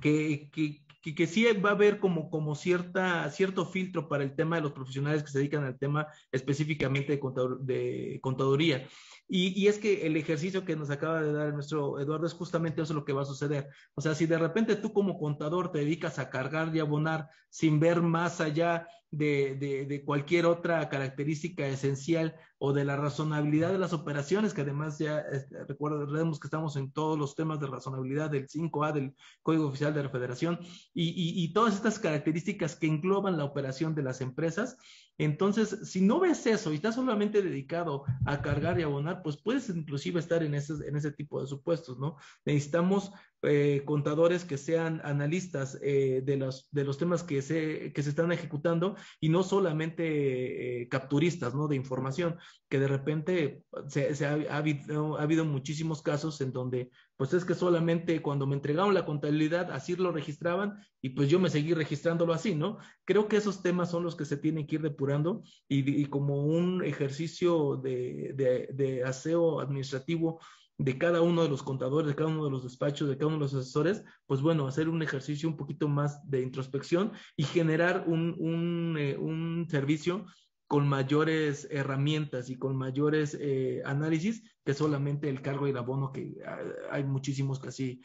que, 0.01 0.49
que, 0.51 0.84
que, 1.11 1.27
sí 1.27 1.45
va 1.53 1.71
a 1.71 1.73
haber 1.73 1.99
como, 1.99 2.29
como 2.29 2.55
cierta, 2.55 3.29
cierto 3.29 3.65
filtro 3.65 4.07
para 4.07 4.23
el 4.23 4.35
tema 4.35 4.55
de 4.55 4.61
los 4.61 4.71
profesionales 4.71 5.21
que 5.21 5.31
se 5.31 5.39
dedican 5.39 5.65
al 5.65 5.77
tema 5.77 6.07
específicamente 6.31 7.17
de, 7.17 7.21
de 7.59 8.19
contaduría. 8.21 8.87
Y, 9.27 9.59
y, 9.61 9.67
es 9.67 9.79
que 9.79 10.05
el 10.05 10.15
ejercicio 10.15 10.63
que 10.63 10.75
nos 10.75 10.89
acaba 10.89 11.21
de 11.21 11.33
dar 11.33 11.53
nuestro 11.53 11.99
Eduardo 11.99 12.25
es 12.25 12.33
justamente 12.33 12.81
eso 12.81 12.93
lo 12.93 13.03
que 13.03 13.13
va 13.13 13.23
a 13.23 13.25
suceder. 13.25 13.67
O 13.95 14.01
sea, 14.01 14.15
si 14.15 14.25
de 14.25 14.37
repente 14.37 14.75
tú 14.75 14.93
como 14.93 15.17
contador 15.17 15.71
te 15.71 15.79
dedicas 15.79 16.19
a 16.19 16.29
cargar 16.29 16.73
y 16.73 16.79
abonar 16.79 17.29
sin 17.49 17.79
ver 17.79 18.01
más 18.01 18.39
allá 18.39 18.87
de, 19.13 19.86
de, 19.88 20.04
cualquier 20.04 20.47
otra 20.47 20.89
característica 20.89 21.67
esencial 21.67 22.36
o 22.58 22.73
de 22.73 22.84
la 22.84 22.95
razonabilidad 22.95 23.71
de 23.71 23.78
las 23.78 23.93
operaciones, 23.93 24.54
que 24.54 24.62
además 24.62 24.97
ya 24.97 25.19
este, 25.19 25.65
recordemos 25.65 26.39
que 26.39 26.47
estamos 26.47 26.76
en 26.78 26.91
todos 26.91 27.17
los 27.17 27.36
temas 27.36 27.60
de 27.60 27.67
razonabilidad 27.67 28.32
del 28.32 28.47
5A 28.47 28.91
del 28.91 29.13
Código 29.43 29.67
Oficial 29.67 29.93
de 29.93 30.02
la 30.02 30.10
Federación 30.10 30.60
y, 30.95 31.43
y 31.43 31.54
todas 31.54 31.76
estas 31.76 31.99
características 31.99 32.76
que 32.76 32.88
engloban 32.88 33.38
la 33.38 33.45
operación 33.45 33.93
de 33.93 34.02
las 34.02 34.19
empresas, 34.19 34.78
entonces, 35.17 35.80
si 35.84 36.02
no 36.02 36.19
ves 36.19 36.45
eso 36.47 36.71
y 36.71 36.76
estás 36.76 36.95
solamente 36.95 37.41
dedicado 37.41 38.04
a 38.26 38.41
cargar 38.41 38.80
y 38.80 38.84
abonar, 38.84 39.21
pues 39.21 39.38
puedes 39.38 39.69
inclusive 39.69 40.19
estar 40.19 40.43
en 40.43 40.56
ese, 40.56 40.73
en 40.88 40.95
ese 40.95 41.12
tipo 41.12 41.39
de 41.39 41.47
supuestos, 41.47 41.99
¿no? 41.99 42.17
Necesitamos 42.45 43.12
eh, 43.43 43.84
contadores 43.86 44.45
que 44.45 44.58
sean 44.58 45.02
analistas 45.04 45.78
eh, 45.84 46.21
de, 46.23 46.38
los, 46.38 46.69
de 46.71 46.86
los 46.86 46.97
temas 46.97 47.23
que 47.23 47.41
se, 47.41 47.91
que 47.91 48.02
se 48.02 48.10
están 48.10 48.32
ejecutando 48.32 48.95
y 49.19 49.28
no 49.28 49.43
solamente 49.43 50.82
eh, 50.82 50.88
capturistas 50.88 51.54
¿no? 51.54 51.67
de 51.67 51.76
información, 51.76 52.38
que 52.69 52.80
de 52.80 52.88
repente 52.88 53.63
se, 53.89 54.26
ha, 54.26 54.58
habido, 54.58 55.17
ha, 55.19 55.23
habido, 55.23 55.43
muchísimos 55.43 56.02
casos 56.02 56.39
en 56.39 56.54
donde 56.54 56.89
pues 57.17 57.34
es 57.34 57.45
que 57.45 57.54
solamente 57.54 58.21
cuando 58.21 58.47
me 58.47 58.56
entregaron 58.56 58.93
la 58.93 59.06
contabilidad 59.06 59.71
así 59.71 59.95
lo 59.95 60.12
registraban 60.12 60.80
y 61.02 61.10
pues 61.10 61.30
yo 61.30 61.39
me 61.39 61.49
seguí 61.49 61.73
registrándolo 61.73 62.34
así, 62.34 62.56
¿no? 62.56 62.78
Creo 63.06 63.28
que 63.28 63.38
esos 63.38 63.62
temas 63.62 63.91
son 63.91 64.04
los 64.04 64.15
que 64.15 64.26
se 64.26 64.38
tienen 64.38 64.67
que 64.67 64.76
ir 64.76 64.82
depurando 64.82 65.43
y, 65.67 66.06
como 66.06 66.43
un 66.43 66.84
ejercicio 66.84 67.78
de, 67.78 68.34
de, 68.36 68.69
de 68.73 69.04
aseo 69.04 69.60
administrativo 69.60 70.39
de 70.78 70.97
cada 70.97 71.21
uno 71.21 71.43
de 71.43 71.49
los 71.49 71.62
contadores, 71.62 72.08
de 72.08 72.15
cada 72.15 72.30
uno 72.30 72.45
de 72.45 72.52
los 72.52 72.63
despachos, 72.63 73.08
de 73.08 73.15
cada 73.17 73.28
uno 73.28 73.38
de 73.38 73.43
los 73.43 73.54
asesores, 73.54 74.04
pues 74.26 74.41
bueno, 74.41 74.67
hacer 74.67 74.89
un 74.89 75.04
ejercicio 75.04 75.47
un 75.47 75.56
poquito 75.56 75.88
más 75.88 76.28
de 76.30 76.41
introspección 76.41 77.12
y 77.38 77.43
generar 77.43 78.06
un, 78.08 78.36
un, 78.39 78.97
eh, 78.97 79.15
un 79.17 79.67
servicio 79.69 80.26
con 80.73 80.88
mayores 80.88 81.67
herramientas 81.69 82.49
y 82.49 82.55
con 82.55 82.75
mayores 82.75 83.38
eh, 83.39 83.83
análisis 83.86 84.41
que 84.65 84.73
solamente 84.73 85.29
el 85.29 85.43
cargo 85.43 85.67
y 85.67 85.69
el 85.69 85.77
abono, 85.77 86.12
que 86.12 86.33
ah, 86.47 86.57
hay 86.89 87.03
muchísimos 87.03 87.59
que 87.59 87.67
así, 87.67 88.01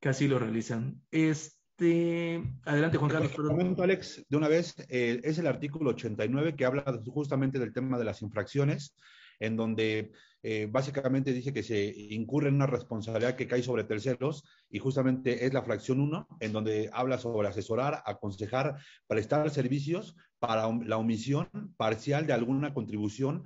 que 0.00 0.28
lo 0.28 0.38
realizan. 0.38 1.00
Este, 1.10 2.42
adelante, 2.66 2.98
Juan 2.98 3.10
Carlos. 3.10 3.32
Comento, 3.32 3.82
Alex, 3.82 4.22
de 4.28 4.36
una 4.36 4.48
vez, 4.48 4.74
eh, 4.90 5.18
es 5.24 5.38
el 5.38 5.46
artículo 5.46 5.92
89 5.92 6.54
que 6.54 6.66
habla 6.66 6.84
justamente 7.06 7.58
del 7.58 7.72
tema 7.72 7.96
de 7.96 8.04
las 8.04 8.20
infracciones, 8.20 8.94
en 9.40 9.56
donde 9.56 10.12
eh, 10.42 10.68
básicamente 10.70 11.32
dice 11.32 11.52
que 11.52 11.62
se 11.62 11.86
incurre 11.86 12.48
en 12.48 12.56
una 12.56 12.66
responsabilidad 12.66 13.34
que 13.34 13.48
cae 13.48 13.62
sobre 13.62 13.84
terceros 13.84 14.44
y 14.68 14.78
justamente 14.78 15.46
es 15.46 15.54
la 15.54 15.62
fracción 15.62 16.00
1, 16.00 16.28
en 16.40 16.52
donde 16.52 16.90
habla 16.92 17.16
sobre 17.16 17.48
asesorar, 17.48 18.02
aconsejar, 18.04 18.76
prestar 19.06 19.48
servicios 19.50 20.16
para 20.38 20.70
la 20.84 20.98
omisión 20.98 21.48
parcial 21.78 22.26
de 22.26 22.34
alguna 22.34 22.74
contribución 22.74 23.44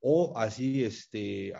o 0.00 0.36
así, 0.36 0.82
este, 0.82 1.52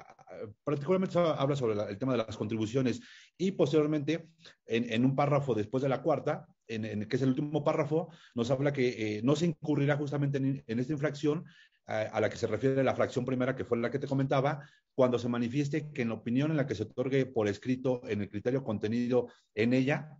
particularmente 0.65 1.19
habla 1.19 1.55
sobre 1.55 1.81
el 1.91 1.99
tema 1.99 2.13
de 2.13 2.19
las 2.19 2.37
contribuciones. 2.37 3.01
Y 3.37 3.53
posteriormente 3.53 4.31
en, 4.67 4.93
en 4.93 5.05
un 5.05 5.15
párrafo 5.15 5.55
después 5.55 5.83
de 5.83 5.89
la 5.89 6.03
cuarta, 6.03 6.47
en, 6.67 6.85
en, 6.85 7.09
que 7.09 7.17
es 7.17 7.23
el 7.23 7.31
último 7.31 7.65
párrafo, 7.65 8.09
nos 8.35 8.51
habla 8.51 8.73
que 8.73 9.19
eh, 9.19 9.23
no 9.23 9.37
se 9.37 9.47
incurrirá 9.47 9.97
justamente 9.97 10.39
en, 10.39 10.65
en 10.67 10.79
esta 10.79 10.93
infracción 10.93 11.45
a, 11.91 12.21
la 12.21 12.31
que 12.31 12.37
se 12.37 12.47
refiere 12.47 12.85
la 12.85 12.95
fracción 12.95 13.25
primera, 13.25 13.57
que 13.57 13.65
fue 13.65 13.79
la 13.79 13.91
que 13.91 13.99
te 13.99 14.07
comentaba, 14.07 14.65
cuando 14.95 15.19
se 15.19 15.29
manifieste 15.29 15.91
que 15.93 16.03
en 16.03 16.09
la 16.09 16.15
opinión 16.15 16.51
en 16.51 16.57
la 16.57 16.67
que 16.67 16.77
se 16.77 16.85
otorgue 16.85 17.27
por 17.27 17.49
escrito 17.49 18.01
en 18.07 18.21
el 18.21 18.31
criterio 18.31 18.63
contenido 18.63 19.29
en 19.55 19.73
ella, 19.75 20.11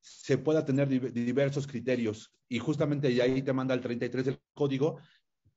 se 0.00 0.38
pueda 0.38 0.64
tener 0.64 0.88
diversos 0.88 1.66
criterios. 1.66 2.32
Y 2.48 2.58
justamente 2.58 3.08
ahí 3.20 3.42
te 3.42 3.52
manda 3.52 3.74
el 3.74 3.80
33 3.80 4.24
del 4.24 4.40
código, 4.54 4.98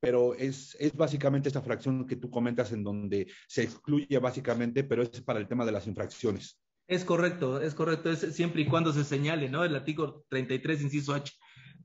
pero 0.01 0.35
es, 0.35 0.75
es 0.79 0.93
básicamente 0.95 1.47
esta 1.49 1.61
fracción 1.61 2.05
que 2.05 2.17
tú 2.17 2.29
comentas 2.29 2.71
en 2.73 2.83
donde 2.83 3.27
se 3.47 3.63
excluye 3.63 4.17
básicamente, 4.19 4.83
pero 4.83 5.03
es 5.03 5.21
para 5.21 5.39
el 5.39 5.47
tema 5.47 5.65
de 5.65 5.71
las 5.71 5.87
infracciones. 5.87 6.59
Es 6.87 7.05
correcto, 7.05 7.61
es 7.61 7.75
correcto, 7.75 8.11
es 8.11 8.19
siempre 8.35 8.63
y 8.63 8.65
cuando 8.65 8.91
se 8.91 9.03
señale, 9.03 9.47
¿no? 9.47 9.63
El 9.63 9.75
artículo 9.75 10.25
33, 10.27 10.81
inciso 10.81 11.13
H. 11.13 11.33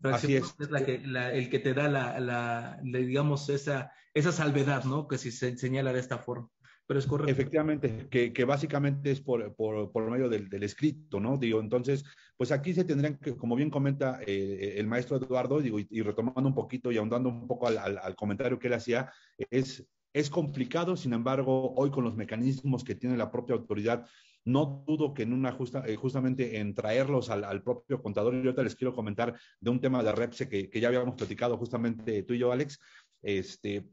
Así 0.04 0.36
es. 0.36 0.54
es 0.58 0.70
la 0.70 0.84
que, 0.84 0.98
la, 1.06 1.32
el 1.32 1.48
que 1.48 1.58
te 1.58 1.74
da 1.74 1.88
la, 1.88 2.20
la, 2.20 2.80
la, 2.82 2.98
digamos, 2.98 3.48
esa, 3.48 3.92
esa 4.12 4.32
salvedad, 4.32 4.84
¿no? 4.84 5.08
Que 5.08 5.18
si 5.18 5.30
se 5.30 5.56
señala 5.56 5.92
de 5.92 6.00
esta 6.00 6.18
forma. 6.18 6.48
Pero 6.86 7.00
es 7.00 7.06
correcto. 7.06 7.32
Efectivamente, 7.32 8.08
que, 8.10 8.32
que 8.32 8.44
básicamente 8.44 9.10
es 9.10 9.20
por, 9.20 9.54
por, 9.56 9.90
por 9.90 10.10
medio 10.10 10.28
del, 10.28 10.50
del, 10.50 10.62
escrito, 10.64 11.18
¿no? 11.18 11.38
Digo, 11.38 11.60
entonces, 11.60 12.04
pues 12.36 12.52
aquí 12.52 12.74
se 12.74 12.84
tendrían 12.84 13.16
que, 13.16 13.36
como 13.36 13.56
bien 13.56 13.70
comenta 13.70 14.20
eh, 14.26 14.74
el 14.76 14.86
maestro 14.86 15.16
Eduardo, 15.16 15.60
digo, 15.60 15.80
y, 15.80 15.86
y, 15.90 16.02
retomando 16.02 16.46
un 16.46 16.54
poquito 16.54 16.92
y 16.92 16.98
ahondando 16.98 17.30
un 17.30 17.48
poco 17.48 17.68
al, 17.68 17.78
al, 17.78 17.98
al, 17.98 18.14
comentario 18.14 18.58
que 18.58 18.66
él 18.66 18.74
hacía, 18.74 19.10
es 19.50 19.86
Es 20.12 20.30
complicado, 20.30 20.96
sin 20.96 21.12
embargo, 21.12 21.74
hoy 21.74 21.90
con 21.90 22.04
los 22.04 22.14
mecanismos 22.14 22.84
que 22.84 22.94
tiene 22.94 23.16
la 23.16 23.32
propia 23.32 23.56
autoridad, 23.56 24.06
no 24.44 24.84
dudo 24.86 25.14
que 25.14 25.22
en 25.22 25.32
una 25.32 25.52
justa, 25.52 25.84
eh, 25.86 25.96
justamente 25.96 26.58
en 26.58 26.74
traerlos 26.74 27.30
al, 27.30 27.62
propio 27.62 28.02
contador, 28.02 28.34
y 28.34 28.38
ahorita 28.38 28.62
les 28.62 28.76
quiero 28.76 28.94
comentar 28.94 29.34
de 29.60 29.70
un 29.70 29.80
tema 29.80 30.02
de 30.02 30.12
REPSE 30.12 30.48
que, 30.48 30.68
que 30.68 30.80
ya 30.80 30.88
habíamos 30.88 31.14
platicado 31.14 31.56
justamente 31.56 32.22
tú 32.22 32.34
y 32.34 32.38
yo, 32.38 32.52
Alex, 32.52 32.78
este, 33.22 33.88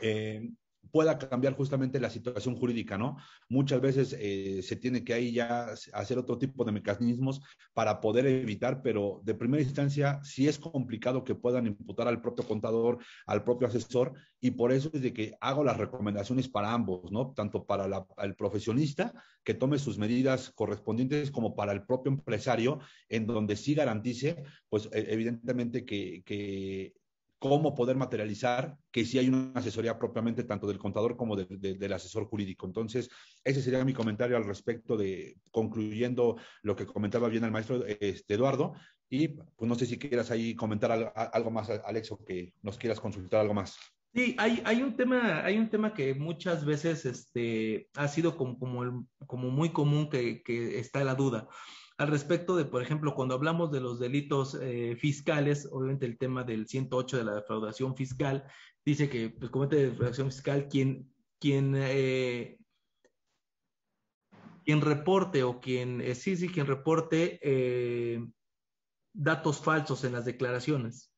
eh, 0.00 0.48
pueda 0.90 1.18
cambiar 1.18 1.54
justamente 1.54 2.00
la 2.00 2.10
situación 2.10 2.56
jurídica, 2.56 2.96
¿no? 2.96 3.16
Muchas 3.48 3.80
veces 3.80 4.16
eh, 4.18 4.62
se 4.62 4.76
tiene 4.76 5.04
que 5.04 5.14
ahí 5.14 5.32
ya 5.32 5.74
hacer 5.92 6.18
otro 6.18 6.38
tipo 6.38 6.64
de 6.64 6.72
mecanismos 6.72 7.40
para 7.74 8.00
poder 8.00 8.26
evitar, 8.26 8.82
pero 8.82 9.20
de 9.24 9.34
primera 9.34 9.62
instancia 9.62 10.20
sí 10.22 10.48
es 10.48 10.58
complicado 10.58 11.24
que 11.24 11.34
puedan 11.34 11.66
imputar 11.66 12.08
al 12.08 12.20
propio 12.20 12.46
contador, 12.46 12.98
al 13.26 13.44
propio 13.44 13.68
asesor, 13.68 14.14
y 14.40 14.52
por 14.52 14.72
eso 14.72 14.90
es 14.92 15.02
de 15.02 15.12
que 15.12 15.34
hago 15.40 15.64
las 15.64 15.76
recomendaciones 15.76 16.48
para 16.48 16.72
ambos, 16.72 17.10
¿no? 17.10 17.32
Tanto 17.34 17.64
para 17.64 18.06
el 18.18 18.34
profesionista 18.34 19.12
que 19.44 19.54
tome 19.54 19.78
sus 19.78 19.98
medidas 19.98 20.52
correspondientes 20.54 21.30
como 21.30 21.54
para 21.54 21.72
el 21.72 21.84
propio 21.84 22.12
empresario, 22.12 22.80
en 23.08 23.26
donde 23.26 23.56
sí 23.56 23.74
garantice, 23.74 24.42
pues 24.68 24.88
e, 24.92 25.12
evidentemente 25.12 25.84
que, 25.84 26.22
que 26.24 26.94
cómo 27.38 27.74
poder 27.74 27.96
materializar 27.96 28.76
que 28.90 29.04
sí 29.04 29.18
hay 29.18 29.28
una 29.28 29.52
asesoría 29.54 29.98
propiamente 29.98 30.44
tanto 30.44 30.66
del 30.66 30.78
contador 30.78 31.16
como 31.16 31.36
del 31.36 31.92
asesor 31.92 32.26
jurídico. 32.26 32.66
Entonces, 32.66 33.08
ese 33.44 33.62
sería 33.62 33.84
mi 33.84 33.92
comentario 33.92 34.36
al 34.36 34.44
respecto 34.44 34.96
de, 34.96 35.36
concluyendo 35.50 36.36
lo 36.62 36.74
que 36.74 36.86
comentaba 36.86 37.28
bien 37.28 37.44
el 37.44 37.52
maestro 37.52 37.84
este, 37.86 38.34
Eduardo. 38.34 38.74
Y 39.08 39.28
pues 39.28 39.68
no 39.68 39.74
sé 39.74 39.86
si 39.86 39.98
quieras 39.98 40.30
ahí 40.30 40.54
comentar 40.54 41.12
algo, 41.14 41.50
más, 41.50 41.70
Alex, 41.70 42.12
o 42.12 42.24
que 42.24 42.52
nos 42.62 42.76
quieras 42.76 43.00
consultar 43.00 43.40
algo 43.40 43.54
más. 43.54 43.78
Sí, 44.14 44.34
hay, 44.38 44.60
hay, 44.64 44.82
un 44.82 44.96
tema, 44.96 45.44
hay 45.44 45.58
un 45.58 45.70
tema 45.70 45.94
que 45.94 46.14
muchas 46.14 46.64
veces 46.64 47.06
este, 47.06 47.88
ha 47.94 48.08
sido 48.08 48.36
como, 48.36 48.58
como, 48.58 49.06
como 49.26 49.50
muy 49.50 49.70
común 49.70 50.08
que, 50.08 50.42
que 50.42 50.78
está 50.78 51.04
la 51.04 51.14
duda 51.14 51.48
al 51.98 52.08
respecto 52.08 52.56
de, 52.56 52.64
por 52.64 52.80
ejemplo, 52.80 53.14
cuando 53.14 53.34
hablamos 53.34 53.72
de 53.72 53.80
los 53.80 53.98
delitos 53.98 54.56
eh, 54.60 54.96
fiscales, 54.96 55.68
obviamente 55.70 56.06
el 56.06 56.16
tema 56.16 56.44
del 56.44 56.68
108 56.68 57.18
de 57.18 57.24
la 57.24 57.34
defraudación 57.34 57.96
fiscal, 57.96 58.44
dice 58.84 59.10
que 59.10 59.30
pues, 59.30 59.50
comete 59.50 59.76
defraudación 59.76 60.30
fiscal 60.30 60.68
quien, 60.68 61.12
quien, 61.40 61.74
eh, 61.76 62.56
quien 64.64 64.80
reporte 64.80 65.42
o 65.42 65.60
quien, 65.60 66.00
eh, 66.00 66.14
sí, 66.14 66.36
sí, 66.36 66.48
quien 66.48 66.66
reporte 66.66 67.40
datos 69.12 69.58
falsos 69.58 70.04
en 70.04 70.12
las 70.12 70.24
declaraciones. 70.24 71.12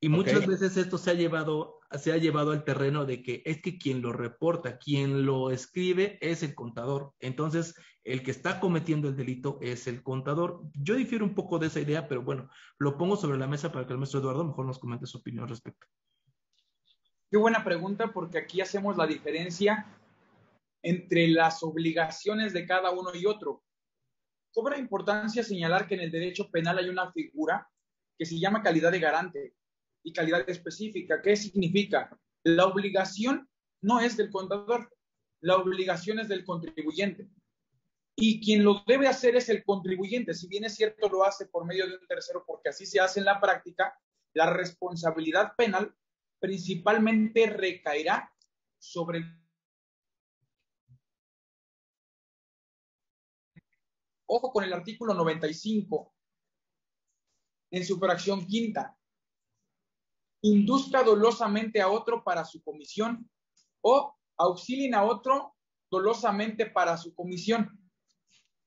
Y 0.00 0.08
muchas 0.08 0.46
veces 0.46 0.78
esto 0.78 0.96
se 0.96 1.10
ha 1.10 1.14
llevado 1.14 1.73
se 1.98 2.12
ha 2.12 2.16
llevado 2.16 2.52
al 2.52 2.64
terreno 2.64 3.04
de 3.04 3.22
que 3.22 3.42
es 3.44 3.60
que 3.62 3.78
quien 3.78 4.02
lo 4.02 4.12
reporta, 4.12 4.78
quien 4.78 5.24
lo 5.26 5.50
escribe 5.50 6.18
es 6.20 6.42
el 6.42 6.54
contador. 6.54 7.12
Entonces, 7.20 7.74
el 8.04 8.22
que 8.22 8.30
está 8.30 8.60
cometiendo 8.60 9.08
el 9.08 9.16
delito 9.16 9.58
es 9.62 9.86
el 9.86 10.02
contador. 10.02 10.62
Yo 10.74 10.94
difiero 10.94 11.24
un 11.24 11.34
poco 11.34 11.58
de 11.58 11.68
esa 11.68 11.80
idea, 11.80 12.06
pero 12.06 12.22
bueno, 12.22 12.50
lo 12.78 12.98
pongo 12.98 13.16
sobre 13.16 13.38
la 13.38 13.46
mesa 13.46 13.72
para 13.72 13.86
que 13.86 13.92
el 13.92 13.98
maestro 13.98 14.20
Eduardo 14.20 14.44
mejor 14.44 14.66
nos 14.66 14.78
comente 14.78 15.06
su 15.06 15.18
opinión 15.18 15.44
al 15.44 15.50
respecto. 15.50 15.86
Qué 17.30 17.38
buena 17.38 17.64
pregunta, 17.64 18.12
porque 18.12 18.38
aquí 18.38 18.60
hacemos 18.60 18.96
la 18.96 19.06
diferencia 19.06 19.86
entre 20.82 21.28
las 21.28 21.62
obligaciones 21.62 22.52
de 22.52 22.66
cada 22.66 22.90
uno 22.90 23.14
y 23.14 23.26
otro. 23.26 23.64
Cobra 24.52 24.78
importancia 24.78 25.42
señalar 25.42 25.88
que 25.88 25.94
en 25.94 26.02
el 26.02 26.10
derecho 26.10 26.50
penal 26.50 26.78
hay 26.78 26.88
una 26.88 27.10
figura 27.10 27.68
que 28.16 28.26
se 28.26 28.38
llama 28.38 28.62
calidad 28.62 28.92
de 28.92 29.00
garante 29.00 29.54
y 30.04 30.12
calidad 30.12 30.48
específica. 30.48 31.20
¿Qué 31.20 31.34
significa? 31.34 32.16
La 32.44 32.66
obligación 32.66 33.48
no 33.80 34.00
es 34.00 34.16
del 34.16 34.30
contador, 34.30 34.94
la 35.40 35.56
obligación 35.56 36.20
es 36.20 36.28
del 36.28 36.44
contribuyente. 36.44 37.28
Y 38.16 38.40
quien 38.40 38.62
lo 38.62 38.84
debe 38.86 39.08
hacer 39.08 39.34
es 39.34 39.48
el 39.48 39.64
contribuyente. 39.64 40.34
Si 40.34 40.46
bien 40.46 40.64
es 40.64 40.76
cierto, 40.76 41.08
lo 41.08 41.24
hace 41.24 41.46
por 41.46 41.64
medio 41.64 41.88
de 41.88 41.96
un 41.96 42.06
tercero, 42.06 42.44
porque 42.46 42.68
así 42.68 42.86
se 42.86 43.00
hace 43.00 43.18
en 43.18 43.26
la 43.26 43.40
práctica, 43.40 43.98
la 44.34 44.50
responsabilidad 44.50 45.54
penal 45.56 45.92
principalmente 46.38 47.46
recaerá 47.46 48.30
sobre 48.78 49.18
el 49.18 49.44
Ojo 54.26 54.52
con 54.52 54.64
el 54.64 54.72
artículo 54.72 55.14
95 55.14 56.14
en 57.70 57.84
su 57.84 57.98
fracción 57.98 58.46
quinta 58.46 58.96
induzca 60.44 61.02
dolosamente 61.02 61.80
a 61.80 61.88
otro 61.88 62.22
para 62.22 62.44
su 62.44 62.62
comisión 62.62 63.30
o 63.80 64.14
auxilien 64.36 64.94
a 64.94 65.04
otro 65.04 65.56
dolosamente 65.90 66.66
para 66.66 66.98
su 66.98 67.14
comisión. 67.14 67.80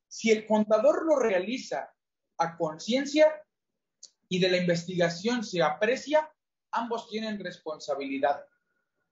Si 0.07 0.31
el 0.31 0.47
contador 0.47 1.05
lo 1.05 1.19
realiza 1.19 1.93
a 2.39 2.57
conciencia 2.57 3.27
y 4.27 4.39
de 4.39 4.49
la 4.49 4.57
investigación 4.57 5.43
se 5.43 5.61
aprecia, 5.61 6.31
ambos 6.71 7.09
tienen 7.09 7.39
responsabilidad. 7.39 8.43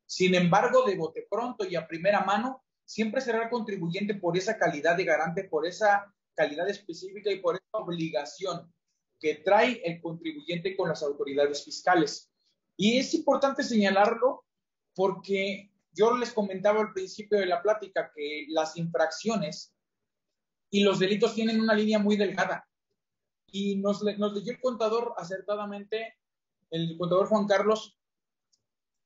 Sin 0.07 0.33
embargo, 0.33 0.85
de 0.85 0.97
bote 0.97 1.27
pronto 1.29 1.65
y 1.65 1.75
a 1.75 1.87
primera 1.87 2.21
mano, 2.21 2.63
siempre 2.83 3.21
será 3.21 3.43
el 3.43 3.49
contribuyente 3.49 4.15
por 4.15 4.37
esa 4.37 4.57
calidad 4.57 4.97
de 4.97 5.05
garante, 5.05 5.43
por 5.43 5.67
esa 5.67 6.11
calidad 6.33 6.67
específica 6.67 7.31
y 7.31 7.41
por 7.41 7.55
esa 7.55 7.77
obligación 7.77 8.73
que 9.19 9.35
trae 9.35 9.81
el 9.85 10.01
contribuyente 10.01 10.75
con 10.75 10.89
las 10.89 11.03
autoridades 11.03 11.63
fiscales. 11.63 12.31
Y 12.77 12.97
es 12.97 13.13
importante 13.13 13.63
señalarlo 13.63 14.45
porque 14.93 15.71
yo 15.91 16.15
les 16.17 16.33
comentaba 16.33 16.81
al 16.81 16.93
principio 16.93 17.39
de 17.39 17.45
la 17.45 17.61
plática 17.61 18.11
que 18.13 18.45
las 18.49 18.75
infracciones 18.77 19.73
y 20.69 20.83
los 20.83 20.99
delitos 20.99 21.33
tienen 21.33 21.61
una 21.61 21.73
línea 21.73 21.99
muy 21.99 22.17
delgada. 22.17 22.67
Y 23.47 23.77
nos, 23.77 24.03
nos 24.03 24.33
leyó 24.33 24.51
el 24.51 24.59
contador 24.59 25.13
acertadamente, 25.17 26.17
el 26.69 26.97
contador 26.97 27.27
Juan 27.27 27.47
Carlos, 27.47 27.97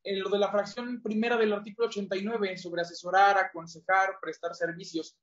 en 0.03 0.21
lo 0.21 0.29
de 0.29 0.39
la 0.39 0.49
fracción 0.49 1.01
primera 1.03 1.37
del 1.37 1.53
artículo 1.53 1.87
89 1.87 2.57
sobre 2.57 2.81
asesorar, 2.81 3.37
aconsejar, 3.37 4.17
prestar 4.21 4.55
servicios, 4.55 5.15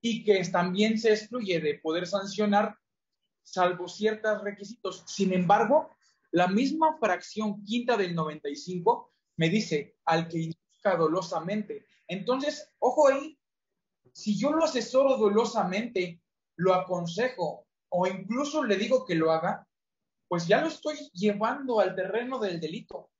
y 0.00 0.24
que 0.24 0.42
también 0.44 0.98
se 0.98 1.12
excluye 1.12 1.60
de 1.60 1.74
poder 1.74 2.06
sancionar 2.06 2.78
salvo 3.42 3.88
ciertos 3.88 4.42
requisitos. 4.42 5.04
Sin 5.06 5.32
embargo, 5.32 5.95
la 6.36 6.48
misma 6.48 6.98
fracción 6.98 7.64
quinta 7.64 7.96
del 7.96 8.14
95 8.14 9.10
me 9.38 9.48
dice 9.48 9.96
al 10.04 10.28
que 10.28 10.40
induzca 10.40 10.94
dolosamente. 10.94 11.86
Entonces, 12.06 12.74
ojo 12.78 13.08
ahí, 13.08 13.38
si 14.12 14.38
yo 14.38 14.52
lo 14.52 14.64
asesoro 14.64 15.16
dolosamente, 15.16 16.20
lo 16.56 16.74
aconsejo 16.74 17.66
o 17.88 18.06
incluso 18.06 18.62
le 18.64 18.76
digo 18.76 19.06
que 19.06 19.14
lo 19.14 19.32
haga, 19.32 19.66
pues 20.28 20.46
ya 20.46 20.60
lo 20.60 20.68
estoy 20.68 20.96
llevando 21.14 21.80
al 21.80 21.96
terreno 21.96 22.38
del 22.38 22.60
delito. 22.60 23.10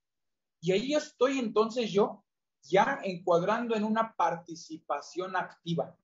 Y 0.60 0.72
ahí 0.72 0.94
estoy 0.94 1.38
entonces 1.38 1.90
yo 1.90 2.22
ya 2.64 3.00
encuadrando 3.02 3.74
en 3.76 3.84
una 3.84 4.14
participación 4.14 5.36
activa, 5.36 5.96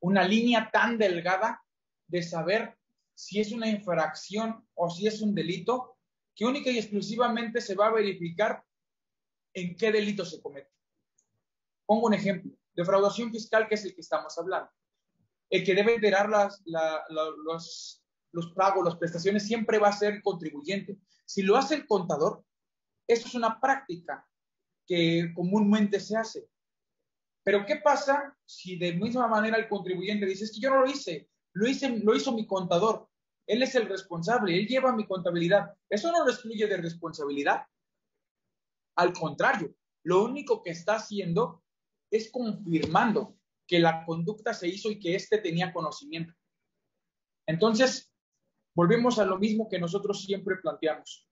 una 0.00 0.24
línea 0.24 0.70
tan 0.72 0.98
delgada 0.98 1.62
de 2.08 2.20
saber 2.20 2.76
si 3.14 3.38
es 3.38 3.52
una 3.52 3.68
infracción 3.68 4.66
o 4.74 4.90
si 4.90 5.06
es 5.06 5.22
un 5.22 5.36
delito 5.36 5.98
que 6.34 6.44
única 6.44 6.70
y 6.70 6.78
exclusivamente 6.78 7.60
se 7.60 7.74
va 7.74 7.86
a 7.86 7.92
verificar 7.92 8.62
en 9.54 9.76
qué 9.76 9.92
delito 9.92 10.24
se 10.24 10.40
comete. 10.40 10.70
Pongo 11.84 12.06
un 12.06 12.14
ejemplo, 12.14 12.52
defraudación 12.74 13.30
fiscal, 13.30 13.68
que 13.68 13.74
es 13.74 13.84
el 13.84 13.94
que 13.94 14.00
estamos 14.00 14.36
hablando. 14.38 14.70
El 15.50 15.64
que 15.64 15.74
debe 15.74 15.96
enterar 15.96 16.30
los 16.30 18.02
pagos, 18.54 18.84
las 18.84 18.96
prestaciones, 18.96 19.46
siempre 19.46 19.78
va 19.78 19.88
a 19.88 19.92
ser 19.92 20.14
el 20.14 20.22
contribuyente. 20.22 20.96
Si 21.26 21.42
lo 21.42 21.56
hace 21.56 21.74
el 21.74 21.86
contador, 21.86 22.44
eso 23.06 23.28
es 23.28 23.34
una 23.34 23.60
práctica 23.60 24.26
que 24.86 25.32
comúnmente 25.34 26.00
se 26.00 26.16
hace. 26.16 26.48
Pero 27.44 27.66
¿qué 27.66 27.76
pasa 27.76 28.36
si 28.44 28.78
de 28.78 28.94
misma 28.94 29.26
manera 29.26 29.58
el 29.58 29.68
contribuyente 29.68 30.26
dice, 30.26 30.44
es 30.44 30.52
que 30.52 30.60
yo 30.60 30.70
no 30.70 30.80
lo 30.80 30.90
hice, 30.90 31.28
lo, 31.52 31.68
hice, 31.68 31.88
lo 31.88 32.14
hizo 32.14 32.32
mi 32.32 32.46
contador? 32.46 33.08
Él 33.46 33.62
es 33.62 33.74
el 33.74 33.88
responsable, 33.88 34.56
él 34.56 34.66
lleva 34.66 34.94
mi 34.94 35.06
contabilidad. 35.06 35.74
Eso 35.88 36.10
no 36.12 36.24
lo 36.24 36.30
excluye 36.30 36.66
de 36.66 36.76
responsabilidad. 36.76 37.66
Al 38.96 39.12
contrario, 39.12 39.74
lo 40.04 40.24
único 40.24 40.62
que 40.62 40.70
está 40.70 40.96
haciendo 40.96 41.62
es 42.10 42.30
confirmando 42.30 43.36
que 43.66 43.78
la 43.78 44.04
conducta 44.04 44.52
se 44.52 44.68
hizo 44.68 44.90
y 44.90 44.98
que 44.98 45.14
éste 45.14 45.38
tenía 45.38 45.72
conocimiento. 45.72 46.34
Entonces, 47.46 48.12
volvemos 48.74 49.18
a 49.18 49.24
lo 49.24 49.38
mismo 49.38 49.68
que 49.68 49.78
nosotros 49.78 50.24
siempre 50.24 50.56
planteamos. 50.56 51.28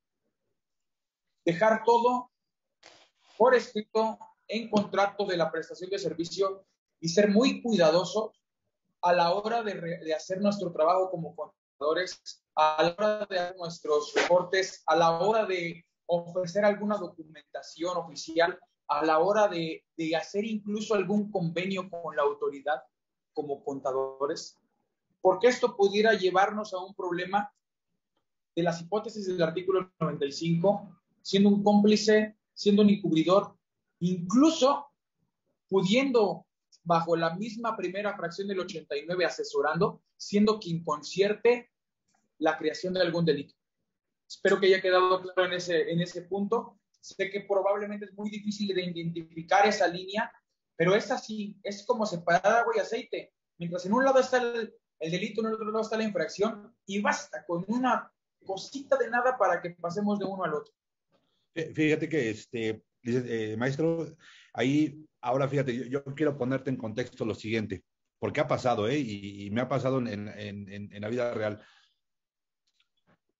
Dejar 1.44 1.82
todo 1.84 2.30
por 3.36 3.54
escrito 3.54 4.18
en 4.48 4.68
contrato 4.68 5.24
de 5.26 5.36
la 5.36 5.50
prestación 5.50 5.90
de 5.90 5.98
servicio 5.98 6.66
y 7.00 7.08
ser 7.08 7.30
muy 7.30 7.62
cuidadosos 7.62 8.42
a 9.02 9.12
la 9.12 9.32
hora 9.32 9.62
de, 9.62 9.74
de 9.74 10.14
hacer 10.14 10.40
nuestro 10.40 10.72
trabajo 10.72 11.10
como 11.10 11.34
a 12.56 12.82
la 12.82 12.94
hora 12.98 13.26
de 13.26 13.36
dar 13.36 13.56
nuestros 13.56 14.12
reportes, 14.14 14.82
a 14.86 14.96
la 14.96 15.18
hora 15.20 15.46
de 15.46 15.84
ofrecer 16.06 16.64
alguna 16.64 16.96
documentación 16.96 17.96
oficial 17.96 18.58
a 18.88 19.04
la 19.04 19.20
hora 19.20 19.46
de, 19.46 19.84
de 19.96 20.16
hacer 20.16 20.44
incluso 20.44 20.94
algún 20.94 21.30
convenio 21.30 21.88
con 21.88 22.16
la 22.16 22.22
autoridad 22.22 22.82
como 23.32 23.62
contadores, 23.62 24.58
porque 25.20 25.46
esto 25.46 25.76
pudiera 25.76 26.14
llevarnos 26.14 26.74
a 26.74 26.78
un 26.78 26.94
problema 26.94 27.52
de 28.56 28.64
las 28.64 28.80
hipótesis 28.80 29.26
del 29.26 29.42
artículo 29.42 29.92
95, 30.00 30.90
siendo 31.22 31.50
un 31.50 31.62
cómplice, 31.62 32.36
siendo 32.52 32.82
un 32.82 32.90
encubridor, 32.90 33.54
incluso 34.00 34.86
pudiendo 35.68 36.46
bajo 36.82 37.16
la 37.16 37.34
misma 37.34 37.76
primera 37.76 38.16
fracción 38.16 38.48
del 38.48 38.60
89 38.60 39.24
asesorando, 39.24 40.02
siendo 40.16 40.58
quien 40.58 40.82
concierte 40.82 41.70
la 42.38 42.56
creación 42.58 42.94
de 42.94 43.02
algún 43.02 43.24
delito. 43.24 43.54
Espero 44.28 44.60
que 44.60 44.66
haya 44.66 44.80
quedado 44.80 45.20
claro 45.22 45.46
en 45.46 45.54
ese, 45.54 45.90
en 45.90 46.00
ese 46.00 46.22
punto. 46.22 46.78
Sé 47.00 47.30
que 47.30 47.40
probablemente 47.40 48.06
es 48.06 48.14
muy 48.14 48.30
difícil 48.30 48.74
de 48.74 48.84
identificar 48.84 49.66
esa 49.66 49.88
línea, 49.88 50.32
pero 50.76 50.94
es 50.94 51.10
así, 51.10 51.58
es 51.62 51.84
como 51.84 52.06
separar 52.06 52.46
agua 52.46 52.74
y 52.76 52.80
aceite. 52.80 53.32
Mientras 53.58 53.84
en 53.86 53.92
un 53.92 54.04
lado 54.04 54.20
está 54.20 54.38
el, 54.38 54.74
el 55.00 55.10
delito, 55.10 55.40
en 55.40 55.48
el 55.48 55.54
otro 55.54 55.66
lado 55.66 55.82
está 55.82 55.96
la 55.96 56.04
infracción, 56.04 56.74
y 56.86 57.00
basta 57.00 57.44
con 57.44 57.64
una 57.68 58.12
cosita 58.44 58.96
de 58.96 59.10
nada 59.10 59.36
para 59.36 59.60
que 59.60 59.70
pasemos 59.70 60.18
de 60.18 60.24
uno 60.24 60.44
al 60.44 60.54
otro. 60.54 60.72
Fíjate 61.54 62.08
que, 62.08 62.30
este, 62.30 62.84
eh, 63.02 63.56
maestro, 63.58 64.16
ahí, 64.52 65.06
ahora 65.20 65.48
fíjate, 65.48 65.88
yo, 65.88 66.04
quiero 66.04 66.36
ponerte 66.36 66.70
en 66.70 66.76
contexto 66.76 67.24
lo 67.24 67.34
siguiente, 67.34 67.84
porque 68.18 68.40
ha 68.40 68.48
pasado, 68.48 68.88
¿eh? 68.88 68.98
Y, 68.98 69.50
me 69.50 69.60
ha 69.60 69.68
pasado 69.68 69.98
en, 69.98 70.28
en, 70.28 70.92
en, 70.92 71.00
la 71.00 71.08
vida 71.08 71.32
real. 71.34 71.62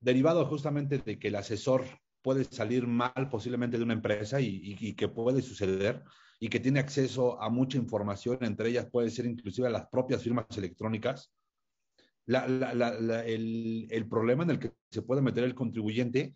Derivado 0.01 0.47
justamente 0.47 0.99
de 0.99 1.19
que 1.19 1.29
el 1.29 1.37
asesor 1.37 1.85
puede 2.23 2.45
salir 2.45 2.87
mal 2.87 3.29
posiblemente 3.31 3.79
de 3.79 3.85
una 3.85 3.95
empresa 3.95 4.41
y, 4.41 4.77
y, 4.79 4.95
que 4.95 5.09
puede 5.09 5.43
suceder 5.43 6.03
y 6.39 6.49
que 6.49 6.61
tiene 6.61 6.81
acceso 6.81 7.41
a 7.41 7.51
mucha 7.51 7.79
información, 7.79 8.39
entre 8.41 8.71
ellas 8.71 8.89
puede 8.91 9.11
ser 9.11 9.27
inclusive 9.27 9.69
a 9.69 9.71
las 9.71 9.87
propias 9.89 10.23
firmas 10.23 10.47
electrónicas. 10.57 11.33
La, 12.27 12.47
la, 12.47 12.75
la, 12.75 13.25
el, 13.25 13.89
el, 13.91 14.09
problema 14.09 14.45
en 14.45 14.51
el 14.51 14.59
que 14.59 14.73
se 14.91 15.03
puede 15.03 15.21
meter 15.21 15.45
el 15.45 15.55
contribuyente 15.55 16.35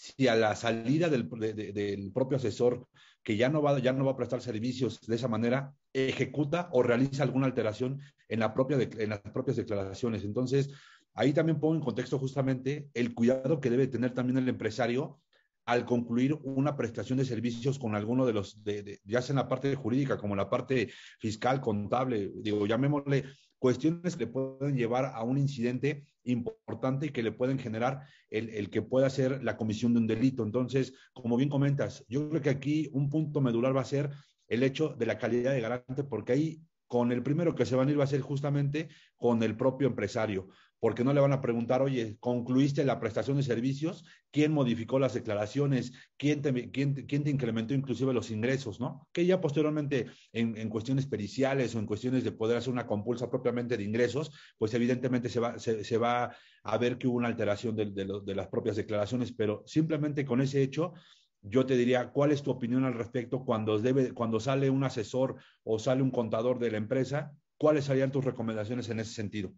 si 0.00 0.28
a 0.28 0.34
la 0.34 0.56
salida 0.56 1.10
del, 1.10 1.28
del, 1.28 2.10
propio 2.12 2.38
asesor, 2.38 2.88
que 3.22 3.36
ya 3.36 3.48
no, 3.48 3.62
va, 3.62 3.78
ya 3.78 3.92
no 3.92 4.04
va 4.04 4.12
a 4.12 4.16
prestar 4.16 4.40
servicios 4.40 5.00
de 5.06 5.16
esa 5.16 5.28
manera, 5.28 5.74
ejecuta 5.92 6.68
o 6.72 6.82
realiza 6.82 7.22
alguna 7.22 7.46
alteración 7.46 8.00
en, 8.28 8.40
la 8.40 8.54
propia 8.54 8.78
en 8.80 9.10
las 9.10 9.20
propias 9.20 9.56
declaraciones. 9.56 10.24
Entonces, 10.24 10.70
ahí 11.14 11.32
también 11.32 11.60
pongo 11.60 11.74
en 11.74 11.80
contexto 11.80 12.18
justamente 12.18 12.88
el 12.94 13.14
cuidado 13.14 13.60
que 13.60 13.70
debe 13.70 13.86
tener 13.86 14.14
también 14.14 14.38
el 14.38 14.48
empresario 14.48 15.20
al 15.66 15.84
concluir 15.84 16.38
una 16.42 16.76
prestación 16.76 17.18
de 17.18 17.24
servicios 17.24 17.78
con 17.78 17.94
alguno 17.94 18.26
de 18.26 18.32
los, 18.32 18.60
ya 19.04 19.22
sea 19.22 19.34
en 19.34 19.36
la 19.36 19.48
parte 19.48 19.74
jurídica 19.76 20.16
como 20.16 20.34
en 20.34 20.38
la 20.38 20.50
parte 20.50 20.90
fiscal, 21.18 21.60
contable, 21.60 22.32
digo, 22.36 22.66
llamémosle 22.66 23.24
cuestiones 23.60 24.16
que 24.16 24.26
pueden 24.26 24.76
llevar 24.76 25.12
a 25.14 25.22
un 25.22 25.38
incidente 25.38 26.06
importante 26.24 27.06
y 27.06 27.10
que 27.10 27.22
le 27.22 27.30
pueden 27.30 27.58
generar 27.58 28.00
el, 28.30 28.48
el, 28.48 28.70
que 28.70 28.82
pueda 28.82 29.08
ser 29.10 29.44
la 29.44 29.56
comisión 29.56 29.92
de 29.92 30.00
un 30.00 30.06
delito. 30.06 30.42
Entonces, 30.42 30.94
como 31.12 31.36
bien 31.36 31.50
comentas, 31.50 32.04
yo 32.08 32.28
creo 32.30 32.42
que 32.42 32.50
aquí 32.50 32.90
un 32.92 33.10
punto 33.10 33.40
medular 33.40 33.76
va 33.76 33.82
a 33.82 33.84
ser 33.84 34.10
el 34.48 34.62
hecho 34.62 34.96
de 34.98 35.06
la 35.06 35.18
calidad 35.18 35.52
de 35.52 35.60
garante, 35.60 36.02
porque 36.02 36.32
ahí 36.32 36.62
con 36.88 37.12
el 37.12 37.22
primero 37.22 37.54
que 37.54 37.66
se 37.66 37.76
van 37.76 37.86
a 37.86 37.90
ir 37.92 38.00
va 38.00 38.04
a 38.04 38.08
ser 38.08 38.20
justamente 38.20 38.88
con 39.16 39.42
el 39.42 39.56
propio 39.56 39.86
empresario, 39.86 40.48
porque 40.80 41.04
no 41.04 41.12
le 41.12 41.20
van 41.20 41.32
a 41.32 41.40
preguntar, 41.40 41.82
oye, 41.82 42.16
concluiste 42.18 42.84
la 42.84 42.98
prestación 42.98 43.36
de 43.36 43.42
servicios, 43.42 44.04
quién 44.30 44.52
modificó 44.52 44.98
las 44.98 45.14
declaraciones, 45.14 45.92
quién 46.16 46.40
te, 46.42 47.30
incrementó 47.30 47.74
inclusive 47.74 48.14
los 48.14 48.30
ingresos, 48.30 48.80
¿no? 48.80 49.06
Que 49.12 49.26
ya 49.26 49.40
posteriormente 49.40 50.06
en, 50.32 50.68
cuestiones 50.70 51.06
periciales 51.06 51.74
o 51.74 51.78
en 51.78 51.86
cuestiones 51.86 52.24
de 52.24 52.32
poder 52.32 52.56
hacer 52.56 52.72
una 52.72 52.86
compulsa 52.86 53.30
propiamente 53.30 53.76
de 53.76 53.84
ingresos, 53.84 54.32
pues 54.58 54.72
evidentemente 54.74 55.28
se 55.28 55.98
va, 55.98 56.32
a 56.62 56.78
ver 56.78 56.98
que 56.98 57.06
hubo 57.06 57.18
una 57.18 57.28
alteración 57.28 57.76
de, 57.76 57.86
de, 57.86 58.20
de 58.24 58.34
las 58.34 58.48
propias 58.48 58.76
declaraciones, 58.76 59.32
pero 59.32 59.62
simplemente 59.66 60.24
con 60.24 60.40
ese 60.40 60.62
hecho 60.62 60.94
yo 61.42 61.64
te 61.64 61.76
diría, 61.76 62.10
¿cuál 62.10 62.32
es 62.32 62.42
tu 62.42 62.50
opinión 62.50 62.84
al 62.84 62.94
respecto 62.94 63.44
cuando, 63.44 63.78
debe, 63.78 64.12
cuando 64.12 64.40
sale 64.40 64.68
un 64.70 64.84
asesor 64.84 65.36
o 65.64 65.78
sale 65.78 66.02
un 66.02 66.10
contador 66.10 66.58
de 66.58 66.70
la 66.70 66.78
empresa? 66.78 67.32
¿Cuáles 67.56 67.84
serían 67.86 68.12
tus 68.12 68.24
recomendaciones 68.24 68.88
en 68.90 69.00
ese 69.00 69.12
sentido? 69.12 69.52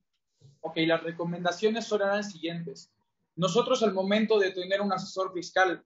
Ok, 0.64 0.76
las 0.86 1.02
recomendaciones 1.02 1.86
son 1.86 2.00
las 2.00 2.30
siguientes. 2.30 2.92
Nosotros 3.34 3.82
al 3.82 3.92
momento 3.92 4.38
de 4.38 4.52
tener 4.52 4.80
un 4.80 4.92
asesor 4.92 5.32
fiscal 5.32 5.84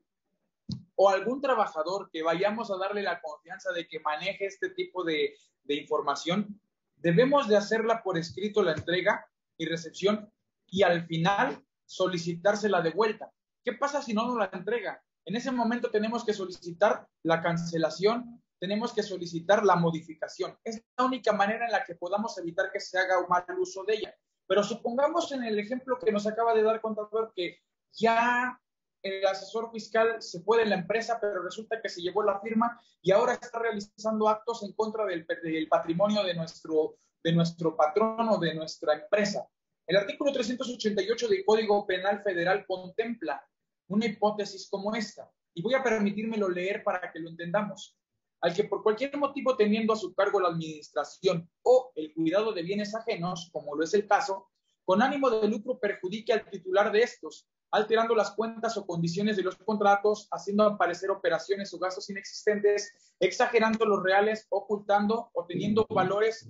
o 0.95 1.09
algún 1.09 1.41
trabajador 1.41 2.11
que 2.11 2.23
vayamos 2.23 2.71
a 2.71 2.77
darle 2.77 3.03
la 3.03 3.21
confianza 3.21 3.73
de 3.73 3.89
que 3.89 4.01
maneje 4.01 4.47
este 4.47 4.71
tipo 4.71 5.03
de, 5.03 5.35
de 5.65 5.75
información, 5.77 6.61
debemos 6.97 7.49
de 7.49 7.57
hacerla 7.57 8.03
por 8.03 8.19
escrito 8.19 8.63
la 8.63 8.73
entrega 8.73 9.27
y 9.57 9.65
recepción 9.67 10.31
y 10.67 10.83
al 10.83 11.07
final 11.07 11.65
solicitársela 11.87 12.83
de 12.83 12.91
vuelta. 12.91 13.33
¿Qué 13.65 13.73
pasa 13.73 14.03
si 14.03 14.13
no 14.13 14.27
nos 14.27 14.37
la 14.37 14.51
entrega? 14.53 15.03
En 15.25 15.37
ese 15.37 15.53
momento 15.53 15.91
tenemos 15.91 16.23
que 16.25 16.35
solicitar 16.35 17.09
la 17.23 17.43
cancelación, 17.43 18.43
tenemos 18.59 18.93
que 18.93 19.03
solicitar 19.03 19.65
la 19.65 19.77
modificación. 19.77 20.59
Es 20.65 20.83
la 20.99 21.05
única 21.05 21.33
manera 21.33 21.65
en 21.65 21.73
la 21.73 21.85
que 21.85 21.95
podamos 21.95 22.37
evitar 22.39 22.71
que 22.71 22.81
se 22.81 22.99
haga 22.99 23.21
un 23.21 23.29
mal 23.29 23.45
uso 23.59 23.83
de 23.85 23.95
ella. 23.95 24.15
Pero 24.47 24.63
supongamos 24.63 25.33
en 25.33 25.45
el 25.45 25.59
ejemplo 25.59 25.99
que 25.99 26.13
nos 26.13 26.27
acaba 26.27 26.55
de 26.55 26.63
dar 26.63 26.81
contador 26.81 27.33
que 27.35 27.61
ya 27.93 28.61
el 29.03 29.25
asesor 29.27 29.71
fiscal 29.71 30.21
se 30.21 30.41
fue 30.41 30.59
de 30.59 30.67
la 30.67 30.77
empresa, 30.77 31.19
pero 31.21 31.43
resulta 31.43 31.81
que 31.81 31.89
se 31.89 32.01
llevó 32.01 32.23
la 32.23 32.41
firma 32.41 32.81
y 33.03 33.13
ahora 33.13 33.35
está 33.35 33.59
realizando 33.59 34.29
actos 34.29 34.63
en 34.63 34.73
contra 34.73 35.05
del, 35.05 35.27
del 35.43 35.69
patrimonio 35.69 36.23
de 36.23 36.35
nuestro, 36.35 36.97
de 37.23 37.33
nuestro 37.33 37.77
patrón 37.77 38.29
o 38.29 38.39
de 38.39 38.55
nuestra 38.55 38.95
empresa. 38.95 39.49
El 39.87 39.97
artículo 39.97 40.33
388 40.33 41.29
del 41.29 41.45
Código 41.45 41.87
Penal 41.87 42.23
Federal 42.23 42.67
contempla 42.67 43.45
una 43.89 44.07
hipótesis 44.07 44.69
como 44.69 44.95
esta. 44.95 45.31
Y 45.55 45.63
voy 45.63 45.75
a 45.75 45.83
permitírmelo 45.83 46.49
leer 46.49 46.83
para 46.83 47.13
que 47.13 47.21
lo 47.21 47.31
entendamos. 47.31 47.97
Al 48.41 48.55
que 48.55 48.65
por 48.65 48.83
cualquier 48.83 49.17
motivo 49.17 49.57
teniendo 49.57 49.93
a 49.93 49.97
su 49.97 50.15
cargo 50.15 50.41
la 50.41 50.49
administración 50.49 51.49
o 51.63 51.93
el 51.95 52.13
cuidado 52.15 52.53
de 52.53 52.63
bienes 52.63 52.95
ajenos, 52.95 53.51
como 53.53 53.75
lo 53.75 53.85
es 53.85 53.95
el 53.95 54.07
caso, 54.07 54.49
con 54.85 55.03
ánimo 55.03 55.31
de 55.31 55.49
lucro 55.49 55.79
perjudique 55.79 56.33
al 56.33 56.49
titular 56.49 56.93
de 56.93 57.03
estos, 57.03 57.49
alterando 57.71 58.15
las 58.15 58.31
cuentas 58.33 58.77
o 58.77 58.87
condiciones 58.87 59.37
de 59.37 59.43
los 59.43 59.57
contratos, 59.57 60.29
haciendo 60.31 60.65
aparecer 60.65 61.11
operaciones 61.11 61.73
o 61.75 61.79
gastos 61.79 62.09
inexistentes, 62.11 63.15
exagerando 63.19 63.85
los 63.85 64.03
reales, 64.03 64.47
ocultando 64.51 65.31
o 65.33 65.45
teniendo 65.47 65.87
valores 65.91 66.49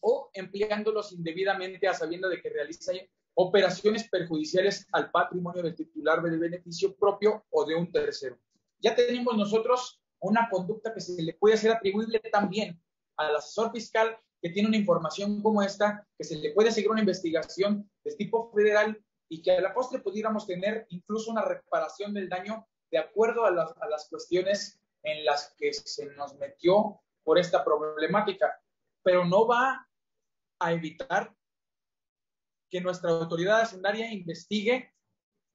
o 0.00 0.30
empleándolos 0.34 1.12
indebidamente 1.12 1.88
a 1.88 1.94
sabienda 1.94 2.28
de 2.28 2.40
que 2.40 2.50
realiza 2.50 2.92
operaciones 3.34 4.08
perjudiciales 4.08 4.86
al 4.92 5.10
patrimonio 5.10 5.62
del 5.62 5.74
titular 5.74 6.22
del 6.22 6.38
beneficio 6.38 6.94
propio 6.96 7.44
o 7.50 7.64
de 7.64 7.74
un 7.74 7.90
tercero. 7.90 8.38
Ya 8.80 8.94
tenemos 8.94 9.36
nosotros 9.36 10.00
una 10.20 10.48
conducta 10.50 10.92
que 10.92 11.00
se 11.00 11.22
le 11.22 11.34
puede 11.34 11.56
ser 11.56 11.72
atribuible 11.72 12.20
también 12.32 12.80
al 13.16 13.36
asesor 13.36 13.72
fiscal 13.72 14.18
que 14.42 14.50
tiene 14.50 14.68
una 14.68 14.76
información 14.76 15.42
como 15.42 15.62
esta, 15.62 16.06
que 16.16 16.24
se 16.24 16.36
le 16.36 16.52
puede 16.52 16.70
seguir 16.70 16.90
una 16.90 17.00
investigación 17.00 17.90
de 18.04 18.14
tipo 18.16 18.52
federal 18.52 19.02
y 19.28 19.42
que 19.42 19.52
a 19.52 19.60
la 19.60 19.74
postre 19.74 20.00
pudiéramos 20.00 20.46
tener 20.46 20.86
incluso 20.90 21.30
una 21.30 21.42
reparación 21.42 22.14
del 22.14 22.28
daño 22.28 22.66
de 22.90 22.98
acuerdo 22.98 23.44
a 23.44 23.50
las, 23.50 23.72
a 23.80 23.88
las 23.88 24.08
cuestiones 24.08 24.78
en 25.02 25.24
las 25.24 25.54
que 25.56 25.72
se 25.72 26.06
nos 26.14 26.34
metió 26.36 27.00
por 27.24 27.38
esta 27.38 27.64
problemática, 27.64 28.60
pero 29.02 29.24
no 29.24 29.46
va 29.46 29.88
a 30.60 30.72
evitar 30.72 31.34
que 32.70 32.80
nuestra 32.80 33.10
autoridad 33.10 33.60
hacendaria 33.60 34.12
investigue, 34.12 34.92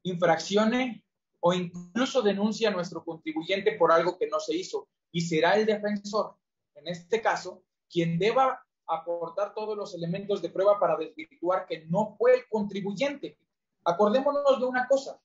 infraccione 0.03 1.03
o 1.41 1.53
incluso 1.53 2.21
denuncie 2.21 2.67
a 2.67 2.71
nuestro 2.71 3.03
contribuyente 3.03 3.73
por 3.73 3.91
algo 3.91 4.17
que 4.17 4.27
no 4.27 4.39
se 4.39 4.55
hizo. 4.55 4.87
Y 5.11 5.21
será 5.21 5.55
el 5.55 5.65
defensor, 5.65 6.35
en 6.75 6.87
este 6.87 7.21
caso, 7.21 7.63
quien 7.89 8.17
deba 8.17 8.65
aportar 8.87 9.53
todos 9.53 9.77
los 9.77 9.93
elementos 9.93 10.41
de 10.41 10.49
prueba 10.49 10.79
para 10.79 10.97
desvirtuar 10.97 11.65
que 11.65 11.85
no 11.85 12.15
fue 12.17 12.35
el 12.35 12.47
contribuyente. 12.47 13.37
Acordémonos 13.83 14.59
de 14.59 14.65
una 14.65 14.87
cosa, 14.87 15.19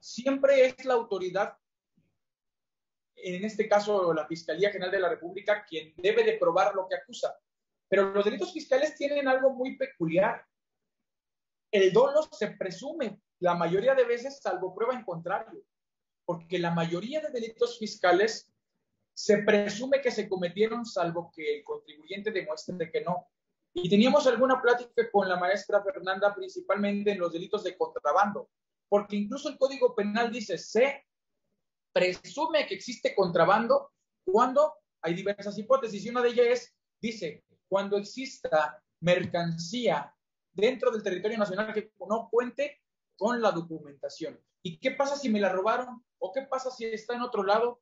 siempre 0.00 0.66
es 0.66 0.84
la 0.84 0.94
autoridad, 0.94 1.56
en 3.16 3.44
este 3.44 3.68
caso 3.68 4.12
la 4.12 4.26
Fiscalía 4.26 4.70
General 4.70 4.92
de 4.92 5.00
la 5.00 5.08
República, 5.08 5.64
quien 5.68 5.94
debe 5.96 6.24
de 6.24 6.38
probar 6.38 6.74
lo 6.74 6.86
que 6.88 6.96
acusa. 6.96 7.36
Pero 7.88 8.12
los 8.12 8.24
delitos 8.24 8.52
fiscales 8.52 8.94
tienen 8.94 9.28
algo 9.28 9.50
muy 9.50 9.76
peculiar 9.76 10.44
el 11.70 11.92
dolo 11.92 12.22
se 12.30 12.48
presume 12.48 13.20
la 13.40 13.54
mayoría 13.54 13.94
de 13.94 14.04
veces, 14.04 14.40
salvo 14.40 14.74
prueba 14.74 14.94
en 14.94 15.04
contrario, 15.04 15.62
porque 16.24 16.58
la 16.58 16.70
mayoría 16.70 17.20
de 17.20 17.30
delitos 17.30 17.78
fiscales 17.78 18.50
se 19.14 19.38
presume 19.38 20.00
que 20.00 20.10
se 20.10 20.28
cometieron 20.28 20.84
salvo 20.84 21.32
que 21.34 21.58
el 21.58 21.64
contribuyente 21.64 22.30
demuestre 22.30 22.90
que 22.90 23.02
no. 23.02 23.28
Y 23.72 23.88
teníamos 23.88 24.26
alguna 24.26 24.60
plática 24.60 25.10
con 25.10 25.28
la 25.28 25.36
maestra 25.36 25.82
Fernanda 25.82 26.34
principalmente 26.34 27.12
en 27.12 27.18
los 27.18 27.32
delitos 27.32 27.64
de 27.64 27.76
contrabando, 27.76 28.50
porque 28.88 29.16
incluso 29.16 29.48
el 29.48 29.58
Código 29.58 29.94
Penal 29.94 30.30
dice, 30.32 30.58
sé 30.58 31.06
presume 31.92 32.66
que 32.66 32.74
existe 32.74 33.14
contrabando 33.14 33.92
cuando 34.24 34.74
hay 35.00 35.14
diversas 35.14 35.56
hipótesis 35.56 36.04
y 36.04 36.10
una 36.10 36.20
de 36.20 36.28
ellas 36.28 36.46
es, 36.46 36.74
dice, 37.00 37.44
cuando 37.68 37.96
exista 37.96 38.82
mercancía 39.00 40.14
dentro 40.52 40.90
del 40.90 41.02
territorio 41.02 41.38
nacional 41.38 41.72
que 41.72 41.92
no 42.06 42.28
cuente 42.30 42.82
con 43.16 43.40
la 43.40 43.52
documentación. 43.52 44.40
¿Y 44.62 44.78
qué 44.78 44.92
pasa 44.92 45.16
si 45.16 45.28
me 45.28 45.40
la 45.40 45.50
robaron? 45.50 46.04
¿O 46.18 46.32
qué 46.32 46.42
pasa 46.42 46.70
si 46.70 46.86
está 46.86 47.14
en 47.14 47.22
otro 47.22 47.42
lado? 47.42 47.80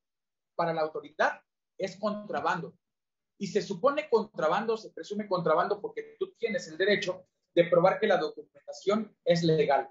Para 0.54 0.72
la 0.72 0.82
autoridad 0.82 1.40
es 1.78 1.98
contrabando. 1.98 2.76
Y 3.38 3.48
se 3.48 3.62
supone 3.62 4.08
contrabando, 4.08 4.76
se 4.76 4.90
presume 4.90 5.26
contrabando 5.28 5.80
porque 5.80 6.16
tú 6.18 6.34
tienes 6.38 6.68
el 6.68 6.78
derecho 6.78 7.26
de 7.54 7.64
probar 7.64 7.98
que 7.98 8.06
la 8.06 8.16
documentación 8.16 9.16
es 9.24 9.42
legal. 9.42 9.88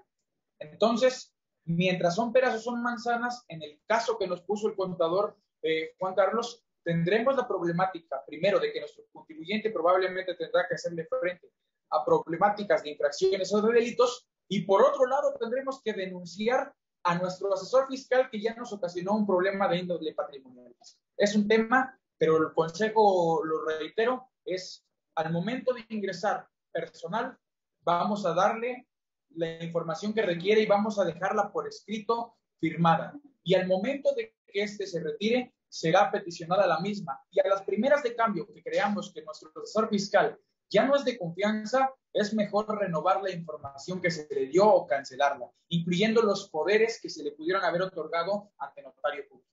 Entonces, 0.58 1.34
mientras 1.64 2.14
son 2.14 2.32
peras 2.32 2.54
o 2.54 2.58
son 2.58 2.82
manzanas, 2.82 3.44
en 3.48 3.62
el 3.62 3.80
caso 3.86 4.18
que 4.18 4.26
nos 4.26 4.42
puso 4.42 4.68
el 4.68 4.76
contador 4.76 5.36
eh, 5.62 5.94
Juan 5.98 6.14
Carlos, 6.14 6.64
tendremos 6.82 7.36
la 7.36 7.48
problemática, 7.48 8.22
primero, 8.26 8.60
de 8.60 8.72
que 8.72 8.80
nuestro 8.80 9.04
contribuyente 9.12 9.70
probablemente 9.70 10.34
tendrá 10.34 10.66
que 10.68 10.74
hacerle 10.74 11.06
frente 11.06 11.50
a 11.90 12.04
problemáticas 12.04 12.82
de 12.82 12.90
infracciones 12.90 13.52
o 13.52 13.62
de 13.62 13.72
delitos, 13.72 14.28
y 14.48 14.62
por 14.62 14.82
otro 14.82 15.06
lado 15.06 15.34
tendremos 15.38 15.80
que 15.82 15.92
denunciar 15.92 16.74
a 17.04 17.18
nuestro 17.18 17.52
asesor 17.52 17.86
fiscal 17.88 18.28
que 18.30 18.40
ya 18.40 18.54
nos 18.54 18.72
ocasionó 18.72 19.14
un 19.14 19.26
problema 19.26 19.68
de 19.68 19.78
índole 19.78 20.14
patrimonial. 20.14 20.74
Es 21.16 21.34
un 21.36 21.46
tema, 21.46 21.98
pero 22.18 22.36
el 22.38 22.52
consejo, 22.54 23.44
lo 23.44 23.64
reitero, 23.64 24.30
es 24.44 24.84
al 25.14 25.32
momento 25.32 25.72
de 25.74 25.84
ingresar 25.90 26.48
personal, 26.72 27.36
vamos 27.82 28.24
a 28.26 28.34
darle 28.34 28.88
la 29.36 29.62
información 29.62 30.12
que 30.12 30.22
requiere 30.22 30.62
y 30.62 30.66
vamos 30.66 30.98
a 30.98 31.04
dejarla 31.04 31.52
por 31.52 31.68
escrito 31.68 32.36
firmada. 32.58 33.14
Y 33.42 33.54
al 33.54 33.66
momento 33.66 34.14
de 34.14 34.34
que 34.46 34.62
éste 34.62 34.86
se 34.86 35.02
retire, 35.02 35.54
será 35.68 36.10
peticionada 36.10 36.66
la 36.66 36.80
misma. 36.80 37.20
Y 37.30 37.40
a 37.40 37.48
las 37.48 37.62
primeras 37.62 38.02
de 38.02 38.14
cambio 38.14 38.46
que 38.46 38.62
creamos 38.62 39.12
que 39.12 39.22
nuestro 39.22 39.50
asesor 39.56 39.88
fiscal 39.88 40.38
ya 40.70 40.86
no 40.86 40.96
es 40.96 41.04
de 41.04 41.18
confianza, 41.18 41.92
es 42.14 42.32
mejor 42.32 42.78
renovar 42.78 43.22
la 43.22 43.32
información 43.32 44.00
que 44.00 44.10
se 44.10 44.26
le 44.32 44.46
dio 44.46 44.66
o 44.66 44.86
cancelarla, 44.86 45.50
incluyendo 45.68 46.22
los 46.22 46.48
poderes 46.48 47.00
que 47.02 47.10
se 47.10 47.24
le 47.24 47.32
pudieron 47.32 47.64
haber 47.64 47.82
otorgado 47.82 48.52
ante 48.58 48.82
notario 48.82 49.24
público. 49.28 49.44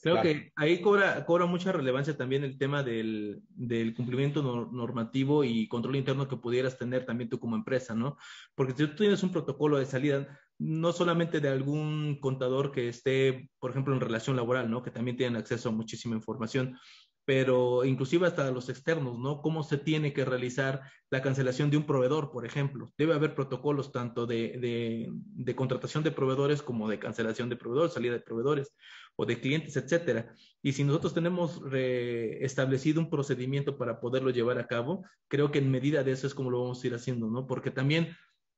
Creo 0.00 0.22
que 0.22 0.52
ahí 0.54 0.80
cobra, 0.80 1.24
cobra 1.24 1.46
mucha 1.46 1.72
relevancia 1.72 2.16
también 2.16 2.44
el 2.44 2.58
tema 2.58 2.82
del, 2.82 3.42
del 3.48 3.94
cumplimiento 3.94 4.42
normativo 4.42 5.42
y 5.42 5.66
control 5.66 5.96
interno 5.96 6.28
que 6.28 6.36
pudieras 6.36 6.78
tener 6.78 7.04
también 7.06 7.30
tú 7.30 7.40
como 7.40 7.56
empresa, 7.56 7.94
¿no? 7.94 8.18
Porque 8.54 8.74
si 8.74 8.86
tú 8.86 8.96
tienes 8.96 9.22
un 9.22 9.32
protocolo 9.32 9.78
de 9.78 9.86
salida, 9.86 10.28
no 10.58 10.92
solamente 10.92 11.40
de 11.40 11.48
algún 11.48 12.18
contador 12.20 12.70
que 12.70 12.88
esté, 12.88 13.50
por 13.58 13.70
ejemplo, 13.70 13.94
en 13.94 14.00
relación 14.00 14.36
laboral, 14.36 14.70
¿no? 14.70 14.82
Que 14.82 14.90
también 14.90 15.16
tienen 15.16 15.36
acceso 15.36 15.70
a 15.70 15.72
muchísima 15.72 16.14
información, 16.14 16.78
pero 17.24 17.84
inclusive 17.84 18.26
hasta 18.26 18.50
los 18.50 18.68
externos, 18.68 19.18
¿no? 19.18 19.40
Cómo 19.40 19.62
se 19.62 19.78
tiene 19.78 20.12
que 20.12 20.24
realizar 20.24 20.82
la 21.10 21.22
cancelación 21.22 21.70
de 21.70 21.78
un 21.78 21.86
proveedor, 21.86 22.30
por 22.30 22.44
ejemplo. 22.44 22.92
Debe 22.98 23.14
haber 23.14 23.34
protocolos 23.34 23.92
tanto 23.92 24.26
de, 24.26 25.10
de, 25.34 25.54
contratación 25.54 26.04
de 26.04 26.10
proveedores 26.10 26.62
como 26.62 26.88
de 26.88 26.98
cancelación 26.98 27.48
de 27.48 27.56
proveedores, 27.56 27.94
salida 27.94 28.12
de 28.14 28.20
proveedores 28.20 28.74
o 29.16 29.24
de 29.24 29.40
clientes, 29.40 29.76
etcétera. 29.76 30.34
Y 30.62 30.72
si 30.72 30.84
nosotros 30.84 31.14
tenemos 31.14 31.62
establecido 31.72 33.00
un 33.00 33.08
procedimiento 33.08 33.78
para 33.78 34.00
poderlo 34.00 34.30
llevar 34.30 34.58
a 34.58 34.66
cabo, 34.66 35.04
creo 35.28 35.50
que 35.50 35.60
en 35.60 35.70
medida 35.70 36.02
de 36.02 36.12
eso 36.12 36.26
es 36.26 36.34
como 36.34 36.50
lo 36.50 36.60
vamos 36.60 36.82
a 36.82 36.86
ir 36.86 36.94
haciendo, 36.94 37.28
¿no? 37.28 37.46
Porque 37.46 37.70
también 37.70 38.14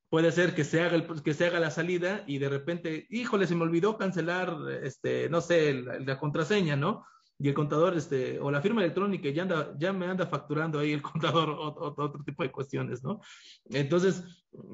puede 0.09 0.33
ser 0.33 0.55
que 0.55 0.65
se 0.65 0.81
haga 0.83 0.97
el, 0.97 1.23
que 1.23 1.35
se 1.35 1.47
haga 1.47 1.61
la 1.61 1.71
salida 1.71 2.25
y 2.27 2.39
de 2.39 2.49
repente, 2.49 3.07
híjole, 3.11 3.47
se 3.47 3.55
me 3.55 3.63
olvidó 3.63 3.97
cancelar, 3.97 4.57
este, 4.83 5.29
no 5.29 5.41
sé, 5.41 5.75
la, 5.75 6.01
la 6.01 6.19
contraseña, 6.19 6.75
¿no? 6.75 7.05
Y 7.39 7.49
el 7.49 7.55
contador, 7.55 7.97
este, 7.97 8.41
o 8.41 8.51
la 8.51 8.63
firma 8.63 8.83
electrónica 8.83 9.29
ya, 9.29 9.43
anda, 9.43 9.75
ya 9.79 9.93
me 9.93 10.07
anda 10.07 10.27
facturando 10.27 10.79
ahí 10.79 10.93
el 10.93 11.03
contador 11.13 11.51
otro 11.51 12.23
tipo 12.25 12.43
de 12.43 12.51
cuestiones, 12.51 13.03
¿no? 13.03 13.21
Entonces, 13.67 14.25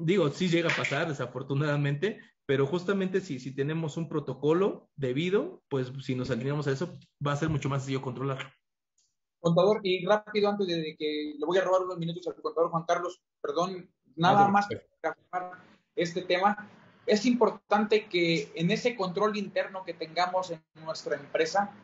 digo, 0.01 0.29
sí 0.29 0.47
llega 0.47 0.71
a 0.71 0.75
pasar, 0.75 1.07
desafortunadamente, 1.07 2.19
pero 2.45 2.65
justamente 2.65 3.21
si, 3.21 3.39
si 3.39 3.55
tenemos 3.55 3.97
un 3.97 4.09
protocolo 4.09 4.89
debido, 4.95 5.61
pues 5.69 5.91
si 6.01 6.15
nos 6.15 6.31
alineamos 6.31 6.67
a 6.67 6.71
eso, 6.71 6.93
va 7.25 7.33
a 7.33 7.37
ser 7.37 7.49
mucho 7.49 7.69
más 7.69 7.81
sencillo 7.81 8.01
controlar. 8.01 8.53
Contador, 9.39 9.81
y 9.83 10.05
rápido, 10.05 10.49
antes 10.49 10.67
de 10.67 10.95
que 10.97 11.35
le 11.37 11.45
voy 11.45 11.57
a 11.57 11.63
robar 11.63 11.81
unos 11.81 11.97
minutos 11.97 12.25
al 12.27 12.41
contador 12.41 12.71
Juan 12.71 12.85
Carlos, 12.85 13.21
perdón, 13.41 13.89
nada 14.15 14.47
más 14.47 14.67
para 15.01 15.13
afirmar 15.13 15.59
este 15.95 16.21
tema. 16.21 16.69
Es 17.05 17.25
importante 17.25 18.07
que 18.07 18.51
en 18.55 18.71
ese 18.71 18.95
control 18.95 19.35
interno 19.37 19.83
que 19.83 19.93
tengamos 19.93 20.51
en 20.51 20.61
nuestra 20.85 21.17
empresa, 21.17 21.75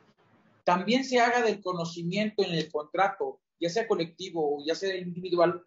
también 0.69 1.03
se 1.03 1.19
haga 1.19 1.41
del 1.41 1.63
conocimiento 1.63 2.43
en 2.43 2.53
el 2.53 2.71
contrato, 2.71 3.41
ya 3.59 3.71
sea 3.71 3.87
colectivo 3.87 4.57
o 4.59 4.63
ya 4.63 4.75
sea 4.75 4.95
individual, 4.95 5.65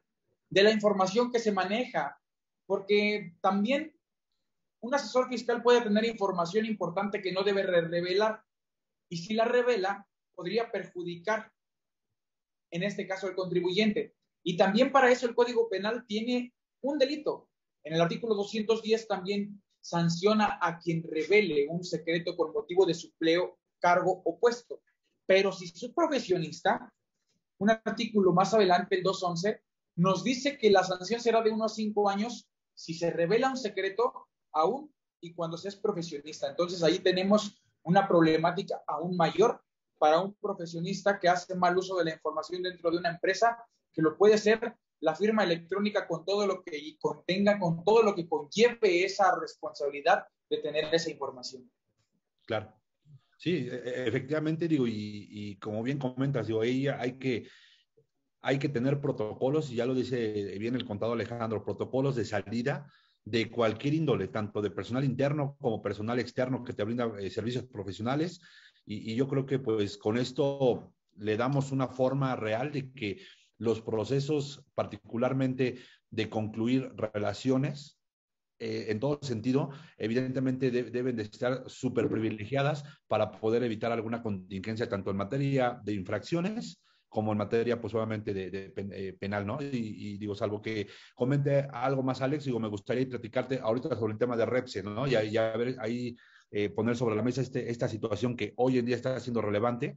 de 0.48 0.62
la 0.62 0.70
información 0.70 1.32
que 1.32 1.40
se 1.40 1.50
maneja, 1.50 2.20
porque 2.66 3.34
también 3.40 3.98
un 4.78 4.94
asesor 4.94 5.28
fiscal 5.28 5.60
puede 5.60 5.80
tener 5.80 6.04
información 6.04 6.66
importante 6.66 7.20
que 7.20 7.32
no 7.32 7.42
debe 7.42 7.64
revelar 7.64 8.44
y 9.08 9.16
si 9.16 9.34
la 9.34 9.44
revela 9.44 10.06
podría 10.36 10.70
perjudicar, 10.70 11.50
en 12.70 12.84
este 12.84 13.04
caso, 13.04 13.26
al 13.26 13.34
contribuyente. 13.34 14.14
Y 14.44 14.56
también 14.56 14.92
para 14.92 15.10
eso 15.10 15.26
el 15.26 15.34
Código 15.34 15.68
Penal 15.68 16.06
tiene 16.06 16.54
un 16.80 16.96
delito. 16.96 17.48
En 17.82 17.94
el 17.94 18.00
artículo 18.00 18.36
210 18.36 19.08
también 19.08 19.60
sanciona 19.80 20.60
a 20.62 20.78
quien 20.78 21.02
revele 21.02 21.66
un 21.68 21.82
secreto 21.82 22.36
por 22.36 22.54
motivo 22.54 22.86
de 22.86 22.94
supleo, 22.94 23.58
cargo 23.80 24.22
o 24.24 24.38
puesto. 24.38 24.80
Pero 25.32 25.50
si 25.50 25.66
su 25.68 25.94
profesionista, 25.94 26.92
un 27.56 27.70
artículo 27.70 28.34
más 28.34 28.52
adelante, 28.52 28.96
el 28.96 29.02
211, 29.02 29.62
nos 29.96 30.22
dice 30.22 30.58
que 30.58 30.70
la 30.70 30.84
sanción 30.84 31.22
será 31.22 31.40
de 31.40 31.48
unos 31.48 31.74
cinco 31.74 32.10
años 32.10 32.50
si 32.74 32.92
se 32.92 33.10
revela 33.10 33.48
un 33.48 33.56
secreto 33.56 34.28
aún 34.52 34.94
y 35.22 35.32
cuando 35.32 35.56
se 35.56 35.68
es 35.68 35.76
profesionista. 35.76 36.50
Entonces 36.50 36.82
ahí 36.82 36.98
tenemos 36.98 37.62
una 37.82 38.06
problemática 38.06 38.82
aún 38.86 39.16
mayor 39.16 39.64
para 39.98 40.20
un 40.20 40.34
profesionista 40.34 41.18
que 41.18 41.30
hace 41.30 41.54
mal 41.54 41.78
uso 41.78 41.96
de 41.96 42.04
la 42.04 42.12
información 42.12 42.62
dentro 42.62 42.90
de 42.90 42.98
una 42.98 43.08
empresa, 43.08 43.56
que 43.90 44.02
lo 44.02 44.18
puede 44.18 44.36
ser 44.36 44.76
la 45.00 45.14
firma 45.14 45.44
electrónica 45.44 46.06
con 46.06 46.26
todo 46.26 46.46
lo 46.46 46.62
que 46.62 46.98
contenga, 47.00 47.58
con 47.58 47.82
todo 47.84 48.02
lo 48.02 48.14
que 48.14 48.28
conlleve 48.28 49.02
esa 49.02 49.34
responsabilidad 49.40 50.26
de 50.50 50.58
tener 50.58 50.94
esa 50.94 51.10
información. 51.10 51.70
Claro. 52.44 52.81
Sí, 53.42 53.68
e, 53.68 53.74
e, 53.74 54.06
efectivamente, 54.06 54.68
digo, 54.68 54.86
y, 54.86 55.56
como 55.60 55.82
bien 55.82 55.98
comentas, 55.98 56.46
digo, 56.46 56.60
ahí 56.60 56.86
hay 56.86 57.18
que, 57.18 57.48
hay 58.40 58.56
que 58.60 58.68
tener 58.68 59.00
protocolos, 59.00 59.68
y 59.72 59.74
ya 59.74 59.84
lo 59.84 59.94
dice 59.94 60.56
bien 60.60 60.76
el 60.76 60.84
contado 60.84 61.14
Alejandro, 61.14 61.64
protocolos 61.64 62.14
de 62.14 62.24
salida 62.24 62.86
de 63.24 63.50
cualquier 63.50 63.94
índole, 63.94 64.28
tanto 64.28 64.62
de 64.62 64.70
personal 64.70 65.04
interno 65.04 65.56
como 65.60 65.82
personal 65.82 66.20
externo 66.20 66.62
que 66.62 66.72
te 66.72 66.84
brinda 66.84 67.10
eh, 67.18 67.30
servicios 67.30 67.64
profesionales. 67.64 68.40
Y, 68.86 69.10
y, 69.10 69.16
yo 69.16 69.26
creo 69.26 69.44
que 69.44 69.58
pues 69.58 69.98
con 69.98 70.18
esto 70.18 70.94
le 71.16 71.36
damos 71.36 71.72
una 71.72 71.88
forma 71.88 72.36
real 72.36 72.70
de 72.70 72.92
que 72.92 73.22
los 73.58 73.80
procesos, 73.80 74.64
particularmente 74.76 75.78
de 76.10 76.30
concluir 76.30 76.92
relaciones, 76.94 77.98
eh, 78.62 78.92
en 78.92 79.00
todo 79.00 79.18
sentido, 79.22 79.70
evidentemente 79.98 80.70
deben 80.70 81.16
de 81.16 81.24
estar 81.24 81.64
súper 81.66 82.08
privilegiadas 82.08 82.84
para 83.08 83.32
poder 83.32 83.64
evitar 83.64 83.90
alguna 83.90 84.22
contingencia, 84.22 84.88
tanto 84.88 85.10
en 85.10 85.16
materia 85.16 85.80
de 85.82 85.94
infracciones 85.94 86.80
como 87.08 87.32
en 87.32 87.38
materia, 87.38 87.80
pues 87.80 87.92
obviamente, 87.92 88.32
de, 88.32 88.72
eh, 88.76 89.16
penal, 89.18 89.44
¿no? 89.44 89.58
Y, 89.60 90.16
digo, 90.16 90.36
salvo 90.36 90.62
que 90.62 90.86
comente 91.16 91.66
algo 91.72 92.04
más, 92.04 92.22
Alex, 92.22 92.44
digo, 92.44 92.60
me 92.60 92.68
gustaría 92.68 93.08
platicarte 93.08 93.58
ahorita 93.58 93.96
sobre 93.96 94.12
el 94.12 94.18
tema 94.18 94.36
de 94.36 94.46
Repse, 94.46 94.82
¿no? 94.84 95.08
Y, 95.08 95.16
y 95.16 95.36
a 95.36 95.56
ver, 95.56 95.76
ahí 95.80 96.16
eh, 96.52 96.70
poner 96.70 96.96
sobre 96.96 97.16
la 97.16 97.22
mesa 97.22 97.42
este, 97.42 97.68
esta 97.68 97.88
situación 97.88 98.36
que 98.36 98.54
hoy 98.56 98.78
en 98.78 98.86
día 98.86 98.94
está 98.94 99.18
siendo 99.18 99.42
relevante, 99.42 99.96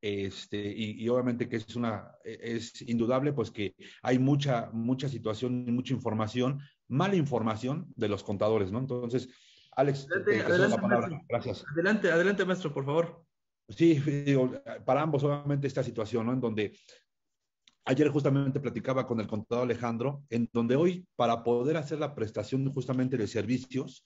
este, 0.00 0.56
y, 0.56 1.04
y, 1.04 1.08
obviamente 1.10 1.50
que 1.50 1.56
es 1.56 1.76
una, 1.76 2.12
es 2.24 2.80
indudable, 2.88 3.34
pues 3.34 3.50
que 3.50 3.74
hay 4.02 4.18
mucha, 4.18 4.70
mucha 4.72 5.06
situación 5.06 5.66
y 5.68 5.70
mucha 5.70 5.92
información 5.92 6.60
mala 6.90 7.14
información 7.14 7.86
de 7.96 8.08
los 8.08 8.22
contadores, 8.22 8.70
¿no? 8.70 8.80
Entonces, 8.80 9.28
Alex, 9.76 10.08
adelante, 10.10 10.68
la 10.68 10.76
palabra. 10.76 11.22
Gracias. 11.28 11.64
Adelante, 11.72 12.10
adelante, 12.10 12.44
maestro, 12.44 12.74
por 12.74 12.84
favor. 12.84 13.24
Sí, 13.68 14.02
para 14.84 15.02
ambos, 15.02 15.22
obviamente, 15.22 15.68
esta 15.68 15.84
situación, 15.84 16.26
¿no? 16.26 16.32
En 16.32 16.40
donde 16.40 16.76
ayer 17.84 18.08
justamente 18.08 18.58
platicaba 18.58 19.06
con 19.06 19.20
el 19.20 19.28
contador 19.28 19.64
Alejandro, 19.64 20.24
en 20.28 20.48
donde 20.52 20.74
hoy, 20.74 21.06
para 21.14 21.44
poder 21.44 21.76
hacer 21.76 22.00
la 22.00 22.14
prestación 22.14 22.70
justamente 22.72 23.16
de 23.16 23.28
servicios, 23.28 24.04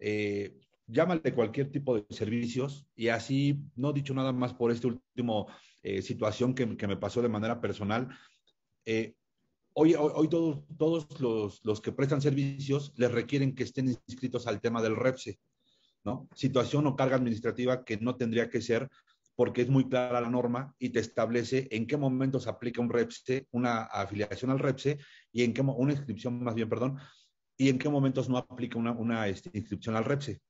eh, 0.00 0.58
llámale 0.86 1.32
cualquier 1.32 1.70
tipo 1.70 1.94
de 1.94 2.04
servicios, 2.10 2.88
y 2.96 3.08
así, 3.08 3.62
no 3.76 3.92
dicho 3.92 4.12
nada 4.12 4.32
más 4.32 4.52
por 4.52 4.72
esta 4.72 4.88
última 4.88 5.46
eh, 5.82 6.02
situación 6.02 6.52
que, 6.52 6.76
que, 6.76 6.86
me 6.88 6.96
pasó 6.96 7.22
de 7.22 7.28
manera 7.28 7.60
personal, 7.60 8.08
eh, 8.84 9.14
Hoy, 9.76 9.94
hoy, 9.94 10.28
todos, 10.28 10.64
todos 10.78 11.20
los, 11.20 11.64
los, 11.64 11.80
que 11.80 11.92
prestan 11.92 12.20
servicios 12.20 12.92
les 12.96 13.10
requieren 13.10 13.54
que 13.54 13.64
estén 13.64 13.88
inscritos 13.88 14.46
al 14.46 14.60
tema 14.60 14.80
del 14.80 14.96
REPSE. 14.96 15.38
¿no? 16.04 16.28
Situación 16.34 16.86
o 16.86 16.96
carga 16.96 17.16
administrativa 17.16 17.84
que 17.84 17.96
no 17.96 18.16
tendría 18.16 18.48
que 18.48 18.60
ser 18.60 18.88
porque 19.36 19.62
es 19.62 19.68
muy 19.68 19.88
clara 19.88 20.20
la 20.20 20.30
norma 20.30 20.74
y 20.78 20.90
te 20.90 21.00
establece 21.00 21.66
en 21.70 21.86
qué 21.86 21.96
momento 21.96 22.38
se 22.38 22.50
aplica 22.50 22.80
un 22.80 22.90
REPSE, 22.90 23.48
una 23.50 23.82
afiliación 23.82 24.50
al 24.50 24.60
REPSE 24.60 24.98
y 25.32 25.42
en 25.42 25.52
qué 25.52 25.60
una 25.60 25.92
inscripción 25.92 26.42
más 26.42 26.54
bien, 26.54 26.68
perdón, 26.68 26.98
y 27.56 27.68
en 27.68 27.78
qué 27.78 27.88
momentos 27.88 28.28
no 28.28 28.38
aplica 28.38 28.78
una, 28.78 28.92
una 28.92 29.26
este, 29.28 29.50
inscripción 29.54 29.96
al 29.96 30.04
REPSE. 30.04 30.40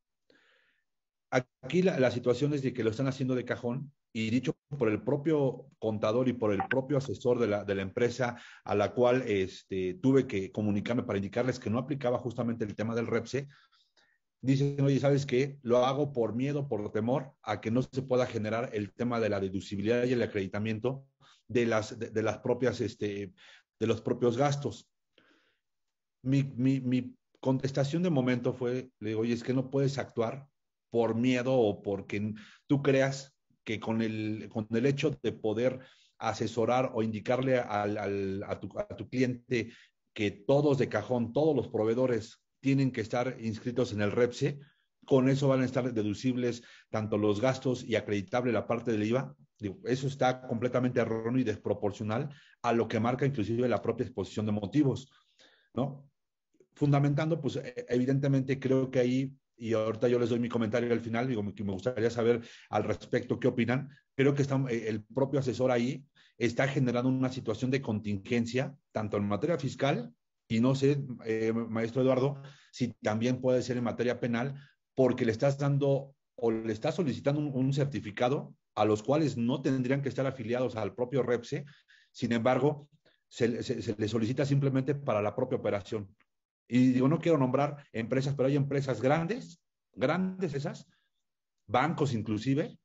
Aquí 1.62 1.82
la, 1.82 2.10
situación 2.10 2.54
es 2.54 2.62
de 2.62 2.72
que 2.72 2.84
lo 2.84 2.90
están 2.90 3.08
haciendo 3.08 3.34
de 3.34 3.44
cajón 3.44 3.92
y 4.16 4.30
dicho 4.30 4.56
por 4.78 4.88
el 4.88 5.02
propio 5.02 5.66
contador 5.80 6.28
y 6.28 6.32
por 6.32 6.52
el 6.52 6.62
propio 6.70 6.98
asesor 6.98 7.40
de 7.40 7.48
la, 7.48 7.64
de 7.64 7.74
la 7.74 7.82
empresa 7.82 8.40
a 8.64 8.74
la 8.76 8.92
cual 8.92 9.22
este, 9.26 9.94
tuve 9.94 10.28
que 10.28 10.52
comunicarme 10.52 11.02
para 11.02 11.18
indicarles 11.18 11.58
que 11.58 11.68
no 11.68 11.78
aplicaba 11.78 12.18
justamente 12.18 12.64
el 12.64 12.76
tema 12.76 12.94
del 12.94 13.08
REPSE, 13.08 13.48
dicen, 14.40 14.80
oye, 14.82 15.00
¿sabes 15.00 15.26
qué? 15.26 15.58
Lo 15.62 15.84
hago 15.84 16.12
por 16.12 16.32
miedo, 16.32 16.68
por 16.68 16.92
temor 16.92 17.32
a 17.42 17.60
que 17.60 17.72
no 17.72 17.82
se 17.82 18.02
pueda 18.02 18.24
generar 18.24 18.70
el 18.72 18.92
tema 18.92 19.18
de 19.18 19.30
la 19.30 19.40
deducibilidad 19.40 20.04
y 20.04 20.12
el 20.12 20.22
acreditamiento 20.22 21.06
de 21.48 21.66
las, 21.66 21.98
de, 21.98 22.22
las 22.22 22.38
propias, 22.38 22.80
este, 22.80 23.32
de 23.80 23.86
los 23.86 24.00
propios 24.00 24.36
gastos. 24.36 24.88
Mi, 26.22 26.44
mi, 26.44 26.80
mi, 26.80 27.16
contestación 27.40 28.02
de 28.02 28.08
momento 28.08 28.54
fue, 28.54 28.90
le 29.00 29.10
digo, 29.10 29.20
oye, 29.20 29.34
es 29.34 29.42
que 29.42 29.52
no 29.52 29.70
puedes 29.70 29.98
actuar 29.98 30.48
por 30.88 31.14
miedo 31.14 31.52
o 31.52 31.82
porque 31.82 32.32
tú 32.66 32.82
creas 32.82 33.33
que 33.64 33.80
con 33.80 34.02
el, 34.02 34.48
con 34.50 34.66
el 34.70 34.86
hecho 34.86 35.10
de 35.22 35.32
poder 35.32 35.80
asesorar 36.18 36.90
o 36.94 37.02
indicarle 37.02 37.58
al, 37.58 37.98
al, 37.98 38.44
a, 38.46 38.60
tu, 38.60 38.68
a 38.78 38.86
tu 38.88 39.08
cliente 39.08 39.72
que 40.14 40.30
todos 40.30 40.78
de 40.78 40.88
cajón, 40.88 41.32
todos 41.32 41.54
los 41.54 41.68
proveedores 41.68 42.40
tienen 42.60 42.92
que 42.92 43.02
estar 43.02 43.36
inscritos 43.40 43.92
en 43.92 44.00
el 44.00 44.12
REPSE. 44.12 44.58
Con 45.04 45.28
eso 45.28 45.48
van 45.48 45.60
a 45.60 45.66
estar 45.66 45.92
deducibles 45.92 46.62
tanto 46.88 47.18
los 47.18 47.40
gastos 47.40 47.84
y 47.84 47.96
acreditable 47.96 48.52
la 48.52 48.66
parte 48.66 48.92
del 48.92 49.02
IVA. 49.02 49.36
eso 49.84 50.06
está 50.06 50.46
completamente 50.46 51.00
erróneo 51.00 51.40
y 51.40 51.44
desproporcional 51.44 52.30
a 52.62 52.72
lo 52.72 52.88
que 52.88 53.00
marca 53.00 53.26
inclusive 53.26 53.68
la 53.68 53.82
propia 53.82 54.06
exposición 54.06 54.46
de 54.46 54.52
motivos, 54.52 55.10
¿no? 55.74 56.08
Fundamentando, 56.74 57.40
pues 57.40 57.56
e, 57.56 57.84
evidentemente 57.88 58.58
creo 58.58 58.90
que 58.90 59.00
ahí, 59.00 59.36
y 59.56 59.72
ahorita 59.72 60.08
yo 60.08 60.18
les 60.18 60.28
doy 60.28 60.38
mi 60.38 60.48
comentario 60.48 60.92
al 60.92 61.00
final, 61.00 61.28
digo, 61.28 61.42
me 61.42 61.72
gustaría 61.72 62.10
saber 62.10 62.42
al 62.70 62.84
respecto 62.84 63.38
qué 63.38 63.48
opinan, 63.48 63.90
creo 64.14 64.34
que 64.34 64.42
eh, 64.42 64.84
el 64.88 65.02
propio 65.04 65.40
asesor 65.40 65.70
ahí 65.70 66.04
está 66.38 66.66
generando 66.66 67.08
una 67.08 67.30
situación 67.30 67.70
de 67.70 67.80
contingencia, 67.80 68.74
tanto 68.92 69.16
en 69.16 69.28
materia 69.28 69.58
fiscal 69.58 70.12
y 70.48 70.60
no 70.60 70.74
sé, 70.74 71.02
eh, 71.24 71.52
maestro 71.52 72.02
Eduardo, 72.02 72.42
si 72.70 72.88
también 73.02 73.40
puede 73.40 73.62
ser 73.62 73.76
en 73.76 73.84
materia 73.84 74.20
penal, 74.20 74.54
porque 74.94 75.24
le 75.24 75.32
estás 75.32 75.58
dando 75.58 76.14
o 76.36 76.50
le 76.50 76.72
estás 76.72 76.96
solicitando 76.96 77.40
un, 77.40 77.72
certificado 77.72 78.54
a 78.74 78.84
los 78.84 79.02
cuales 79.02 79.36
no 79.36 79.62
tendrían 79.62 80.02
que 80.02 80.08
estar 80.08 80.26
afiliados 80.26 80.76
al 80.76 80.94
propio 80.94 81.22
REPSE, 81.22 81.64
sin 82.10 82.32
embargo, 82.32 82.88
se, 83.28 83.62
se, 83.62 83.94
le 83.96 84.08
solicita 84.08 84.44
simplemente 84.44 84.94
para 84.94 85.22
la 85.22 85.34
propia 85.34 85.58
operación. 85.58 86.08
Y 86.68 86.92
digo, 86.92 87.08
no 87.08 87.18
quiero 87.18 87.38
nombrar 87.38 87.86
empresas, 87.92 88.34
pero 88.34 88.48
hay 88.48 88.56
empresas 88.56 89.00
grandes, 89.00 89.60
grandes 89.94 90.54
esas, 90.54 90.86
bancos 91.66 92.14
inclusive, 92.14 92.78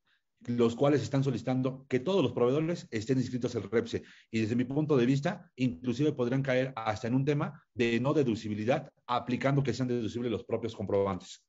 los 0.46 0.74
cuales 0.74 1.02
están 1.02 1.22
solicitando 1.22 1.86
que 1.88 2.00
todos 2.00 2.22
los 2.22 2.32
proveedores 2.32 2.86
estén 2.90 3.18
inscritos 3.18 3.54
al 3.56 3.70
REPSE. 3.70 4.02
Y 4.30 4.40
desde 4.40 4.56
mi 4.56 4.64
punto 4.64 4.96
de 4.96 5.06
vista, 5.06 5.50
inclusive 5.56 6.12
podrían 6.12 6.42
caer 6.42 6.72
hasta 6.76 7.08
en 7.08 7.14
un 7.14 7.24
tema 7.24 7.62
de 7.74 8.00
no 8.00 8.14
deducibilidad, 8.14 8.90
aplicando 9.06 9.62
que 9.62 9.74
sean 9.74 9.88
deducibles 9.88 10.30
los 10.30 10.44
propios 10.44 10.74
comprobantes. 10.74 11.44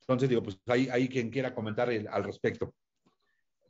Entonces, 0.00 0.28
digo, 0.28 0.42
pues 0.42 0.58
hay, 0.66 0.88
hay 0.88 1.08
quien 1.08 1.30
quiera 1.30 1.54
comentar 1.54 1.88
al 1.88 2.24
respecto. 2.24 2.74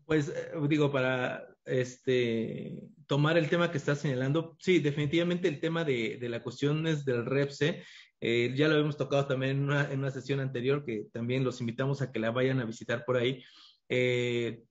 Pues 0.04 0.28
eh, 0.28 0.52
digo, 0.68 0.90
para 0.90 1.46
este 1.68 2.82
tomar 3.06 3.38
el 3.38 3.48
tema 3.48 3.70
que 3.70 3.78
estás 3.78 4.00
señalando, 4.00 4.56
sí, 4.60 4.80
definitivamente 4.80 5.48
el 5.48 5.60
tema 5.60 5.84
de, 5.84 6.18
de 6.20 6.28
las 6.28 6.42
cuestiones 6.42 7.04
del 7.04 7.24
REPSE. 7.24 7.82
Eh, 8.20 8.52
ya 8.56 8.68
lo 8.68 8.76
hemos 8.78 8.96
tocado 8.96 9.26
también 9.26 9.58
en 9.58 9.62
una, 9.64 9.90
en 9.90 10.00
una, 10.00 10.10
sesión 10.10 10.40
anterior, 10.40 10.84
que 10.84 11.06
también 11.12 11.44
los 11.44 11.60
invitamos 11.60 12.02
a 12.02 12.10
que 12.10 12.18
la 12.18 12.30
vayan 12.30 12.60
a 12.60 12.64
visitar 12.64 13.04
por 13.04 13.16
ahí. 13.16 13.42
Eh, 13.88 14.64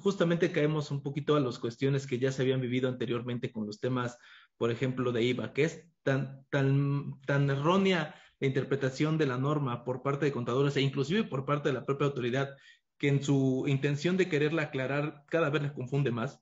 justamente 0.00 0.50
caemos 0.50 0.90
un 0.90 1.02
poquito 1.02 1.36
a 1.36 1.40
las 1.40 1.58
cuestiones 1.58 2.06
que 2.06 2.18
ya 2.18 2.32
se 2.32 2.42
habían 2.42 2.60
vivido 2.60 2.88
anteriormente 2.88 3.52
con 3.52 3.66
los 3.66 3.80
temas, 3.80 4.16
por 4.56 4.70
ejemplo, 4.70 5.12
de 5.12 5.22
IVA, 5.24 5.52
que 5.52 5.64
es 5.64 5.84
tan, 6.02 6.46
tan, 6.48 7.20
tan 7.26 7.50
errónea 7.50 8.14
la 8.38 8.46
interpretación 8.46 9.18
de 9.18 9.26
la 9.26 9.36
norma 9.36 9.84
por 9.84 10.02
parte 10.02 10.24
de 10.24 10.32
contadores 10.32 10.76
e 10.76 10.80
inclusive 10.80 11.24
por 11.24 11.44
parte 11.44 11.68
de 11.68 11.74
la 11.74 11.84
propia 11.84 12.06
autoridad, 12.06 12.56
que 13.00 13.08
en 13.08 13.22
su 13.22 13.64
intención 13.66 14.16
de 14.18 14.28
quererla 14.28 14.62
aclarar 14.64 15.24
cada 15.26 15.50
vez 15.50 15.62
les 15.62 15.72
confunde 15.72 16.12
más 16.12 16.40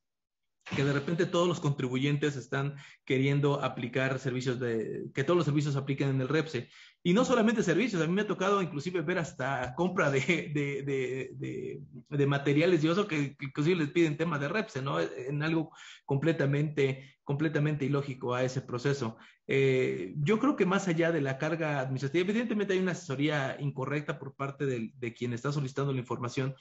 que 0.75 0.85
de 0.85 0.93
repente 0.93 1.27
todos 1.27 1.49
los 1.49 1.61
contribuyentes 1.61 2.37
están 2.37 2.77
queriendo 3.05 3.63
aplicar 3.63 4.19
servicios 4.19 4.61
de, 4.61 5.07
que 5.15 5.25
todos 5.25 5.37
los 5.37 5.47
servicios 5.47 5.77
apliquen 5.77 6.11
en 6.11 6.21
el 6.21 6.29
REPSE. 6.29 6.69
Y 7.03 7.15
no 7.15 7.25
solamente 7.25 7.63
servicios, 7.63 8.03
a 8.03 8.07
mí 8.07 8.13
me 8.13 8.23
ha 8.23 8.27
tocado 8.27 8.61
inclusive 8.61 9.01
ver 9.01 9.19
hasta 9.19 9.75
compra 9.75 10.11
de, 10.11 10.21
de, 10.55 11.81
de, 12.09 12.27
materiales 12.27 12.85
y 12.85 12.89
eso 12.89 13.07
que, 13.07 13.37
inclusive 13.41 13.77
les 13.77 13.91
piden 13.91 14.17
tema 14.17 14.39
de 14.39 14.49
REPSE, 14.49 14.83
¿no? 14.83 15.01
En 15.01 15.43
algo 15.43 15.71
completamente, 16.05 17.17
completamente 17.25 17.87
ilógico 17.87 18.35
a 18.35 18.43
ese 18.43 18.61
proceso. 18.61 19.17
Eh, 19.47 20.15
yo 20.19 20.39
creo 20.39 20.57
que 20.57 20.67
más 20.67 20.89
allá 20.89 21.11
de 21.13 21.23
la 21.23 21.39
carga 21.39 21.81
administrativa, 21.81 22.29
evidentemente 22.29 22.75
hay 22.75 22.81
una 22.81 22.93
asesoría 22.93 23.57
incorrecta 23.59 24.19
por 24.19 24.35
parte 24.35 24.67
de, 24.67 24.93
de 24.95 25.15
quien 25.15 25.33
está 25.33 25.51
solicitando 25.51 25.93
la 25.93 26.01
información, 26.01 26.55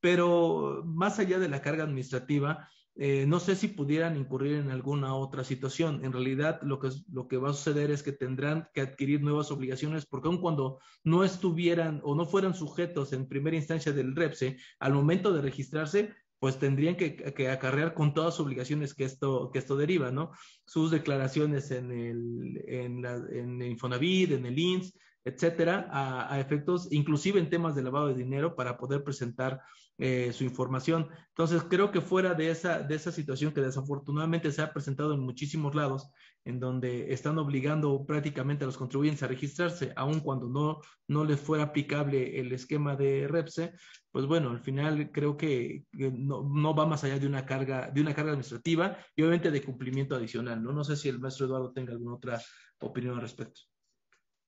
pero 0.00 0.82
más 0.86 1.18
allá 1.18 1.38
de 1.38 1.48
la 1.48 1.60
carga 1.60 1.84
administrativa, 1.84 2.70
eh, 3.02 3.24
no 3.26 3.40
sé 3.40 3.56
si 3.56 3.68
pudieran 3.68 4.18
incurrir 4.18 4.56
en 4.56 4.70
alguna 4.70 5.14
otra 5.14 5.42
situación. 5.42 6.04
En 6.04 6.12
realidad, 6.12 6.60
lo 6.60 6.78
que, 6.78 6.90
lo 7.10 7.28
que 7.28 7.38
va 7.38 7.48
a 7.48 7.54
suceder 7.54 7.90
es 7.90 8.02
que 8.02 8.12
tendrán 8.12 8.68
que 8.74 8.82
adquirir 8.82 9.22
nuevas 9.22 9.50
obligaciones, 9.50 10.04
porque 10.04 10.28
aun 10.28 10.36
cuando 10.36 10.80
no 11.02 11.24
estuvieran 11.24 12.02
o 12.04 12.14
no 12.14 12.26
fueran 12.26 12.52
sujetos 12.52 13.14
en 13.14 13.26
primera 13.26 13.56
instancia 13.56 13.94
del 13.94 14.14
REPSE, 14.14 14.58
al 14.80 14.92
momento 14.92 15.32
de 15.32 15.40
registrarse, 15.40 16.12
pues 16.38 16.58
tendrían 16.58 16.94
que, 16.96 17.48
acarrear 17.50 17.94
con 17.94 18.12
todas 18.12 18.34
las 18.34 18.40
obligaciones 18.40 18.92
que 18.92 19.04
esto, 19.04 19.50
que 19.50 19.60
esto 19.60 19.78
deriva, 19.78 20.10
¿no? 20.10 20.32
Sus 20.66 20.90
declaraciones 20.90 21.70
en 21.70 21.92
el, 21.92 22.62
en, 22.66 23.06
en 23.06 23.62
el 23.62 23.70
Infonavit, 23.70 24.32
en 24.32 24.44
el 24.44 24.58
INS, 24.58 24.92
etcétera, 25.24 25.88
a, 25.90 26.40
efectos, 26.40 26.88
inclusive 26.90 27.40
en 27.40 27.50
temas 27.50 27.74
de 27.74 27.82
lavado 27.82 28.08
de 28.08 28.14
dinero, 28.14 28.56
para 28.56 28.76
poder 28.76 29.04
presentar 29.04 29.60
eh, 30.00 30.32
su 30.32 30.44
información. 30.44 31.08
Entonces, 31.28 31.62
creo 31.68 31.90
que 31.90 32.00
fuera 32.00 32.32
de 32.32 32.50
esa, 32.50 32.80
de 32.80 32.94
esa 32.94 33.12
situación 33.12 33.52
que 33.52 33.60
desafortunadamente 33.60 34.50
se 34.50 34.62
ha 34.62 34.72
presentado 34.72 35.12
en 35.12 35.20
muchísimos 35.20 35.74
lados, 35.74 36.10
en 36.44 36.58
donde 36.58 37.12
están 37.12 37.36
obligando 37.38 38.06
prácticamente 38.06 38.64
a 38.64 38.66
los 38.66 38.78
contribuyentes 38.78 39.22
a 39.22 39.26
registrarse, 39.26 39.92
aun 39.96 40.20
cuando 40.20 40.48
no, 40.48 40.80
no 41.06 41.24
les 41.24 41.38
fuera 41.38 41.64
aplicable 41.64 42.40
el 42.40 42.50
esquema 42.52 42.96
de 42.96 43.28
REPSE, 43.28 43.74
pues 44.10 44.24
bueno, 44.24 44.50
al 44.50 44.60
final 44.60 45.10
creo 45.12 45.36
que, 45.36 45.84
no, 45.92 46.48
no, 46.48 46.74
va 46.74 46.86
más 46.86 47.04
allá 47.04 47.18
de 47.18 47.26
una 47.26 47.44
carga, 47.44 47.90
de 47.90 48.00
una 48.00 48.14
carga 48.14 48.30
administrativa 48.30 48.96
y 49.14 49.22
obviamente 49.22 49.50
de 49.50 49.62
cumplimiento 49.62 50.16
adicional. 50.16 50.62
No, 50.62 50.72
no 50.72 50.82
sé 50.82 50.96
si 50.96 51.10
el 51.10 51.20
maestro 51.20 51.44
Eduardo 51.44 51.72
tenga 51.72 51.92
alguna 51.92 52.14
otra 52.14 52.40
opinión 52.80 53.16
al 53.16 53.20
respecto. 53.20 53.60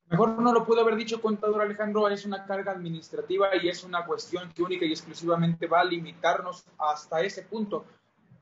Mejor 0.09 0.41
no 0.41 0.53
lo 0.53 0.67
pudo 0.67 0.83
haber 0.83 0.97
dicho 0.97 1.23
contador 1.23 1.63
Alejandro, 1.63 2.09
es 2.09 2.27
una 2.27 2.45
carga 2.45 2.73
administrativa 2.73 3.49
y 3.57 3.69
es 3.69 3.83
una 3.83 4.05
cuestión 4.05 4.53
que 4.53 4.63
única 4.63 4.85
y 4.85 4.91
exclusivamente 4.91 5.67
va 5.67 5.81
a 5.81 5.85
limitarnos 5.85 6.65
hasta 6.79 7.23
ese 7.23 7.43
punto. 7.43 7.87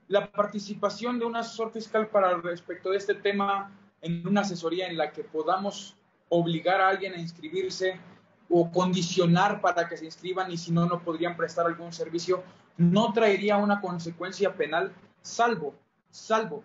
La 0.09 0.31
participación 0.33 1.21
de 1.21 1.27
un 1.27 1.37
asesor 1.37 1.71
fiscal 1.71 2.09
para 2.09 2.37
respecto 2.39 2.91
de 2.91 2.97
este 2.97 3.15
tema 3.15 3.71
en 4.03 4.27
una 4.27 4.41
asesoría 4.41 4.89
en 4.89 4.97
la 4.97 5.13
que 5.13 5.23
podamos 5.23 5.97
obligar 6.29 6.81
a 6.81 6.89
alguien 6.89 7.15
a 7.15 7.21
inscribirse 7.21 8.01
o 8.49 8.73
condicionar 8.73 9.61
para 9.61 9.89
que 9.89 9.97
se 9.97 10.07
inscriban 10.07 10.51
y 10.51 10.59
si 10.59 10.73
no, 10.73 10.87
no 10.87 11.01
podrían 11.05 11.37
prestar 11.37 11.67
algún 11.67 11.93
servicio, 11.93 12.43
no 12.77 13.13
traería 13.13 13.57
una 13.59 13.81
consecuencia 13.81 14.55
penal, 14.55 14.93
salvo, 15.23 15.77
salvo 16.11 16.65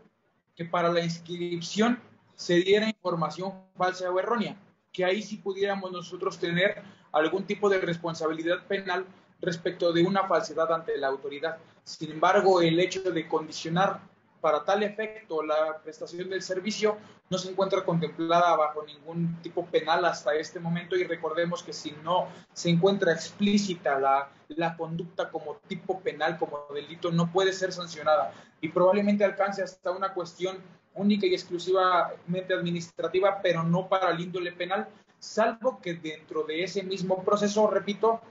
que 0.56 0.66
para 0.66 0.90
la 0.90 1.02
inscripción 1.02 2.00
se 2.34 2.56
diera 2.56 2.88
información 2.88 3.54
falsa 3.78 4.10
o 4.10 4.20
errónea 4.20 4.58
que 4.96 5.04
ahí 5.04 5.22
sí 5.22 5.38
pudiéramos 5.38 5.92
nosotros 5.92 6.40
tener 6.40 6.82
algún 7.12 7.44
tipo 7.44 7.70
de 7.70 7.80
responsabilidad 7.80 8.66
penal 8.66 9.06
respecto 9.42 9.92
de 9.92 10.04
una 10.04 10.26
falsedad 10.26 10.72
ante 10.72 10.98
la 10.98 11.08
autoridad. 11.08 11.58
Sin 11.84 12.12
embargo, 12.12 12.62
el 12.62 12.80
hecho 12.80 13.02
de 13.02 13.28
condicionar 13.28 14.00
para 14.40 14.64
tal 14.64 14.84
efecto 14.84 15.44
la 15.44 15.80
prestación 15.84 16.30
del 16.30 16.42
servicio 16.42 16.98
no 17.30 17.38
se 17.38 17.50
encuentra 17.50 17.84
contemplada 17.84 18.56
bajo 18.56 18.86
ningún 18.86 19.42
tipo 19.42 19.66
penal 19.66 20.06
hasta 20.06 20.34
este 20.36 20.60
momento 20.60 20.96
y 20.96 21.04
recordemos 21.04 21.62
que 21.62 21.74
si 21.74 21.92
no 22.04 22.28
se 22.54 22.70
encuentra 22.70 23.12
explícita 23.12 24.00
la, 24.00 24.30
la 24.50 24.78
conducta 24.78 25.30
como 25.30 25.56
tipo 25.68 26.00
penal, 26.00 26.38
como 26.38 26.68
delito, 26.74 27.12
no 27.12 27.32
puede 27.32 27.52
ser 27.52 27.74
sancionada 27.74 28.32
y 28.62 28.70
probablemente 28.70 29.26
alcance 29.26 29.62
hasta 29.62 29.92
una 29.92 30.14
cuestión 30.14 30.58
única 30.96 31.28
y 31.28 31.34
exclusivamente 31.34 32.54
administrativa, 32.54 33.42
pero 33.42 33.64
no 33.64 33.88
para 33.88 34.12
el 34.12 34.20
índole 34.20 34.52
penal, 34.54 34.88
salvo 35.20 35.80
que 35.82 35.96
dentro 35.96 36.44
de 36.44 36.64
ese 36.64 36.84
mismo 36.84 37.24
proceso, 37.24 37.68
repito, 37.68 38.22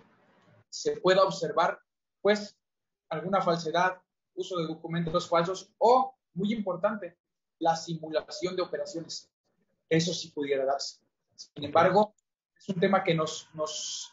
se 0.69 0.97
pueda 0.97 1.23
observar, 1.23 1.79
pues, 2.21 2.59
alguna 3.09 3.41
falsedad, 3.41 4.01
uso 4.35 4.59
de 4.59 4.67
documentos 4.67 5.29
falsos 5.29 5.71
o, 5.79 6.15
muy 6.35 6.53
importante, 6.53 7.17
la 7.59 7.77
simulación 7.77 8.57
de 8.57 8.63
operaciones. 8.63 9.31
Eso 9.89 10.13
sí 10.13 10.29
pudiera 10.29 10.65
darse. 10.65 11.01
Sin 11.37 11.65
embargo, 11.65 12.15
es 12.57 12.69
un 12.69 12.81
tema 12.81 13.05
que 13.05 13.15
nos, 13.15 13.49
nos 13.55 14.13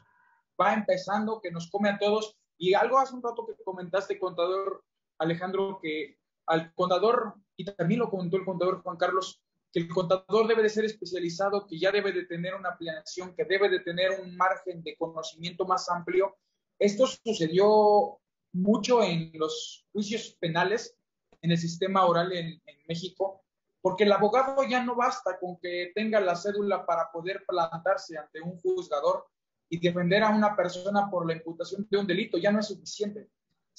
va 0.60 0.74
empezando, 0.74 1.42
que 1.42 1.52
nos 1.52 1.70
come 1.70 1.90
a 1.90 1.98
todos. 1.98 2.36
Y 2.58 2.74
algo 2.74 3.00
hace 3.00 3.16
un 3.16 3.24
rato 3.24 3.46
que 3.46 3.64
comentaste, 3.64 4.20
contador 4.20 4.84
Alejandro, 5.18 5.80
que 5.82 6.20
al 6.52 6.74
contador, 6.74 7.36
y 7.56 7.64
también 7.64 8.02
lo 8.02 8.10
comentó 8.10 8.36
el 8.36 8.44
contador 8.44 8.82
Juan 8.84 8.98
Carlos, 8.98 9.42
que 9.72 9.80
el 9.80 9.88
contador 9.88 10.48
debe 10.48 10.64
de 10.64 10.70
ser 10.70 10.84
especializado, 10.84 11.66
que 11.66 11.80
ya 11.80 11.94
debe 11.94 12.12
de 12.12 12.26
tener 12.26 12.56
una 12.56 12.78
planeación, 12.78 13.34
que 13.34 13.46
debe 13.46 13.70
de 13.70 13.80
tener 13.80 14.20
un 14.20 14.36
margen 14.36 14.84
de 14.84 14.98
conocimiento 14.98 15.66
más 15.66 15.90
amplio. 15.90 16.36
Esto 16.78 17.08
sucedió 17.08 18.20
mucho 18.52 19.02
en 19.02 19.32
los 19.36 19.86
juicios 19.94 20.36
penales, 20.42 20.94
en 21.42 21.52
el 21.52 21.58
sistema 21.58 22.06
oral 22.06 22.34
en, 22.34 22.62
en 22.66 22.78
México, 22.86 23.46
porque 23.82 24.04
el 24.04 24.12
abogado 24.12 24.62
ya 24.66 24.84
no 24.84 24.94
basta 24.96 25.40
con 25.40 25.58
que 25.58 25.94
tenga 25.96 26.20
la 26.20 26.36
cédula 26.36 26.86
para 26.86 27.10
poder 27.14 27.46
plantarse 27.48 28.18
ante 28.18 28.42
un 28.42 28.60
juzgador 28.60 29.26
y 29.70 29.80
defender 29.80 30.22
a 30.22 30.36
una 30.36 30.54
persona 30.54 31.10
por 31.10 31.26
la 31.26 31.34
imputación 31.34 31.88
de 31.90 31.98
un 31.98 32.06
delito, 32.06 32.38
ya 32.38 32.52
no 32.52 32.60
es 32.60 32.68
suficiente. 32.68 33.30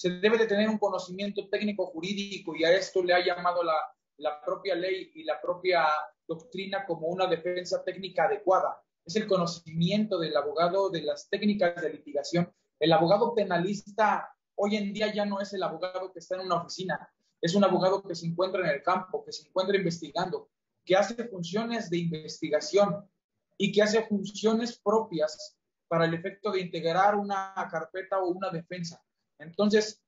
Se 0.03 0.11
debe 0.11 0.36
de 0.36 0.48
tener 0.48 0.68
un 0.68 0.78
conocimiento 0.78 1.48
técnico 1.48 1.86
jurídico 1.86 2.57
y 2.57 2.64
a 2.64 2.72
esto 2.72 3.05
le 3.05 3.14
ha 3.14 3.24
llamado 3.24 3.62
la, 3.62 3.76
la 4.16 4.40
propia 4.40 4.74
ley 4.74 5.12
y 5.14 5.22
la 5.22 5.40
propia 5.40 5.86
doctrina 6.26 6.84
como 6.84 7.07
una 7.07 7.28
defensa 7.28 7.84
técnica 7.84 8.24
adecuada. 8.24 8.82
Es 9.05 9.14
el 9.14 9.28
conocimiento 9.28 10.18
del 10.18 10.36
abogado 10.36 10.90
de 10.90 11.03
las 11.03 11.28
técnicas 11.30 11.80
de 11.80 11.90
litigación. 11.90 12.53
El 12.80 12.92
abogado 12.92 13.32
penalista 13.32 14.28
hoy 14.57 14.74
en 14.74 14.92
día 14.92 15.14
ya 15.14 15.24
no 15.24 15.40
es 15.40 15.53
el 15.53 15.62
abogado 15.62 16.12
que 16.12 16.18
está 16.18 16.34
en 16.34 16.46
una 16.46 16.57
oficina, 16.57 17.09
es 17.40 17.55
un 17.55 17.62
abogado 17.62 18.03
que 18.03 18.16
se 18.16 18.26
encuentra 18.26 18.61
en 18.62 18.74
el 18.74 18.82
campo, 18.82 19.24
que 19.24 19.30
se 19.30 19.46
encuentra 19.46 19.76
investigando, 19.76 20.50
que 20.84 20.96
hace 20.96 21.28
funciones 21.28 21.88
de 21.90 21.98
investigación 21.98 23.09
y 23.57 23.70
que 23.70 23.82
hace 23.82 24.03
funciones 24.03 24.80
propias 24.80 25.57
para 25.86 26.07
el 26.07 26.14
efecto 26.14 26.50
de 26.50 26.61
integrar 26.61 27.14
una 27.14 27.55
carpeta 27.70 28.18
o 28.18 28.30
una 28.30 28.50
defensa. 28.50 29.00
Entonces, 29.43 30.03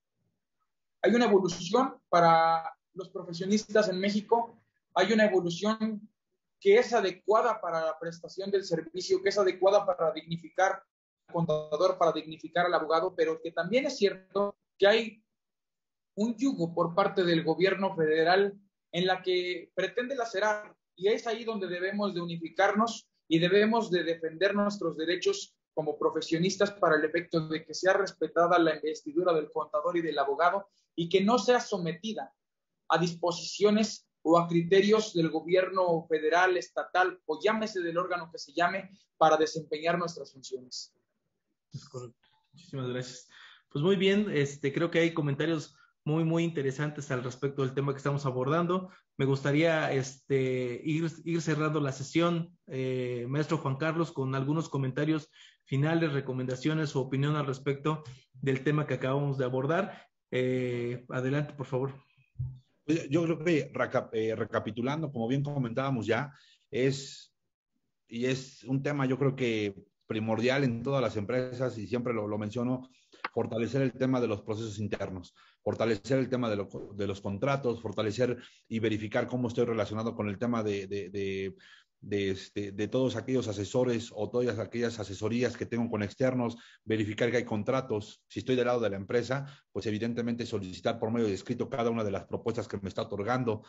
hay 1.03 1.15
una 1.15 1.27
evolución 1.27 2.01
para 2.09 2.75
los 2.95 3.09
profesionistas 3.11 3.89
en 3.89 3.99
México, 3.99 4.59
hay 4.95 5.13
una 5.13 5.27
evolución 5.27 6.09
que 6.61 6.79
es 6.79 6.93
adecuada 6.95 7.61
para 7.61 7.85
la 7.85 7.99
prestación 7.99 8.51
del 8.51 8.65
servicio, 8.65 9.23
que 9.23 9.29
es 9.29 9.39
adecuada 9.39 9.85
para 9.85 10.13
dignificar 10.13 10.83
al 11.27 11.33
contador, 11.35 11.99
para 11.99 12.13
dignificar 12.13 12.67
al 12.67 12.75
abogado, 12.75 13.15
pero 13.15 13.41
que 13.43 13.53
también 13.53 13.87
es 13.87 13.99
cierto 13.99 14.57
que 14.79 14.87
hay 14.87 15.25
un 16.15 16.37
yugo 16.37 16.75
por 16.75 16.95
parte 16.95 17.25
del 17.25 17.45
gobierno 17.45 17.95
federal 17.95 18.59
en 18.93 19.07
la 19.07 19.23
que 19.23 19.73
pretende 19.75 20.15
lacerar 20.15 20.75
y 20.97 21.09
es 21.09 21.27
ahí 21.27 21.45
donde 21.45 21.67
debemos 21.67 22.15
de 22.15 22.21
unificarnos 22.21 23.09
y 23.29 23.41
debemos 23.41 23.91
de 23.91 24.05
defender 24.05 24.55
nuestros 24.55 24.97
derechos 24.97 25.57
como 25.75 25.99
profesionistas 25.99 26.71
para 26.73 26.97
el 26.97 27.05
efecto 27.05 27.49
de 27.49 27.65
que 27.65 27.75
sea 27.75 27.95
respetada 27.95 28.59
la 28.59 28.77
investidura 28.77 29.33
del 29.33 29.51
contador 29.51 29.97
y 29.97 30.03
del 30.03 30.19
abogado 30.19 30.69
y 30.95 31.09
que 31.09 31.23
no 31.23 31.39
sea 31.39 31.61
sometida 31.61 32.33
a 32.89 32.99
disposiciones 32.99 34.07
o 34.23 34.39
a 34.39 34.49
criterios 34.49 35.13
del 35.13 35.31
gobierno 35.31 36.07
federal, 36.09 36.57
estatal 36.57 37.21
o 37.27 37.39
llámese 37.43 37.81
del 37.81 37.99
órgano 37.99 38.31
que 38.31 38.39
se 38.39 38.53
llame 38.53 38.91
para 39.19 39.37
desempeñar 39.37 39.99
nuestras 39.99 40.33
funciones. 40.33 40.95
Es 41.73 41.89
correcto. 41.89 42.29
Muchísimas 42.53 42.89
gracias. 42.89 43.29
Pues 43.69 43.83
muy 43.85 43.97
bien, 43.97 44.31
este, 44.31 44.73
creo 44.73 44.91
que 44.91 45.01
hay 45.01 45.13
comentarios 45.13 45.77
muy, 46.05 46.25
muy 46.25 46.45
interesantes 46.45 47.11
al 47.11 47.25
respecto 47.25 47.63
del 47.63 47.75
tema 47.75 47.93
que 47.93 47.99
estamos 47.99 48.25
abordando. 48.27 48.91
Me 49.17 49.25
gustaría 49.25 49.93
este, 49.93 50.81
ir, 50.85 51.11
ir 51.25 51.43
cerrando 51.43 51.81
la 51.81 51.93
sesión, 51.93 52.57
eh, 52.67 53.27
maestro 53.29 53.59
Juan 53.59 53.77
Carlos, 53.77 54.13
con 54.13 54.35
algunos 54.35 54.69
comentarios 54.69 55.31
finales, 55.65 56.13
recomendaciones 56.13 56.95
o 56.95 57.01
opinión 57.01 57.37
al 57.37 57.47
respecto 57.47 58.05
del 58.33 58.63
tema 58.63 58.87
que 58.87 58.95
acabamos 58.95 59.39
de 59.39 59.45
abordar. 59.45 60.07
Eh, 60.31 61.05
adelante, 61.09 61.55
por 61.55 61.67
favor. 61.67 61.95
Yo 63.09 63.25
creo 63.25 63.39
que 63.45 63.73
eh, 64.13 64.35
recapitulando, 64.37 65.11
como 65.11 65.27
bien 65.27 65.43
comentábamos 65.43 66.07
ya, 66.07 66.33
es 66.71 67.35
y 68.09 68.27
es 68.27 68.63
un 68.65 68.83
tema 68.83 69.07
yo 69.07 69.19
creo 69.19 69.35
que 69.35 69.75
primordial 70.07 70.65
en 70.65 70.83
todas 70.83 71.03
las 71.03 71.17
empresas 71.17 71.79
y 71.79 71.87
siempre 71.87 72.13
lo, 72.13 72.39
menciono, 72.39 72.91
fortalecer 73.33 73.81
el 73.81 73.93
tema 73.93 74.21
de 74.21 74.29
los 74.29 74.43
procesos 74.43 74.79
internos, 74.79 75.35
fortalecer 75.63 76.19
el 76.19 76.29
tema 76.29 76.51
de, 76.51 76.57
lo, 76.57 76.69
de, 76.95 77.07
los 77.07 77.23
contratos, 77.23 77.81
fortalecer 77.81 78.37
y 78.69 78.79
verificar 78.81 79.27
cómo 79.27 79.49
estoy 79.49 79.65
relacionado 79.65 80.15
con 80.15 80.29
el 80.29 80.39
tema 80.39 80.63
de 80.63 81.55
de, 82.05 82.31
este, 82.31 82.73
de, 82.73 82.89
todos 82.89 83.17
aquellos 83.17 83.49
asesores 83.49 84.11
o 84.15 84.31
todas 84.31 84.59
aquellas 84.59 84.99
asesorías 85.01 85.57
que 85.57 85.67
tengo 85.67 85.89
con 85.91 86.03
externos, 86.03 86.57
verificar 86.85 87.31
que 87.31 87.39
hay 87.39 87.45
contratos. 87.45 88.23
Si 88.29 88.41
estoy 88.41 88.57
del 88.57 88.67
lado 88.67 88.81
de 88.81 88.91
la 88.91 88.97
empresa, 88.97 89.47
pues 89.73 89.87
evidentemente 89.87 90.47
solicitar 90.47 90.99
por 90.99 91.11
medio 91.11 91.27
de 91.27 91.35
escrito 91.35 91.69
cada 91.69 91.91
una 91.91 92.05
de 92.05 92.11
las 92.11 92.25
propuestas 92.25 92.69
que 92.69 92.79
me 92.79 92.89
está 92.89 93.03
otorgando. 93.03 93.63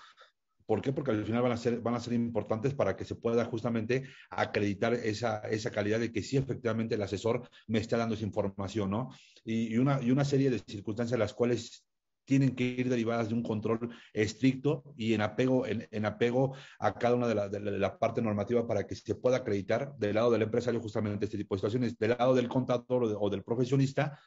¿Por 0.66 0.82
qué? 0.82 0.92
Porque 0.92 1.12
al 1.12 1.24
final 1.24 1.44
van 1.44 1.52
a 1.52 1.58
ser, 1.58 1.80
van 1.80 1.94
a 1.94 2.00
ser 2.00 2.14
importantes 2.14 2.74
para 2.74 2.96
que 2.96 3.06
se 3.06 3.16
pueda 3.16 3.46
justamente 3.46 4.04
acreditar 4.32 4.94
esa, 4.94 5.40
esa 5.40 5.72
calidad 5.72 6.00
de 6.00 6.12
que 6.12 6.24
sí 6.24 6.38
efectivamente 6.38 6.96
el 6.96 7.04
asesor 7.04 7.48
me 7.68 7.80
está 7.80 7.98
dando 7.98 8.16
esa 8.16 8.26
información, 8.26 8.90
¿no? 8.90 9.10
Y, 9.44 9.74
y, 9.74 9.78
una, 9.78 10.02
y 10.02 10.10
una 10.10 10.26
serie 10.26 10.50
de 10.50 10.60
circunstancias 10.60 11.20
las 11.20 11.34
cuales 11.34 11.86
tienen 12.26 12.56
que 12.56 12.64
ir 12.64 12.90
derivadas 12.90 13.30
de 13.30 13.36
un 13.36 13.44
control 13.44 13.90
estricto 14.14 14.84
y 14.98 15.14
en 15.14 15.22
apego, 15.22 15.66
en, 15.66 16.06
apego 16.06 16.56
a 16.80 16.94
cada 16.96 17.16
una 17.16 17.28
de 17.28 17.36
la, 17.36 17.50
de, 17.50 17.60
la, 17.60 17.98
parte 17.98 18.22
normativa 18.22 18.68
para 18.68 18.86
que 18.86 18.96
se 18.96 19.16
pueda 19.16 19.38
acreditar 19.38 19.96
del 19.98 20.16
lado 20.16 20.32
del 20.32 20.42
empresario 20.42 20.82
justamente 20.82 21.26
este 21.26 21.38
tipo 21.38 21.56
de 21.56 21.60
situaciones, 21.60 21.98
del 21.98 22.16
lado 22.18 22.36
del 22.36 22.50
contador 22.50 23.16
o 23.20 23.30
del 23.30 23.44
profesionista, 23.44 24.20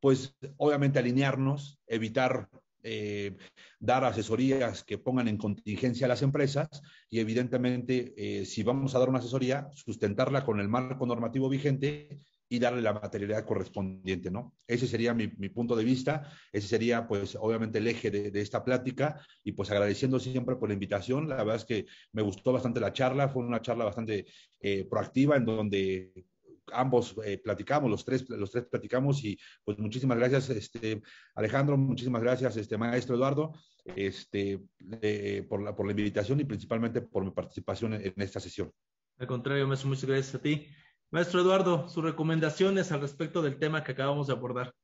pues 0.00 0.36
obviamente 0.58 0.98
alinearnos, 0.98 1.80
evitar 1.86 2.48
eh, 2.84 3.36
dar 3.78 4.04
asesorías 4.04 4.82
que 4.82 4.98
pongan 4.98 5.28
en 5.28 5.36
contingencia 5.36 6.06
a 6.06 6.08
las 6.08 6.22
empresas 6.22 6.68
y 7.08 7.20
evidentemente 7.20 8.12
eh, 8.16 8.44
si 8.44 8.64
vamos 8.64 8.94
a 8.94 8.98
dar 8.98 9.08
una 9.08 9.20
asesoría, 9.20 9.68
sustentarla 9.72 10.44
con 10.44 10.58
el 10.58 10.68
marco 10.68 11.06
normativo 11.06 11.48
vigente 11.48 12.18
y 12.52 12.58
darle 12.58 12.82
la 12.82 12.92
materialidad 12.92 13.46
correspondiente, 13.46 14.30
¿no? 14.30 14.54
Ese 14.66 14.86
sería 14.86 15.14
mi, 15.14 15.28
mi, 15.38 15.48
punto 15.48 15.74
de 15.74 15.84
vista, 15.84 16.30
ese 16.52 16.68
sería, 16.68 17.08
pues, 17.08 17.34
obviamente 17.40 17.78
el 17.78 17.88
eje 17.88 18.10
de, 18.10 18.30
de, 18.30 18.42
esta 18.42 18.62
plática 18.62 19.24
y 19.42 19.52
pues 19.52 19.70
agradeciendo 19.70 20.20
siempre 20.20 20.56
por 20.56 20.68
la 20.68 20.74
invitación, 20.74 21.30
la 21.30 21.36
verdad 21.36 21.56
es 21.56 21.64
que 21.64 21.86
me 22.12 22.20
gustó 22.20 22.52
bastante 22.52 22.78
la 22.78 22.92
charla, 22.92 23.30
fue 23.30 23.42
una 23.42 23.62
charla 23.62 23.86
bastante 23.86 24.26
eh, 24.60 24.84
proactiva 24.84 25.36
en 25.36 25.46
donde 25.46 26.26
ambos 26.74 27.16
eh, 27.24 27.38
platicamos, 27.38 27.90
los 27.90 28.04
tres, 28.04 28.28
los 28.28 28.50
tres 28.50 28.66
platicamos 28.66 29.24
y 29.24 29.38
pues 29.64 29.78
muchísimas 29.78 30.18
gracias, 30.18 30.50
este, 30.50 31.00
Alejandro, 31.34 31.78
muchísimas 31.78 32.20
gracias, 32.20 32.54
este, 32.58 32.76
maestro 32.76 33.16
Eduardo, 33.16 33.54
este, 33.96 34.60
eh, 35.00 35.46
por, 35.48 35.62
la, 35.62 35.74
por 35.74 35.86
la 35.86 35.92
invitación 35.92 36.38
y 36.40 36.44
principalmente 36.44 37.00
por 37.00 37.24
mi 37.24 37.30
participación 37.30 37.94
en, 37.94 38.02
en 38.14 38.14
esta 38.16 38.40
sesión. 38.40 38.70
Al 39.18 39.26
contrario, 39.26 39.66
muchas 39.66 40.04
gracias 40.04 40.34
a 40.34 40.42
ti. 40.42 40.68
Maestro 41.12 41.42
Eduardo, 41.42 41.90
sus 41.90 42.02
recomendaciones 42.02 42.90
al 42.90 43.02
respecto 43.02 43.42
del 43.42 43.58
tema 43.58 43.84
que 43.84 43.92
acabamos 43.92 44.28
de 44.28 44.32
abordar. 44.32 44.74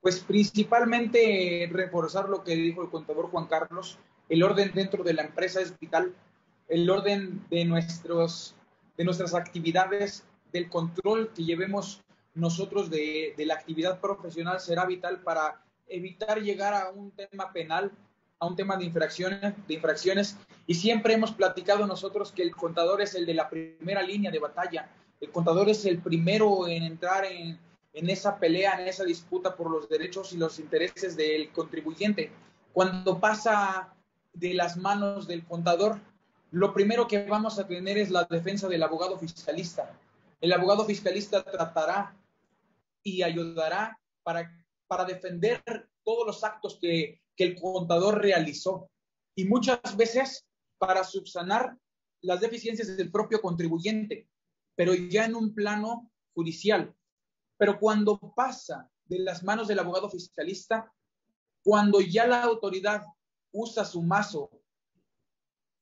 Pues 0.00 0.20
principalmente 0.20 1.68
reforzar 1.70 2.30
lo 2.30 2.42
que 2.42 2.56
dijo 2.56 2.82
el 2.82 2.88
contador 2.88 3.28
Juan 3.30 3.46
Carlos, 3.46 3.98
el 4.30 4.42
orden 4.42 4.72
dentro 4.74 5.04
de 5.04 5.12
la 5.12 5.24
empresa 5.24 5.60
es 5.60 5.78
vital, 5.78 6.14
el 6.66 6.88
orden 6.88 7.44
de, 7.50 7.66
nuestros, 7.66 8.56
de 8.96 9.04
nuestras 9.04 9.34
actividades, 9.34 10.24
del 10.50 10.70
control 10.70 11.30
que 11.34 11.44
llevemos 11.44 12.02
nosotros 12.32 12.88
de, 12.88 13.34
de 13.36 13.44
la 13.44 13.54
actividad 13.54 14.00
profesional 14.00 14.60
será 14.60 14.86
vital 14.86 15.20
para 15.20 15.62
evitar 15.88 16.40
llegar 16.40 16.72
a 16.72 16.88
un 16.88 17.10
tema 17.10 17.52
penal, 17.52 17.92
a 18.38 18.46
un 18.46 18.56
tema 18.56 18.78
de 18.78 18.86
infracciones, 18.86 19.54
de 19.68 19.74
infracciones. 19.74 20.38
Y 20.66 20.72
siempre 20.72 21.12
hemos 21.12 21.32
platicado 21.32 21.86
nosotros 21.86 22.32
que 22.32 22.42
el 22.42 22.56
contador 22.56 23.02
es 23.02 23.14
el 23.14 23.26
de 23.26 23.34
la 23.34 23.50
primera 23.50 24.02
línea 24.02 24.30
de 24.30 24.38
batalla, 24.38 24.88
el 25.22 25.30
contador 25.30 25.68
es 25.70 25.84
el 25.84 26.02
primero 26.02 26.66
en 26.66 26.82
entrar 26.82 27.24
en, 27.24 27.56
esa 27.92 28.40
pelea, 28.40 28.80
en 28.80 28.88
esa 28.88 29.04
disputa 29.04 29.54
por 29.54 29.70
los 29.70 29.88
derechos 29.88 30.32
y 30.32 30.36
los 30.36 30.58
intereses 30.58 31.16
del 31.16 31.52
contribuyente. 31.52 32.32
Cuando 32.72 33.20
pasa 33.20 33.94
de 34.32 34.52
las 34.52 34.76
manos 34.76 35.28
del 35.28 35.46
contador, 35.46 36.00
lo 36.50 36.74
primero 36.74 37.06
que 37.06 37.24
vamos 37.24 37.60
a 37.60 37.68
tener 37.68 37.98
es 37.98 38.10
la 38.10 38.24
defensa 38.24 38.66
del 38.66 38.82
abogado 38.82 39.16
fiscalista. 39.16 39.96
El 40.40 40.52
abogado 40.52 40.84
fiscalista 40.84 41.44
tratará 41.44 42.16
y 43.04 43.22
ayudará 43.22 43.96
para, 44.24 44.50
defender 45.06 45.62
todos 46.02 46.26
los 46.26 46.42
actos 46.42 46.78
que 46.80 47.20
el 47.36 47.60
contador 47.60 48.20
realizó. 48.20 48.90
Y 49.36 49.44
muchas 49.44 49.96
veces 49.96 50.44
para 50.78 51.04
subsanar 51.04 51.76
las 52.22 52.40
deficiencias 52.40 52.96
del 52.96 53.10
propio 53.10 53.40
contribuyente, 53.40 54.26
pero 54.74 54.94
ya 54.94 55.24
en 55.24 55.34
un 55.34 55.54
plano 55.54 56.10
judicial. 56.34 56.94
Pero 57.56 57.78
cuando 57.78 58.18
pasa 58.34 58.90
de 59.04 59.20
las 59.20 59.42
manos 59.42 59.68
del 59.68 59.78
abogado 59.78 60.08
fiscalista, 60.08 60.92
cuando 61.62 62.00
ya 62.00 62.26
la 62.26 62.42
autoridad 62.42 63.04
usa 63.52 63.84
su 63.84 64.02
mazo 64.02 64.50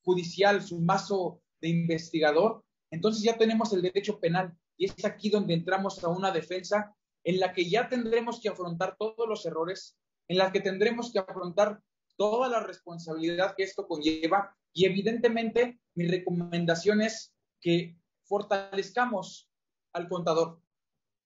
judicial, 0.03 0.63
su 0.63 0.81
mazo 0.81 1.41
de 1.61 1.69
investigador, 1.69 2.65
entonces 2.91 3.23
ya 3.23 3.37
tenemos 3.37 3.73
el 3.73 3.83
derecho 3.83 4.19
penal. 4.19 4.57
Y 4.77 4.87
es 4.87 5.05
aquí 5.05 5.31
donde 5.31 5.55
entramos 5.55 6.03
a 6.03 6.09
una 6.09 6.31
defensa 6.31 6.95
en 7.25 7.39
la 7.39 7.53
que 7.53 7.69
ya 7.69 7.89
tendremos 7.89 8.41
que 8.41 8.49
afrontar 8.49 8.97
todos 8.99 9.29
los 9.29 9.45
errores, 9.47 9.97
en 10.29 10.39
la 10.39 10.53
que 10.53 10.61
tendremos 10.61 11.13
que 11.13 11.19
afrontar 11.19 11.81
toda 12.17 12.49
la 12.49 12.61
responsabilidad 12.61 13.55
que 13.57 13.63
esto 13.63 13.87
conlleva. 13.87 14.57
Y 14.73 14.87
evidentemente 14.87 15.81
mi 15.95 16.07
recomendación 16.07 17.03
es 17.03 17.35
que 17.61 17.97
fortalezcamos 18.31 19.51
al 19.93 20.09
contador, 20.09 20.63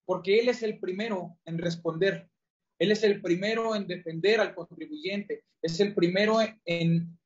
porque 0.07 0.41
él 0.41 0.49
es 0.49 0.63
el 0.63 0.81
primero 0.81 1.39
en 1.45 1.59
responder, 1.59 2.31
él 2.79 2.91
es 2.93 3.05
el 3.05 3.21
primero 3.21 3.77
en 3.77 3.87
defender 3.87 4.41
al 4.41 4.55
contribuyente, 4.55 5.45
es 5.61 5.79
el 5.81 5.95
primero 5.95 6.39
en 6.65 7.19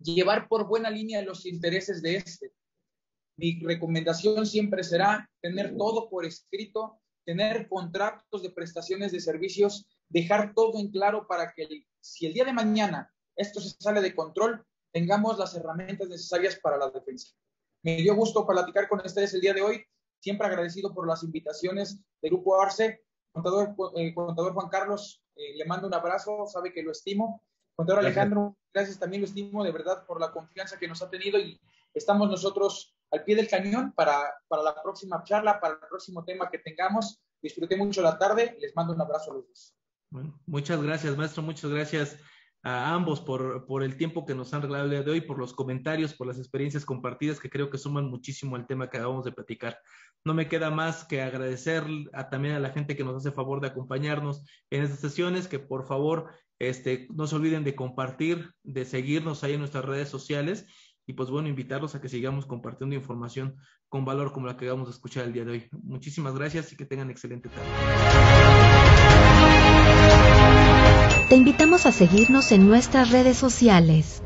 llevar 0.00 0.48
por 0.48 0.66
buena 0.66 0.88
línea 0.88 1.20
los 1.20 1.44
intereses 1.44 2.00
de 2.00 2.16
este. 2.16 2.52
Mi 3.38 3.60
recomendación 3.60 4.46
siempre 4.46 4.82
será 4.82 5.30
tener 5.42 5.76
todo 5.76 6.08
por 6.08 6.24
escrito, 6.24 6.98
tener 7.26 7.68
contratos 7.68 8.42
de 8.42 8.50
prestaciones 8.50 9.12
de 9.12 9.20
servicios, 9.20 9.86
dejar 10.08 10.54
todo 10.54 10.80
en 10.80 10.90
claro 10.90 11.26
para 11.26 11.52
que 11.52 11.84
si 12.00 12.24
el 12.24 12.32
día 12.32 12.46
de 12.46 12.54
mañana 12.54 13.12
esto 13.36 13.60
se 13.60 13.76
sale 13.78 14.00
de 14.00 14.14
control, 14.14 14.64
tengamos 14.92 15.38
las 15.38 15.54
herramientas 15.54 16.08
necesarias 16.08 16.58
para 16.58 16.78
la 16.78 16.90
defensa. 16.90 17.36
Me 17.82 17.96
dio 17.96 18.14
gusto 18.14 18.46
platicar 18.46 18.88
con 18.88 19.00
ustedes 19.04 19.34
el 19.34 19.40
día 19.40 19.54
de 19.54 19.62
hoy, 19.62 19.84
siempre 20.20 20.46
agradecido 20.46 20.92
por 20.94 21.06
las 21.06 21.22
invitaciones 21.22 22.00
del 22.20 22.32
Grupo 22.32 22.60
Arce. 22.60 23.04
Contador, 23.32 23.74
eh, 23.96 24.14
contador 24.14 24.54
Juan 24.54 24.68
Carlos, 24.68 25.22
eh, 25.36 25.56
le 25.56 25.64
mando 25.66 25.86
un 25.86 25.94
abrazo, 25.94 26.46
sabe 26.46 26.72
que 26.72 26.82
lo 26.82 26.92
estimo. 26.92 27.42
Contador 27.74 28.00
Alejandro, 28.00 28.56
gracias 28.72 28.98
también 28.98 29.20
lo 29.20 29.28
estimo 29.28 29.62
de 29.62 29.70
verdad 29.70 30.06
por 30.06 30.18
la 30.18 30.32
confianza 30.32 30.78
que 30.78 30.88
nos 30.88 31.02
ha 31.02 31.10
tenido 31.10 31.38
y 31.38 31.60
estamos 31.92 32.30
nosotros 32.30 32.96
al 33.10 33.22
pie 33.22 33.36
del 33.36 33.48
cañón 33.48 33.92
para, 33.92 34.34
para 34.48 34.62
la 34.62 34.82
próxima 34.82 35.22
charla, 35.24 35.60
para 35.60 35.74
el 35.74 35.80
próximo 35.80 36.24
tema 36.24 36.50
que 36.50 36.58
tengamos. 36.58 37.20
Disfruté 37.42 37.76
mucho 37.76 38.00
la 38.00 38.18
tarde, 38.18 38.56
les 38.58 38.74
mando 38.74 38.94
un 38.94 39.00
abrazo 39.02 39.30
a 39.30 39.34
los 39.34 39.46
dos. 39.46 39.76
Bueno, 40.10 40.40
muchas 40.46 40.82
gracias, 40.82 41.16
maestro, 41.16 41.42
muchas 41.42 41.70
gracias 41.70 42.16
a 42.66 42.92
ambos 42.92 43.20
por, 43.20 43.64
por, 43.64 43.84
el 43.84 43.96
tiempo 43.96 44.26
que 44.26 44.34
nos 44.34 44.52
han 44.52 44.60
regalado 44.60 44.86
el 44.86 44.90
día 44.90 45.02
de 45.04 45.12
hoy, 45.12 45.20
por 45.20 45.38
los 45.38 45.54
comentarios, 45.54 46.14
por 46.14 46.26
las 46.26 46.36
experiencias 46.36 46.84
compartidas 46.84 47.38
que 47.38 47.48
creo 47.48 47.70
que 47.70 47.78
suman 47.78 48.10
muchísimo 48.10 48.56
al 48.56 48.66
tema 48.66 48.90
que 48.90 48.96
acabamos 48.96 49.24
de 49.24 49.30
platicar. 49.30 49.78
No 50.24 50.34
me 50.34 50.48
queda 50.48 50.68
más 50.72 51.04
que 51.04 51.22
agradecer 51.22 51.84
a, 52.12 52.28
también 52.28 52.56
a 52.56 52.58
la 52.58 52.70
gente 52.70 52.96
que 52.96 53.04
nos 53.04 53.14
hace 53.14 53.30
favor 53.30 53.60
de 53.60 53.68
acompañarnos 53.68 54.44
en 54.70 54.82
estas 54.82 54.98
sesiones, 54.98 55.46
que 55.46 55.60
por 55.60 55.86
favor 55.86 56.32
este, 56.58 57.06
no 57.14 57.28
se 57.28 57.36
olviden 57.36 57.62
de 57.62 57.76
compartir, 57.76 58.50
de 58.64 58.84
seguirnos 58.84 59.44
ahí 59.44 59.52
en 59.52 59.60
nuestras 59.60 59.84
redes 59.84 60.08
sociales 60.08 60.66
y 61.06 61.12
pues 61.12 61.30
bueno, 61.30 61.48
invitarlos 61.48 61.94
a 61.94 62.00
que 62.00 62.08
sigamos 62.08 62.46
compartiendo 62.46 62.96
información 62.96 63.54
con 63.88 64.04
valor 64.04 64.32
como 64.32 64.48
la 64.48 64.56
que 64.56 64.64
acabamos 64.64 64.88
de 64.88 64.94
escuchar 64.94 65.24
el 65.24 65.32
día 65.32 65.44
de 65.44 65.52
hoy. 65.52 65.68
Muchísimas 65.70 66.34
gracias 66.34 66.72
y 66.72 66.76
que 66.76 66.84
tengan 66.84 67.10
excelente 67.10 67.48
tarde. 67.48 68.45
Te 71.28 71.34
invitamos 71.34 71.86
a 71.86 71.92
seguirnos 71.92 72.52
en 72.52 72.68
nuestras 72.68 73.10
redes 73.10 73.36
sociales. 73.36 74.22